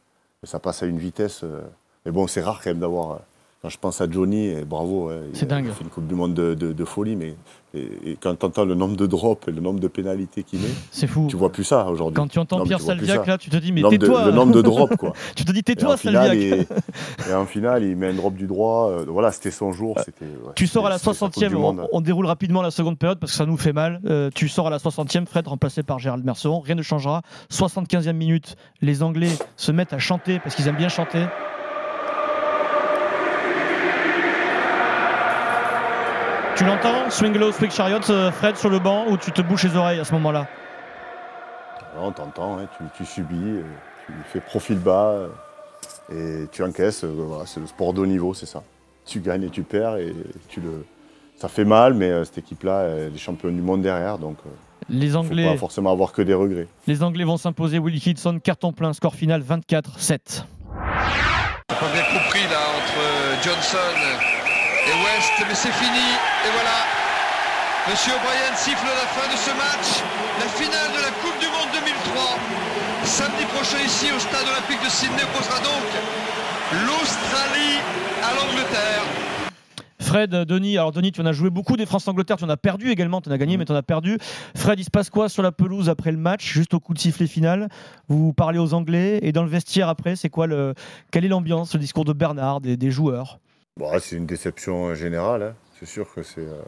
Ça 0.45 0.59
passe 0.59 0.83
à 0.83 0.87
une 0.87 0.99
vitesse. 0.99 1.45
euh, 1.45 1.63
mais 2.05 2.11
bon, 2.13 2.27
c'est 2.27 2.41
rare 2.43 2.61
quand 2.63 2.71
même 2.71 2.81
d'avoir. 2.81 3.21
Euh, 3.65 3.69
Quand 3.69 3.69
je 3.69 3.79
pense 3.79 4.01
à 4.01 4.11
Johnny, 4.11 4.47
et 4.49 4.65
bravo, 4.65 5.09
ouais, 5.09 5.21
il 5.33 5.37
C'est 5.37 5.47
dingue. 5.47 5.67
il 5.67 5.71
a 5.71 5.75
fait 5.75 5.85
une 5.85 5.91
Coupe 5.91 6.07
du 6.07 6.15
Monde 6.15 6.35
de, 6.35 6.55
de- 6.55 6.73
de 6.73 6.85
folie, 6.85 7.17
mais 7.17 7.37
et, 7.75 8.11
et 8.11 8.19
quand 8.21 8.35
tu 8.39 8.45
entends 8.45 8.65
le 8.67 8.75
nombre 8.75 8.97
de 8.97 9.07
drops 9.07 9.49
et 9.49 9.51
le 9.51 9.61
nombre 9.63 9.81
de 9.81 9.89
pénalités 9.89 10.43
qu'il 10.43 10.59
met, 10.61 10.69
C'est 10.91 11.07
fou. 11.07 11.27
tu 11.31 11.37
vois 11.37 11.51
plus 11.51 11.65
ça 11.65 11.87
aujourd'hui. 11.89 12.17
Quand 12.17 12.29
tu 12.29 12.39
entends 12.39 12.59
Non, 12.59 12.65
Pierre 12.65 12.81
tu 12.81 12.85
Salviac, 12.85 13.27
là, 13.27 13.39
tu 13.39 13.49
te 13.49 13.57
dis, 13.57 13.73
mais 13.73 13.83
tais-toi. 13.83 14.27
Le 14.27 14.33
nombre 14.33 14.53
de 14.53 14.61
drops, 14.61 14.95
quoi. 14.97 15.15
tu 15.37 15.45
te 15.47 15.53
dis, 15.53 15.63
tais-toi, 15.63 15.97
Salviac. 15.97 16.37
Et 16.37 17.35
en 17.35 17.47
finale, 17.47 17.85
il 17.85 17.97
met 17.97 18.09
un 18.09 18.15
drop 18.15 18.35
du 18.35 18.47
droit. 18.47 18.91
euh, 18.91 19.05
voilà, 19.09 19.31
c'était 19.33 19.51
son 19.51 19.73
jour. 19.73 19.99
c'était, 20.05 20.27
ouais, 20.27 20.53
Tu 20.55 20.67
sors 20.67 20.87
à 20.87 20.91
la 20.91 20.99
c'était 20.99 21.15
sa 21.15 21.27
Coupe 21.27 21.37
60e, 21.43 21.49
du 21.49 21.55
on, 21.55 21.61
Monde. 21.61 21.89
on 21.93 22.01
déroule 22.03 22.27
rapidement 22.27 22.61
la 22.63 22.71
seconde 22.71 22.99
période 22.99 23.19
parce 23.19 23.33
que 23.33 23.39
ça 23.39 23.47
nous 23.47 23.57
fait 23.57 23.73
mal. 23.73 24.01
Euh, 24.07 24.29
tu 24.35 24.49
sors 24.49 24.67
à 24.67 24.71
la 24.71 24.79
60e, 24.79 25.25
Fred, 25.27 25.47
remplacé 25.49 25.83
par 25.83 25.99
Gérald 25.99 26.25
Merceron, 26.27 26.61
rien 26.61 26.75
ne 26.75 26.83
changera. 26.83 27.23
75e 27.51 28.13
minute, 28.13 28.57
les 28.83 29.03
Anglais 29.03 29.31
se 29.57 29.73
mettent 29.73 29.93
à 29.95 29.99
chanter 29.99 30.41
parce 30.41 30.55
qu'ils 30.57 30.69
aiment 30.69 30.77
bien 30.77 30.89
chanter. 30.91 31.25
Tu 36.57 36.65
l'entends 36.65 37.11
Swing 37.11 37.37
Low, 37.39 37.51
Swing 37.53 37.71
Chariot, 37.71 37.99
euh, 38.11 38.31
Fred, 38.31 38.57
sur 38.57 38.69
le 38.69 38.79
banc, 38.79 39.07
ou 39.09 39.17
tu 39.17 39.33
te 39.33 39.41
bouches 39.43 39.65
les 39.65 39.77
oreilles 39.77 40.01
à 40.01 40.05
ce 40.05 40.13
moment-là 40.13 40.47
Non, 41.97 42.13
t'entends, 42.13 42.59
hein, 42.59 42.67
tu, 42.77 42.85
tu 42.97 43.05
subis, 43.05 43.37
euh, 43.43 43.63
tu 44.07 44.13
fais 44.33 44.41
profil 44.41 44.79
bas 44.79 45.15
euh, 46.11 46.45
et 46.45 46.49
tu 46.53 46.63
encaisses. 46.63 47.05
voilà, 47.05 47.47
c'est 47.47 47.61
le 47.61 47.67
sport 47.67 47.93
de 47.95 48.01
haut 48.01 48.07
niveau, 48.07 48.35
c'est 48.35 48.47
ça. 48.47 48.63
Tu 49.07 49.21
gagnes 49.21 49.45
et 49.45 49.49
tu 49.51 49.63
perds 49.63 49.97
et 49.97 50.15
tu 50.49 50.61
le. 50.61 50.85
Ça 51.37 51.49
fait 51.49 51.65
mal, 51.65 51.95
mais 51.95 52.11
euh, 52.11 52.25
cette 52.25 52.39
équipe-là, 52.39 52.83
elle 52.83 53.15
est 53.15 53.19
championne 53.19 53.57
du 53.57 53.63
monde 53.63 53.83
derrière, 53.83 54.19
donc 54.19 54.37
euh, 54.47 54.51
Les 54.91 55.11
faut 55.11 55.17
Anglais, 55.19 55.51
pas 55.51 55.57
forcément 55.57 55.91
avoir 55.91 56.13
que 56.13 56.23
des 56.23 56.35
regrets. 56.35 56.69
les 56.87 57.03
Anglais 57.03 57.25
vont 57.25 57.39
s'imposer. 57.39 57.79
Wilkinson, 57.79 58.39
carton 58.43 58.73
plein, 58.73 58.93
score 58.93 59.15
final 59.15 59.43
24-7. 59.43 59.83
J'ai 59.99 61.77
pas 61.77 61.93
bien 61.93 62.03
compris 62.13 62.43
là 62.51 62.61
entre 62.77 63.43
Johnson 63.43 64.42
et 64.87 64.97
West, 65.05 65.35
mais 65.49 65.55
c'est 65.55 65.73
fini. 65.73 66.07
Et 66.47 66.51
voilà, 66.53 66.79
Monsieur 67.91 68.13
O'Brien 68.15 68.55
siffle 68.57 68.87
la 68.87 69.09
fin 69.11 69.27
de 69.31 69.37
ce 69.37 69.51
match, 69.51 70.03
la 70.39 70.49
finale 70.49 70.91
de 70.97 71.03
la 71.03 71.11
Coupe 71.23 71.39
du 71.41 71.47
Monde 71.47 71.71
2003. 71.73 72.39
Samedi 73.05 73.45
prochain 73.47 73.83
ici 73.85 74.07
au 74.15 74.19
stade 74.19 74.47
olympique 74.47 74.83
de 74.85 74.89
Sydney 74.89 75.23
opposera 75.23 75.59
donc 75.59 75.87
l'Australie 76.87 77.79
à 78.23 78.35
l'Angleterre. 78.35 79.03
Fred, 80.01 80.31
Denis, 80.31 80.79
alors 80.79 80.93
Denis, 80.93 81.13
tu 81.13 81.21
en 81.21 81.27
as 81.27 81.33
joué 81.33 81.49
beaucoup 81.49 81.77
des 81.77 81.87
France-Angleterre, 81.87 82.37
tu 82.37 82.45
en 82.45 82.49
as 82.49 82.57
perdu 82.57 82.91
également, 82.91 83.21
tu 83.21 83.29
en 83.29 83.33
as 83.33 83.39
gagné, 83.39 83.57
mais 83.57 83.65
tu 83.65 83.73
en 83.73 83.77
as 83.77 83.83
perdu. 83.83 84.19
Fred, 84.57 84.79
il 84.79 84.85
se 84.85 84.91
passe 84.91 85.11
quoi 85.11 85.29
sur 85.29 85.43
la 85.43 85.53
pelouse 85.53 85.89
après 85.89 86.11
le 86.13 86.19
match, 86.19 86.45
juste 86.45 86.75
au 86.75 86.81
coup 86.81 86.93
de 86.93 86.99
sifflet 86.99 87.27
final? 87.27 87.69
Vous 88.09 88.33
parlez 88.33 88.59
aux 88.59 88.75
Anglais 88.75 89.21
et 89.23 89.33
dans 89.33 89.43
le 89.43 89.49
vestiaire 89.49 89.89
après, 89.89 90.17
c'est 90.17 90.29
quoi 90.29 90.47
le, 90.47 90.75
quelle 91.11 91.25
est 91.25 91.29
l'ambiance, 91.29 91.73
le 91.75 91.81
discours 91.81 92.05
de 92.05 92.13
Bernard, 92.13 92.61
des, 92.61 92.77
des 92.77 92.91
joueurs? 92.91 93.39
Bon, 93.79 93.91
c'est 94.01 94.17
une 94.17 94.27
déception 94.27 94.89
euh, 94.89 94.95
générale. 94.95 95.43
hein. 95.43 95.55
C'est 95.79 95.87
sûr 95.87 96.13
que 96.13 96.23
c'est. 96.23 96.41
euh, 96.41 96.61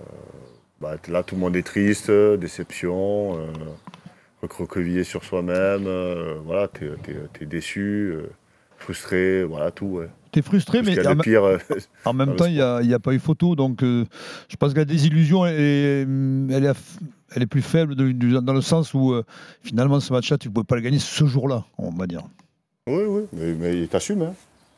bah, 0.80 0.96
là, 1.08 1.22
tout 1.22 1.34
le 1.34 1.40
monde 1.40 1.54
est 1.56 1.62
triste, 1.62 2.08
euh, 2.10 2.36
déception, 2.36 3.38
euh, 3.38 3.46
recroquevillé 4.42 5.04
sur 5.04 5.22
soi-même. 5.24 5.86
euh, 5.86 6.36
voilà, 6.44 6.68
t'es 6.68 6.90
es, 7.40 7.46
déçu, 7.46 8.12
euh, 8.14 8.30
frustré, 8.78 9.44
voilà, 9.44 9.70
tout. 9.70 9.86
Ouais. 9.86 10.08
T'es 10.32 10.42
frustré, 10.42 10.78
Tout 10.78 10.84
ce 10.86 10.90
mais 10.90 10.96
qu'il 10.96 11.04
y 11.04 11.06
a 11.06 11.10
en, 11.12 11.16
de 11.16 11.22
pire. 11.22 11.44
euh, 11.44 11.58
en 12.06 12.12
même 12.14 12.30
le 12.30 12.36
temps, 12.36 12.46
il 12.46 12.54
n'y 12.54 12.60
a, 12.62 12.80
il 12.82 12.88
y 12.88 12.94
a 12.94 12.98
pas 12.98 13.12
eu 13.12 13.18
photo. 13.20 13.54
Donc, 13.54 13.82
euh, 13.82 14.04
je 14.48 14.56
pense 14.56 14.72
que 14.72 14.78
la 14.78 14.84
désillusion, 14.84 15.44
elle 15.46 15.60
est, 15.60 16.00
elle 16.56 16.64
est, 16.64 16.72
elle 17.36 17.42
est 17.42 17.46
plus 17.46 17.62
faible 17.62 17.94
de- 17.94 18.10
du- 18.12 18.32
dans 18.40 18.52
le 18.54 18.62
sens 18.62 18.94
où, 18.94 19.12
euh, 19.12 19.22
finalement, 19.62 20.00
ce 20.00 20.12
match-là, 20.12 20.38
tu 20.38 20.48
ne 20.48 20.54
pouvais 20.54 20.64
pas 20.64 20.74
le 20.76 20.80
gagner 20.80 20.98
ce 20.98 21.24
jour-là, 21.26 21.64
on 21.78 21.90
va 21.90 22.06
dire. 22.06 22.22
Oui, 22.88 23.02
oui, 23.06 23.22
mais, 23.32 23.52
mais 23.54 23.86
t'assumes, 23.86 24.22
hein. 24.22 24.34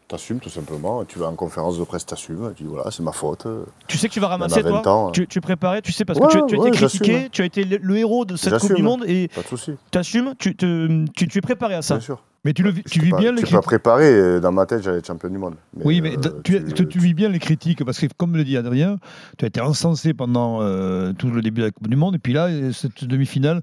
T'assumes 0.08 0.38
tout 0.38 0.50
simplement. 0.50 1.04
Tu 1.04 1.18
vas 1.18 1.26
en 1.26 1.34
conférence 1.34 1.78
de 1.80 1.84
presse, 1.84 2.06
t'assumes. 2.06 2.52
Tu 2.54 2.62
dis 2.62 2.68
voilà, 2.68 2.90
c'est 2.92 3.02
ma 3.02 3.10
faute. 3.10 3.44
Tu 3.88 3.98
sais 3.98 4.08
que 4.08 4.12
tu 4.14 4.20
vas 4.20 4.28
ramasser, 4.28 4.62
toi 4.62 4.70
20 4.82 4.86
ans, 4.86 5.08
hein. 5.08 5.12
tu, 5.12 5.26
tu 5.26 5.38
es 5.38 5.40
préparé, 5.40 5.82
tu 5.82 5.90
sais, 5.90 6.04
parce 6.04 6.20
Ouais, 6.20 6.28
que 6.28 6.32
tu, 6.32 6.46
tu 6.46 6.54
as 6.54 6.58
ouais, 6.60 6.68
été 6.68 6.76
critiqué, 6.76 7.28
tu 7.32 7.42
as 7.42 7.44
été 7.44 7.64
le, 7.64 7.78
le 7.82 7.96
héros 7.96 8.24
de 8.24 8.36
cette 8.36 8.56
Coupe 8.58 8.74
du 8.74 8.82
Monde 8.84 9.04
et 9.08 9.26
Pas 9.28 9.42
de 9.42 9.46
souci. 9.48 9.72
tu 9.90 9.98
tu, 10.38 10.54
te- 10.56 11.04
tu, 11.10 11.26
tu 11.26 11.38
es 11.38 11.40
préparé 11.40 11.74
à 11.74 11.82
ça. 11.82 11.94
Bien 11.96 12.00
sûr. 12.04 12.22
Mais 12.44 12.52
tu, 12.52 12.62
le, 12.62 12.70
vis- 12.70 12.84
tu 12.84 13.00
vis 13.00 13.10
pas, 13.10 13.16
bien 13.18 13.32
les 13.32 13.42
critiques. 13.42 13.60
préparé. 13.62 14.36
et 14.36 14.40
Dans 14.40 14.52
ma 14.52 14.66
tête, 14.66 14.80
j'allais 14.84 14.98
être 14.98 15.06
champion 15.08 15.28
du 15.28 15.38
monde. 15.38 15.56
Oui, 15.82 16.00
mais 16.00 16.16
euh, 16.16 16.40
tu, 16.44 16.62
tu 16.86 16.98
vis 17.00 17.12
bien 17.12 17.28
les 17.28 17.40
critiques 17.40 17.84
Parce 17.84 17.98
que, 17.98 18.06
comme 18.16 18.36
le 18.36 18.44
dit 18.44 18.56
Adrien, 18.56 18.98
tu 19.36 19.44
as 19.44 19.48
été 19.48 19.60
encensé 19.60 20.14
pendant 20.14 20.62
euh, 20.62 21.12
tout 21.14 21.28
le 21.28 21.42
début 21.42 21.62
de 21.62 21.66
la 21.66 21.72
Coupe 21.72 21.88
du 21.88 21.96
Monde. 21.96 22.14
Et 22.14 22.18
puis 22.20 22.32
là, 22.32 22.46
euh, 22.46 22.70
cette 22.70 23.02
demi-finale, 23.04 23.62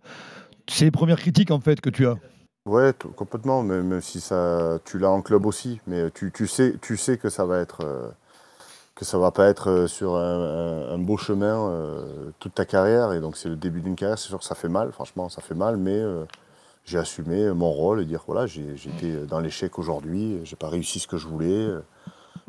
c'est 0.68 0.84
les 0.84 0.92
premières 0.92 1.16
critiques 1.20 1.52
en 1.52 1.62
fait 1.62 1.80
que 1.80 1.90
tu 1.90 2.06
as. 2.06 2.16
Ouais, 2.66 2.94
complètement. 3.18 3.62
Même, 3.62 4.00
si 4.02 4.22
ça, 4.22 4.80
tu 4.86 4.98
l'as 4.98 5.10
en 5.10 5.22
club 5.22 5.46
aussi, 5.46 5.82
mais 5.86 6.10
tu, 6.12 6.32
tu 6.32 6.48
sais, 6.48 6.76
tu 6.82 6.96
sais 6.96 7.18
que 7.18 7.30
ça 7.30 7.46
va 7.46 7.60
être, 7.60 7.82
euh, 7.84 8.08
que 8.96 9.04
ça 9.04 9.18
va 9.18 9.32
pas 9.32 9.48
être 9.48 9.70
euh, 9.70 9.88
sur 9.88 10.16
un, 10.16 10.98
beau 10.98 11.18
chemin 11.18 11.70
euh, 11.70 12.32
toute 12.40 12.56
ta 12.56 12.64
carrière. 12.66 13.12
Et 13.12 13.20
donc 13.20 13.36
c'est 13.36 13.50
le 13.50 13.58
début 13.58 13.82
d'une 13.82 13.96
carrière. 13.96 14.18
C'est 14.18 14.30
sûr 14.30 14.40
que 14.40 14.46
ça 14.46 14.56
fait 14.56 14.70
mal. 14.70 14.94
Franchement, 14.94 15.28
ça 15.28 15.42
fait 15.42 15.56
mal, 15.56 15.76
mais 15.78 16.02
j'ai 16.86 17.00
assumé 17.00 17.52
mon 17.52 17.72
rôle 17.72 18.02
et 18.02 18.06
dire 18.06 18.24
voilà, 18.28 18.46
été 18.46 19.26
dans 19.28 19.40
l'échec 19.42 19.78
aujourd'hui. 19.78 20.40
J'ai 20.46 20.56
pas 20.56 20.70
réussi 20.70 21.00
ce 21.00 21.08
que 21.08 21.18
je 21.18 21.28
voulais. 21.28 21.68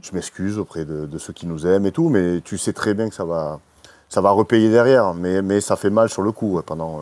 Je 0.03 0.13
m'excuse 0.13 0.59
auprès 0.59 0.85
de, 0.85 1.19
ceux 1.19 1.33
qui 1.33 1.47
nous 1.47 1.67
aiment 1.67 1.87
et 1.87 1.93
tout, 1.93 2.09
mais 2.09 2.41
tu 2.43 2.59
sais 2.59 2.73
très 2.73 2.95
bien 2.95 3.09
que 3.09 3.15
ça 3.17 3.25
va, 3.25 3.61
ça 4.09 4.21
va 4.21 4.31
repayer 4.31 4.71
derrière. 4.71 5.15
Mais, 5.15 5.43
mais 5.43 5.61
ça 5.61 5.77
fait 5.77 5.91
mal 5.91 6.09
sur 6.09 6.23
le 6.23 6.31
coup 6.33 6.63
pendant. 6.65 7.01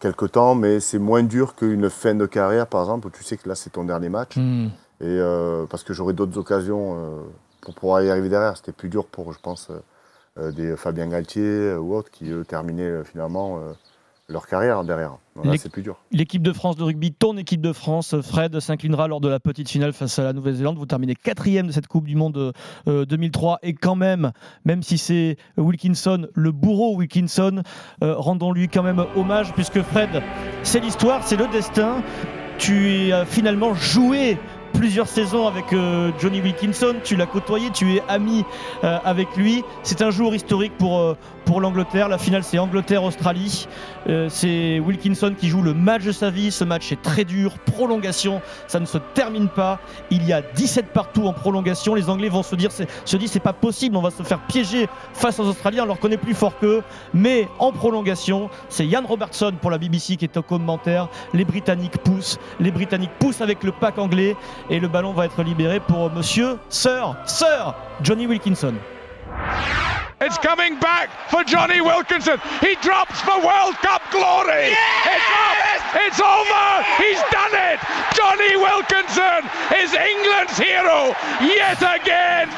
Quelques 0.00 0.32
temps, 0.32 0.54
mais 0.54 0.80
c'est 0.80 0.98
moins 0.98 1.22
dur 1.22 1.54
qu'une 1.54 1.88
fin 1.90 2.14
de 2.14 2.26
carrière, 2.26 2.66
par 2.66 2.80
exemple, 2.80 3.06
où 3.06 3.10
tu 3.10 3.22
sais 3.22 3.36
que 3.36 3.48
là, 3.48 3.54
c'est 3.54 3.70
ton 3.70 3.84
dernier 3.84 4.08
match. 4.08 4.36
Hmm. 4.36 4.68
Et 5.00 5.06
euh, 5.06 5.66
parce 5.66 5.84
que 5.84 5.92
j'aurai 5.92 6.12
d'autres 6.12 6.36
occasions 6.38 6.96
euh, 6.96 7.20
pour 7.60 7.74
pouvoir 7.74 8.02
y 8.02 8.10
arriver 8.10 8.28
derrière. 8.28 8.56
C'était 8.56 8.72
plus 8.72 8.88
dur 8.88 9.06
pour, 9.06 9.32
je 9.32 9.38
pense, 9.40 9.68
euh, 9.70 9.80
euh, 10.38 10.52
des 10.52 10.76
Fabien 10.76 11.08
Galtier 11.08 11.42
euh, 11.42 11.78
ou 11.78 11.94
autres 11.94 12.10
qui, 12.10 12.30
eux, 12.30 12.44
terminaient 12.44 12.82
euh, 12.82 13.04
finalement 13.04 13.60
leur 14.30 14.46
carrière 14.46 14.84
derrière. 14.84 15.16
C'est 15.56 15.72
plus 15.72 15.82
dur. 15.82 15.96
L'équipe 16.12 16.42
de 16.42 16.52
France 16.52 16.76
de 16.76 16.84
rugby, 16.84 17.12
ton 17.12 17.36
équipe 17.36 17.60
de 17.60 17.72
France, 17.72 18.14
Fred 18.20 18.60
s'inclinera 18.60 19.08
lors 19.08 19.20
de 19.20 19.28
la 19.28 19.40
petite 19.40 19.68
finale 19.68 19.92
face 19.92 20.18
à 20.18 20.24
la 20.24 20.32
Nouvelle-Zélande. 20.32 20.76
Vous 20.76 20.86
terminez 20.86 21.14
quatrième 21.14 21.66
de 21.66 21.72
cette 21.72 21.86
Coupe 21.86 22.06
du 22.06 22.14
Monde 22.14 22.52
euh, 22.88 23.04
2003 23.06 23.60
et 23.62 23.72
quand 23.74 23.96
même, 23.96 24.32
même 24.64 24.82
si 24.82 24.98
c'est 24.98 25.36
Wilkinson, 25.56 26.28
le 26.34 26.52
bourreau 26.52 26.96
Wilkinson, 26.96 27.62
euh, 28.02 28.14
rendons-lui 28.16 28.68
quand 28.68 28.82
même 28.82 29.04
hommage 29.16 29.52
puisque 29.54 29.82
Fred, 29.82 30.22
c'est 30.62 30.80
l'histoire, 30.80 31.26
c'est 31.26 31.36
le 31.36 31.48
destin. 31.48 32.02
Tu 32.58 33.12
as 33.12 33.24
finalement 33.24 33.72
joué 33.72 34.36
plusieurs 34.72 35.08
saisons 35.08 35.46
avec 35.46 35.72
euh, 35.72 36.10
Johnny 36.18 36.40
Wilkinson, 36.40 36.96
tu 37.04 37.16
l'as 37.16 37.26
côtoyé, 37.26 37.70
tu 37.70 37.96
es 37.96 38.02
ami 38.08 38.44
euh, 38.84 38.98
avec 39.04 39.36
lui. 39.36 39.64
C'est 39.82 40.02
un 40.02 40.10
jour 40.10 40.34
historique 40.34 40.76
pour, 40.78 40.98
euh, 40.98 41.16
pour 41.50 41.60
l'Angleterre. 41.60 42.08
La 42.08 42.16
finale, 42.16 42.44
c'est 42.44 42.60
Angleterre-Australie. 42.60 43.66
Euh, 44.08 44.28
c'est 44.28 44.78
Wilkinson 44.78 45.34
qui 45.36 45.48
joue 45.48 45.62
le 45.62 45.74
match 45.74 46.04
de 46.04 46.12
sa 46.12 46.30
vie. 46.30 46.52
Ce 46.52 46.62
match 46.62 46.92
est 46.92 47.02
très 47.02 47.24
dur. 47.24 47.58
Prolongation, 47.58 48.40
ça 48.68 48.78
ne 48.78 48.84
se 48.84 48.98
termine 48.98 49.48
pas. 49.48 49.80
Il 50.12 50.24
y 50.24 50.32
a 50.32 50.42
17 50.42 50.92
partout 50.92 51.26
en 51.26 51.32
prolongation. 51.32 51.96
Les 51.96 52.08
Anglais 52.08 52.28
vont 52.28 52.44
se 52.44 52.54
dire, 52.54 52.70
se 52.70 52.84
c'est 53.04 53.40
pas 53.40 53.52
possible. 53.52 53.96
On 53.96 54.00
va 54.00 54.12
se 54.12 54.22
faire 54.22 54.38
piéger 54.46 54.88
face 55.12 55.40
aux 55.40 55.48
Australiens. 55.48 55.82
On 55.82 55.86
leur 55.86 55.98
connaît 55.98 56.18
plus 56.18 56.34
fort 56.34 56.56
qu'eux. 56.56 56.84
Mais 57.14 57.48
en 57.58 57.72
prolongation, 57.72 58.48
c'est 58.68 58.86
Ian 58.86 59.02
Robertson 59.04 59.52
pour 59.60 59.72
la 59.72 59.78
BBC 59.78 60.14
qui 60.14 60.26
est 60.26 60.36
au 60.36 60.42
commentaire. 60.42 61.08
Les 61.34 61.44
Britanniques 61.44 61.98
poussent. 61.98 62.38
Les 62.60 62.70
Britanniques 62.70 63.18
poussent 63.18 63.40
avec 63.40 63.64
le 63.64 63.72
pack 63.72 63.98
anglais. 63.98 64.36
Et 64.70 64.78
le 64.78 64.86
ballon 64.86 65.12
va 65.12 65.24
être 65.24 65.42
libéré 65.42 65.80
pour 65.80 66.12
monsieur 66.12 66.58
Sir, 66.68 67.16
Sir 67.26 67.74
Johnny 68.04 68.28
Wilkinson. 68.28 68.74
It's 70.20 70.36
coming 70.36 70.78
back 70.78 71.08
for 71.30 71.42
Johnny 71.44 71.80
Wilkinson. 71.80 72.38
He 72.60 72.74
drops 72.82 73.20
for 73.22 73.40
World 73.40 73.74
Cup 73.80 74.02
glory. 74.12 74.68
It's 74.68 75.30
up. 75.32 75.56
It's 75.96 76.20
over. 76.20 76.68
He's 77.00 77.22
done 77.32 77.56
it. 77.56 77.80
Johnny 78.14 78.54
Wilkinson 78.56 79.48
is 79.80 79.94
England's 79.94 80.58
hero 80.58 81.16
yet 81.40 81.80
again. 81.80 82.50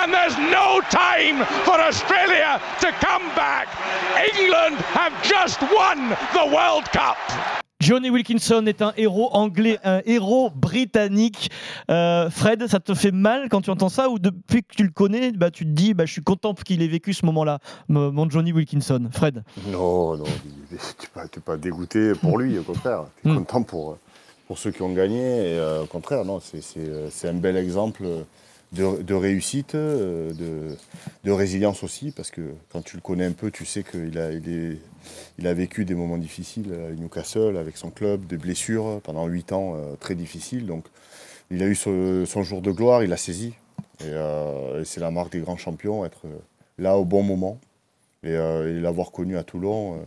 And 0.00 0.14
there's 0.14 0.38
no 0.38 0.80
time 0.88 1.44
for 1.64 1.78
Australia 1.78 2.60
to 2.80 2.90
come 2.92 3.28
back. 3.36 3.68
England 4.34 4.76
have 4.96 5.12
just 5.22 5.60
won 5.60 6.08
the 6.32 6.54
World 6.54 6.86
Cup. 6.86 7.59
Johnny 7.80 8.10
Wilkinson 8.10 8.64
est 8.66 8.82
un 8.82 8.92
héros 8.98 9.30
anglais, 9.32 9.78
un 9.84 10.02
héros 10.04 10.50
britannique. 10.50 11.50
Euh, 11.90 12.28
Fred, 12.28 12.66
ça 12.66 12.78
te 12.78 12.92
fait 12.94 13.10
mal 13.10 13.48
quand 13.48 13.62
tu 13.62 13.70
entends 13.70 13.88
ça 13.88 14.10
ou 14.10 14.18
depuis 14.18 14.62
que 14.62 14.74
tu 14.76 14.82
le 14.84 14.90
connais, 14.90 15.32
bah, 15.32 15.50
tu 15.50 15.64
te 15.64 15.70
dis 15.70 15.94
bah, 15.94 16.04
je 16.04 16.12
suis 16.12 16.22
content 16.22 16.52
qu'il 16.54 16.82
ait 16.82 16.88
vécu 16.88 17.14
ce 17.14 17.24
moment-là, 17.26 17.58
mon 17.88 18.28
Johnny 18.28 18.52
Wilkinson. 18.52 19.08
Fred 19.10 19.42
Non, 19.68 20.16
non, 20.18 20.24
tu 20.24 20.74
n'es 20.74 20.78
pas, 21.14 21.26
t'es 21.26 21.40
pas 21.40 21.56
dégoûté 21.56 22.12
pour 22.20 22.38
lui, 22.38 22.58
au 22.58 22.62
contraire. 22.62 23.04
Tu 23.22 23.28
es 23.28 23.32
Mm. 23.32 23.36
content 23.38 23.62
pour, 23.62 23.96
pour 24.46 24.58
ceux 24.58 24.70
qui 24.72 24.82
ont 24.82 24.92
gagné. 24.92 25.18
Et, 25.18 25.58
euh, 25.58 25.82
au 25.82 25.86
contraire, 25.86 26.24
non, 26.24 26.38
c'est, 26.40 26.60
euh, 26.78 27.08
c'est 27.10 27.28
un 27.28 27.34
bel 27.34 27.56
exemple 27.56 28.02
de, 28.72 29.14
réussite, 29.14 29.74
euh, 29.74 30.32
de, 31.24 31.30
résilience 31.30 31.82
aussi, 31.82 32.12
parce 32.12 32.30
que 32.30 32.54
quand 32.70 32.82
tu 32.82 32.96
le 32.96 33.02
connais 33.02 33.24
un 33.24 33.32
peu, 33.32 33.50
tu 33.50 33.64
sais 33.64 33.82
qu'il 33.82 34.18
a, 34.18 35.54
vécu 35.54 35.84
des 35.84 35.94
moments 35.94 36.18
difficiles 36.18 36.72
à 36.72 36.92
Newcastle, 36.92 37.56
avec 37.56 37.76
son 37.76 37.90
club, 37.90 38.26
des 38.26 38.36
blessures 38.36 39.00
pendant 39.02 39.26
8 39.26 39.52
ans 39.52 39.74
euh, 39.74 39.96
très 39.98 40.14
difficiles. 40.14 40.66
Donc, 40.66 40.84
il 41.50 41.62
a 41.62 41.66
eu 41.66 41.74
son, 41.74 42.24
jour 42.42 42.62
de 42.62 42.70
gloire, 42.70 43.02
il 43.02 43.12
a 43.12 43.16
saisi. 43.16 43.54
Et, 44.00 44.04
euh, 44.06 44.82
et 44.82 44.84
c'est 44.84 45.00
la 45.00 45.10
marque 45.10 45.32
des 45.32 45.40
grands 45.40 45.56
champions, 45.56 46.04
être 46.04 46.26
là 46.78 46.96
au 46.96 47.04
bon 47.04 47.22
moment. 47.22 47.58
Et, 48.22 48.36
l'avoir 48.80 49.10
connu 49.10 49.36
à 49.36 49.42
Toulon, 49.42 50.06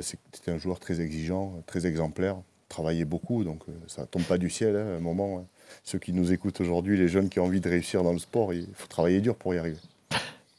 c'était 0.00 0.52
un 0.52 0.58
joueur 0.58 0.78
très 0.78 1.00
exigeant, 1.00 1.62
très 1.66 1.86
exemplaire, 1.86 2.36
travaillait 2.68 3.04
beaucoup, 3.04 3.42
donc 3.44 3.62
ça 3.88 4.06
tombe 4.06 4.22
pas 4.22 4.38
du 4.38 4.50
ciel 4.50 4.76
hein, 4.76 4.86
à 4.86 4.96
un 4.96 5.00
moment. 5.00 5.44
Ceux 5.82 5.98
qui 5.98 6.12
nous 6.12 6.32
écoutent 6.32 6.60
aujourd'hui, 6.60 6.96
les 6.96 7.08
jeunes 7.08 7.28
qui 7.28 7.40
ont 7.40 7.44
envie 7.44 7.60
de 7.60 7.68
réussir 7.68 8.02
dans 8.02 8.12
le 8.12 8.18
sport, 8.18 8.54
il 8.54 8.66
faut 8.74 8.88
travailler 8.88 9.20
dur 9.20 9.36
pour 9.36 9.54
y 9.54 9.58
arriver. 9.58 9.78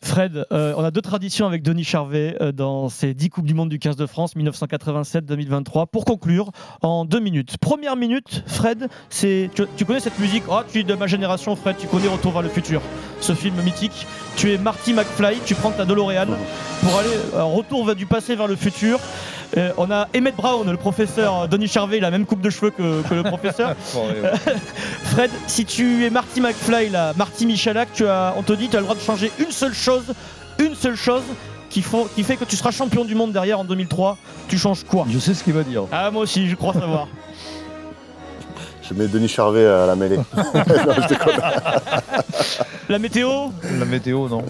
Fred, 0.05 0.45
euh, 0.51 0.73
on 0.77 0.83
a 0.83 0.91
deux 0.91 1.01
traditions 1.01 1.47
avec 1.47 1.63
Denis 1.63 1.83
Charvet 1.83 2.37
euh, 2.39 2.51
dans 2.51 2.89
ces 2.89 3.15
10 3.15 3.29
Coupes 3.31 3.45
du 3.45 3.55
Monde 3.55 3.69
du 3.69 3.79
15 3.79 3.95
de 3.95 4.05
France 4.05 4.35
1987-2023. 4.35 5.87
Pour 5.87 6.05
conclure, 6.05 6.51
en 6.83 7.05
deux 7.05 7.19
minutes. 7.19 7.57
Première 7.57 7.95
minute, 7.95 8.43
Fred, 8.45 8.87
c'est 9.09 9.49
tu, 9.55 9.63
tu 9.75 9.83
connais 9.83 9.99
cette 9.99 10.19
musique? 10.19 10.43
Oh, 10.47 10.59
tu 10.71 10.81
es 10.81 10.83
de 10.83 10.93
ma 10.93 11.07
génération, 11.07 11.55
Fred, 11.55 11.77
tu 11.79 11.87
connais 11.87 12.07
Retour 12.07 12.33
vers 12.33 12.43
le 12.43 12.49
futur, 12.49 12.83
ce 13.19 13.33
film 13.33 13.59
mythique. 13.63 14.05
Tu 14.35 14.53
es 14.53 14.59
Marty 14.59 14.93
McFly, 14.93 15.37
tu 15.43 15.55
prends 15.55 15.71
ta 15.71 15.85
DeLorean 15.85 16.27
pour 16.81 16.99
aller 16.99 17.09
euh, 17.33 17.43
retour 17.43 17.95
du 17.95 18.05
passé 18.05 18.35
vers 18.35 18.47
le 18.47 18.55
futur. 18.55 18.99
Euh, 19.57 19.71
on 19.77 19.89
a 19.89 20.07
Emmett 20.15 20.35
Brown, 20.35 20.69
le 20.69 20.75
professeur 20.77 21.47
Denis 21.47 21.67
Charvet, 21.69 21.97
il 21.97 22.03
a 22.05 22.07
la 22.09 22.17
même 22.17 22.25
coupe 22.25 22.41
de 22.41 22.49
cheveux 22.49 22.71
que, 22.71 23.01
que 23.07 23.13
le 23.13 23.23
professeur. 23.23 23.73
Fred, 25.05 25.31
si 25.47 25.63
tu 25.65 26.05
es 26.05 26.09
Marty 26.09 26.41
McFly, 26.41 26.89
là, 26.89 27.13
Marty 27.15 27.45
Michalak, 27.45 27.93
tu 27.93 28.05
as, 28.07 28.33
on 28.37 28.43
te 28.43 28.53
dit 28.53 28.67
tu 28.67 28.75
as 28.75 28.79
le 28.79 28.83
droit 28.85 28.95
de 28.95 29.01
changer 29.01 29.31
une 29.39 29.51
seule 29.51 29.73
chose, 29.73 30.03
une 30.59 30.75
seule 30.75 30.95
chose 30.97 31.23
qui, 31.69 31.81
faut- 31.81 32.09
qui 32.15 32.23
fait 32.23 32.35
que 32.37 32.43
tu 32.45 32.55
seras 32.57 32.71
champion 32.71 33.05
du 33.05 33.15
monde 33.15 33.31
derrière 33.31 33.59
en 33.59 33.63
2003. 33.65 34.17
Tu 34.49 34.57
changes 34.57 34.83
quoi? 34.83 35.05
Je 35.09 35.19
sais 35.19 35.33
ce 35.33 35.43
qu'il 35.43 35.53
va 35.53 35.63
dire. 35.63 35.83
Ah, 35.91 36.11
moi 36.11 36.23
aussi, 36.23 36.49
je 36.49 36.55
crois 36.55 36.73
savoir. 36.73 37.07
Je 38.87 38.93
mets 38.93 39.07
Denis 39.07 39.27
Charvet 39.29 39.65
à 39.65 39.87
la 39.87 39.95
mêlée. 39.95 40.17
Non, 40.17 40.23
je 40.53 41.07
déconne. 41.07 41.33
La 42.87 42.99
météo? 42.99 43.47
La 43.79 43.85
météo, 43.85 44.29
non. 44.29 44.45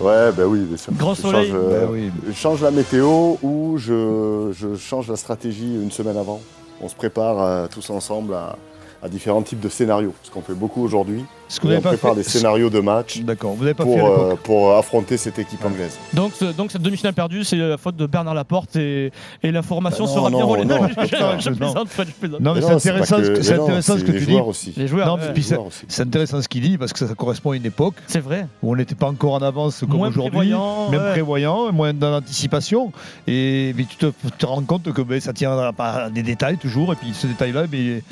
Ouais, 0.00 0.30
ben 0.32 0.44
oui, 0.44 0.60
bien 0.60 0.76
sûr. 0.76 0.92
Grand 0.94 1.14
Je 1.14 1.22
soleil. 1.22 1.48
change, 1.50 1.58
euh, 1.58 1.80
Ben 1.86 1.88
oui. 1.92 2.10
je 2.28 2.32
change 2.32 2.62
la 2.62 2.70
météo 2.70 3.36
ou 3.42 3.76
je, 3.78 4.50
je 4.52 4.76
change 4.76 5.08
la 5.08 5.16
stratégie 5.16 5.74
une 5.74 5.90
semaine 5.90 6.16
avant. 6.16 6.40
On 6.80 6.88
se 6.88 6.94
prépare 6.94 7.42
euh, 7.42 7.66
tous 7.72 7.88
ensemble 7.90 8.34
à, 8.34 8.56
à 9.02 9.08
différents 9.08 9.42
types 9.42 9.60
de 9.60 9.68
scénarios, 9.68 10.14
ce 10.22 10.30
qu'on 10.30 10.42
fait 10.42 10.54
beaucoup 10.54 10.82
aujourd'hui. 10.82 11.24
Ce 11.48 11.60
que 11.60 11.66
vous 11.66 11.72
Et 11.72 11.76
n'avez 11.76 11.86
On 11.86 11.90
pas 11.90 11.96
prépare 11.96 12.10
fait. 12.16 12.22
des 12.24 12.28
scénarios 12.28 12.70
de 12.70 12.80
match 12.80 13.20
D'accord, 13.20 13.54
vous 13.54 13.64
pas 13.72 13.84
pour, 13.84 14.04
euh, 14.04 14.34
pour 14.42 14.74
affronter 14.76 15.16
cette 15.16 15.38
équipe 15.38 15.64
anglaise. 15.64 15.96
Donc, 16.12 16.32
ce- 16.34 16.46
donc 16.46 16.72
cette 16.72 16.82
demi-finale 16.82 17.12
perdue, 17.14 17.44
c'est 17.44 17.54
la 17.56 17.76
faute 17.78 17.94
de 17.94 18.06
Bernard 18.06 18.34
Laporte 18.34 18.74
et, 18.74 19.12
et 19.44 19.52
l'information 19.52 20.06
Bah 20.06 20.10
non, 20.10 20.16
sera 20.16 20.30
bien 20.30 20.38
non, 20.40 20.48
relayée. 20.48 20.64
non. 20.68 20.88
je, 20.88 21.06
je- 21.06 21.40
je 21.44 21.50
Non. 21.50 21.56
plaisante, 21.56 21.88
Fred, 21.88 22.08
je 22.08 22.12
plaisante. 22.14 22.40
Non, 22.40 22.54
mais 22.54 22.60
Mais 22.60 22.66
c'est 22.66 22.72
intéressant, 22.90 23.16
ce 23.18 23.22
que- 23.22 23.28
que- 23.36 23.42
c'est 23.42 23.50
mais 23.52 23.56
non, 23.58 23.64
intéressant 23.64 23.92
ce 23.92 23.98
c'est 24.00 24.04
que 24.06 24.12
les 24.12 24.18
tu 24.18 24.26
dis. 24.26 24.34
aussi. 24.40 24.74
Les 24.76 24.88
joueurs, 24.88 25.06
Non, 25.06 25.14
ouais, 25.22 25.60
c'est 25.88 26.02
intéressant 26.02 26.42
ce 26.42 26.48
qu'il 26.48 26.62
dit 26.62 26.78
parce 26.78 26.92
que 26.92 27.06
ça 27.06 27.14
correspond 27.14 27.52
à 27.52 27.56
une 27.56 27.66
époque 27.66 27.94
c'est 28.08 28.18
vrai. 28.20 28.48
où 28.62 28.72
on 28.72 28.76
n'était 28.76 28.96
pas 28.96 29.06
encore 29.06 29.34
en 29.34 29.42
avance 29.42 29.80
comme 29.88 30.00
aujourd'hui, 30.00 30.22
prévoyant, 30.22 30.90
même 30.90 31.00
ouais. 31.00 31.10
prévoyant, 31.12 31.70
moins 31.72 31.94
dans 31.94 32.10
l'anticipation. 32.10 32.90
Et 33.28 33.72
mais 33.76 33.84
tu 33.84 33.96
te, 33.96 34.06
te 34.36 34.46
rends 34.46 34.62
compte 34.62 34.92
que 34.92 35.02
ben, 35.02 35.20
ça 35.20 35.32
tient 35.32 35.72
pas 35.72 35.90
à 36.06 36.10
des 36.10 36.24
détails 36.24 36.56
toujours. 36.58 36.92
Et 36.92 36.96
puis 36.96 37.14
ce 37.14 37.28
détail-là, 37.28 37.68
ben, 37.68 38.02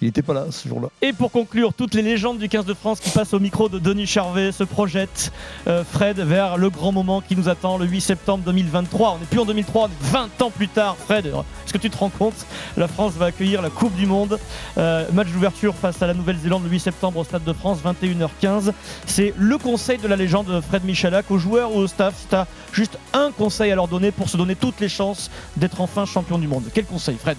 il 0.00 0.06
n'était 0.06 0.22
pas 0.22 0.34
là 0.34 0.46
ce 0.50 0.68
jour-là. 0.68 0.88
Et 1.02 1.12
pour 1.12 1.30
conclure, 1.32 1.74
toutes 1.74 1.94
les 1.94 2.02
légendes 2.02 2.38
du 2.38 2.48
15 2.48 2.64
de 2.64 2.74
France 2.74 3.00
qui 3.00 3.10
passent 3.10 3.34
au 3.34 3.40
micro 3.40 3.68
de 3.68 3.78
Denis 3.78 4.06
Charvet 4.06 4.52
se 4.52 4.64
projettent, 4.64 5.32
euh, 5.66 5.82
Fred, 5.84 6.20
vers 6.20 6.56
le 6.56 6.70
grand 6.70 6.92
moment 6.92 7.20
qui 7.20 7.34
nous 7.34 7.48
attend 7.48 7.78
le 7.78 7.86
8 7.86 8.00
septembre 8.00 8.44
2023. 8.44 9.14
On 9.14 9.18
n'est 9.18 9.26
plus 9.26 9.40
en 9.40 9.44
2003, 9.44 9.82
on 9.82 9.86
est 9.86 10.10
20 10.12 10.42
ans 10.42 10.50
plus 10.50 10.68
tard, 10.68 10.96
Fred. 10.96 11.26
Est-ce 11.26 11.72
que 11.72 11.78
tu 11.78 11.90
te 11.90 11.96
rends 11.96 12.10
compte? 12.10 12.46
La 12.76 12.86
France 12.86 13.14
va 13.14 13.26
accueillir 13.26 13.60
la 13.60 13.70
Coupe 13.70 13.94
du 13.94 14.06
Monde. 14.06 14.38
Euh, 14.76 15.06
match 15.12 15.28
d'ouverture 15.28 15.74
face 15.74 16.00
à 16.00 16.06
la 16.06 16.14
Nouvelle-Zélande 16.14 16.62
le 16.64 16.70
8 16.70 16.80
septembre 16.80 17.18
au 17.18 17.24
Stade 17.24 17.44
de 17.44 17.52
France, 17.52 17.78
21h15. 17.84 18.72
C'est 19.06 19.34
le 19.36 19.58
conseil 19.58 19.98
de 19.98 20.06
la 20.06 20.16
légende 20.16 20.60
Fred 20.68 20.84
Michalak 20.84 21.30
aux 21.30 21.38
joueurs 21.38 21.74
ou 21.74 21.78
au 21.78 21.86
staff. 21.86 22.14
Si 22.16 22.26
tu 22.28 22.34
as 22.34 22.46
juste 22.72 22.98
un 23.12 23.32
conseil 23.32 23.72
à 23.72 23.74
leur 23.74 23.88
donner 23.88 24.12
pour 24.12 24.28
se 24.28 24.36
donner 24.36 24.54
toutes 24.54 24.80
les 24.80 24.88
chances 24.88 25.30
d'être 25.56 25.80
enfin 25.80 26.04
champion 26.06 26.38
du 26.38 26.46
monde. 26.46 26.64
Quel 26.72 26.84
conseil, 26.84 27.16
Fred? 27.16 27.36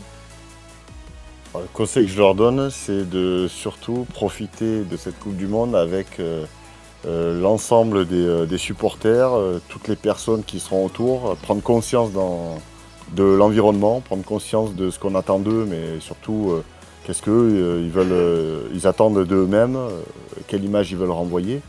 Le 1.56 1.62
conseil 1.74 2.06
que 2.06 2.12
je 2.12 2.18
leur 2.20 2.36
donne, 2.36 2.70
c'est 2.70 3.10
de 3.10 3.48
surtout 3.50 4.06
profiter 4.14 4.84
de 4.84 4.98
cette 4.98 5.18
Coupe 5.20 5.36
du 5.36 5.48
Monde 5.48 5.76
avec 5.76 6.20
euh, 6.20 6.46
euh, 7.08 7.42
l'ensemble 7.42 8.08
des, 8.08 8.24
euh, 8.24 8.58
supporters, 8.58 9.32
toutes 9.68 9.88
les 9.88 9.96
personnes 9.96 10.44
qui 10.44 10.60
seront 10.60 10.86
autour, 10.86 11.36
prendre 11.42 11.64
conscience 11.64 12.12
de 13.14 13.24
l'environnement, 13.24 14.00
prendre 14.00 14.24
conscience 14.24 14.76
de 14.76 14.92
ce 14.92 15.00
qu'on 15.00 15.16
attend 15.16 15.40
d'eux, 15.40 15.66
mais 15.68 16.00
surtout 16.00 16.54
qu'est-ce 17.04 17.24
qu'eux 17.24 17.82
ils 17.84 17.90
veulent, 17.90 18.70
ils 18.74 18.86
attendent 18.86 19.26
d'eux-mêmes, 19.26 19.78
quelle 20.48 20.64
image 20.64 20.92
ils 20.92 20.98
veulent 20.98 21.10
renvoyer, 21.10 21.62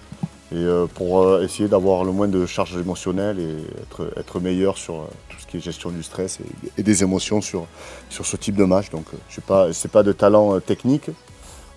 et 0.53 0.57
euh, 0.57 0.87
pour 0.87 1.23
euh, 1.23 1.45
essayer 1.45 1.69
d'avoir 1.69 2.03
le 2.03 2.11
moins 2.11 2.27
de 2.27 2.45
charges 2.45 2.77
émotionnelles 2.77 3.39
et 3.39 3.83
être, 3.83 4.13
être 4.17 4.41
meilleur 4.41 4.77
sur 4.77 4.97
euh, 4.97 5.05
tout 5.29 5.39
ce 5.39 5.47
qui 5.47 5.59
est 5.59 5.61
gestion 5.61 5.91
du 5.91 6.03
stress 6.03 6.41
et, 6.77 6.83
des 6.83 7.03
émotions 7.05 7.41
sur, 7.41 7.67
sur 8.09 8.27
ce 8.27 8.37
type 8.37 8.57
de 8.57 8.65
match. 8.65 8.91
Donc, 8.91 9.07
je 9.29 9.37
sais 9.73 9.89
pas, 9.89 10.03
de 10.03 10.13
talent 10.13 10.59
technique 10.61 11.11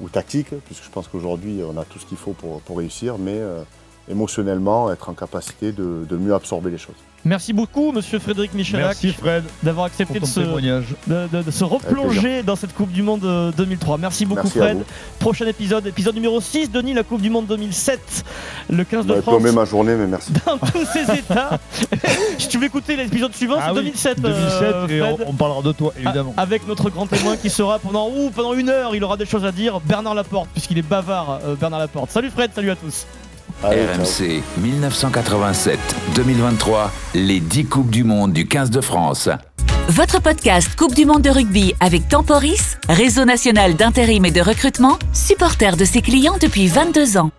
ou 0.02 0.10
tactique, 0.10 0.50
puisque 0.66 0.84
je 0.84 0.90
pense 0.90 1.08
qu'aujourd'hui 1.08 1.62
on 1.64 1.80
a 1.80 1.86
tout 1.86 2.00
ce 2.00 2.06
qu'il 2.06 2.18
faut 2.18 2.34
pour, 2.34 2.62
pour 2.62 2.78
réussir, 2.78 3.18
mais 3.20 3.40
émotionnellement 4.10 4.92
être 4.92 5.10
en 5.10 5.14
capacité 5.14 5.72
de, 5.72 6.06
de 6.10 6.18
mieux 6.18 6.34
absorber 6.34 6.72
les 6.72 6.78
choses. 6.78 6.96
Merci 7.26 7.54
beaucoup, 7.54 7.94
monsieur 7.94 8.20
Frédéric 8.20 8.54
Michalak, 8.54 8.86
Merci 9.02 9.14
Fred 9.14 9.46
d'avoir 9.64 9.86
accepté 9.86 10.20
de 10.20 10.26
se, 10.26 10.42
témoignage. 10.42 10.88
de, 11.08 11.28
de- 11.32 11.42
de 11.42 11.52
se 11.52 11.64
replonger 11.64 12.44
dans 12.44 12.58
cette 12.58 12.74
Coupe 12.74 12.92
du 12.92 13.02
Monde 13.02 13.24
euh, 13.24 13.50
2003. 13.56 13.98
Merci 13.98 14.26
beaucoup, 14.26 14.42
Merci 14.44 14.60
à 14.60 14.64
Fred. 14.64 14.84
Prochain 15.20 15.48
épisode, 15.48 15.88
épisode 15.88 16.16
numéro 16.16 16.42
6, 16.42 16.70
Denis, 16.70 16.94
la 16.94 17.04
Coupe 17.04 17.22
du 17.22 17.30
Monde 17.30 17.46
2007, 17.48 18.26
le 18.70 18.84
15 18.84 19.06
de 19.06 19.14
Vous 19.14 19.22
France. 19.22 19.42
ma 19.42 19.64
journée, 19.64 19.96
mais 19.96 20.06
merci. 20.08 20.34
Dans 20.46 20.58
tous 20.58 20.86
ses 20.86 21.04
états. 21.20 21.58
si 22.38 22.50
tu 22.50 22.58
veux 22.58 22.66
écouter 22.66 22.98
l'épisode 22.98 23.34
suivant, 23.34 23.56
Ah 23.58 23.68
c'est 23.68 23.80
oui, 23.80 23.86
2007. 23.86 24.20
2007 24.20 24.62
euh, 24.62 24.88
et 24.90 25.02
on, 25.02 25.16
Fred. 25.16 25.28
on 25.30 25.34
parlera 25.34 25.62
de 25.62 25.72
toi 25.72 25.94
évidemment. 25.98 26.34
A- 26.36 26.42
Avec 26.42 26.68
notre 26.68 26.90
grand 26.90 27.08
témoin 27.08 27.38
qui 27.38 27.50
sera 27.50 27.80
pendant, 27.80 28.10
ouh, 28.10 28.32
pendant 28.32 28.54
une 28.54 28.68
heure, 28.68 28.96
il 28.98 29.04
aura 29.06 29.16
des 29.16 29.26
choses 29.26 29.46
à 29.46 29.54
dire, 29.54 29.80
Bernard 29.80 30.16
Laporte, 30.16 30.50
puisqu'il 30.52 30.78
est 30.78 30.82
bavard, 30.82 31.40
euh, 31.46 31.56
Bernard 31.56 31.80
Laporte. 31.80 32.12
Salut 32.12 32.32
Fred, 32.32 32.52
salut 32.54 32.72
à 32.72 32.76
tous. 32.76 33.06
RMC 33.64 34.42
1987-2023, 34.62 36.90
les 37.16 37.40
10 37.40 37.66
Coupes 37.66 37.90
du 37.90 38.04
Monde 38.04 38.34
du 38.34 38.48
15 38.48 38.70
de 38.72 38.82
France. 38.82 39.30
Votre 39.90 40.22
podcast 40.22 40.76
Coupe 40.78 40.96
du 40.96 41.06
Monde 41.06 41.22
de 41.22 41.30
rugby 41.30 41.76
avec 41.80 42.08
Temporis, 42.08 42.78
réseau 42.90 43.26
national 43.26 43.76
d'intérim 43.76 44.26
et 44.26 44.32
de 44.32 44.42
recrutement, 44.42 44.98
supporter 45.14 45.78
de 45.78 45.86
ses 45.86 46.02
clients 46.02 46.38
depuis 46.42 46.68
22 46.68 47.18
ans. 47.18 47.32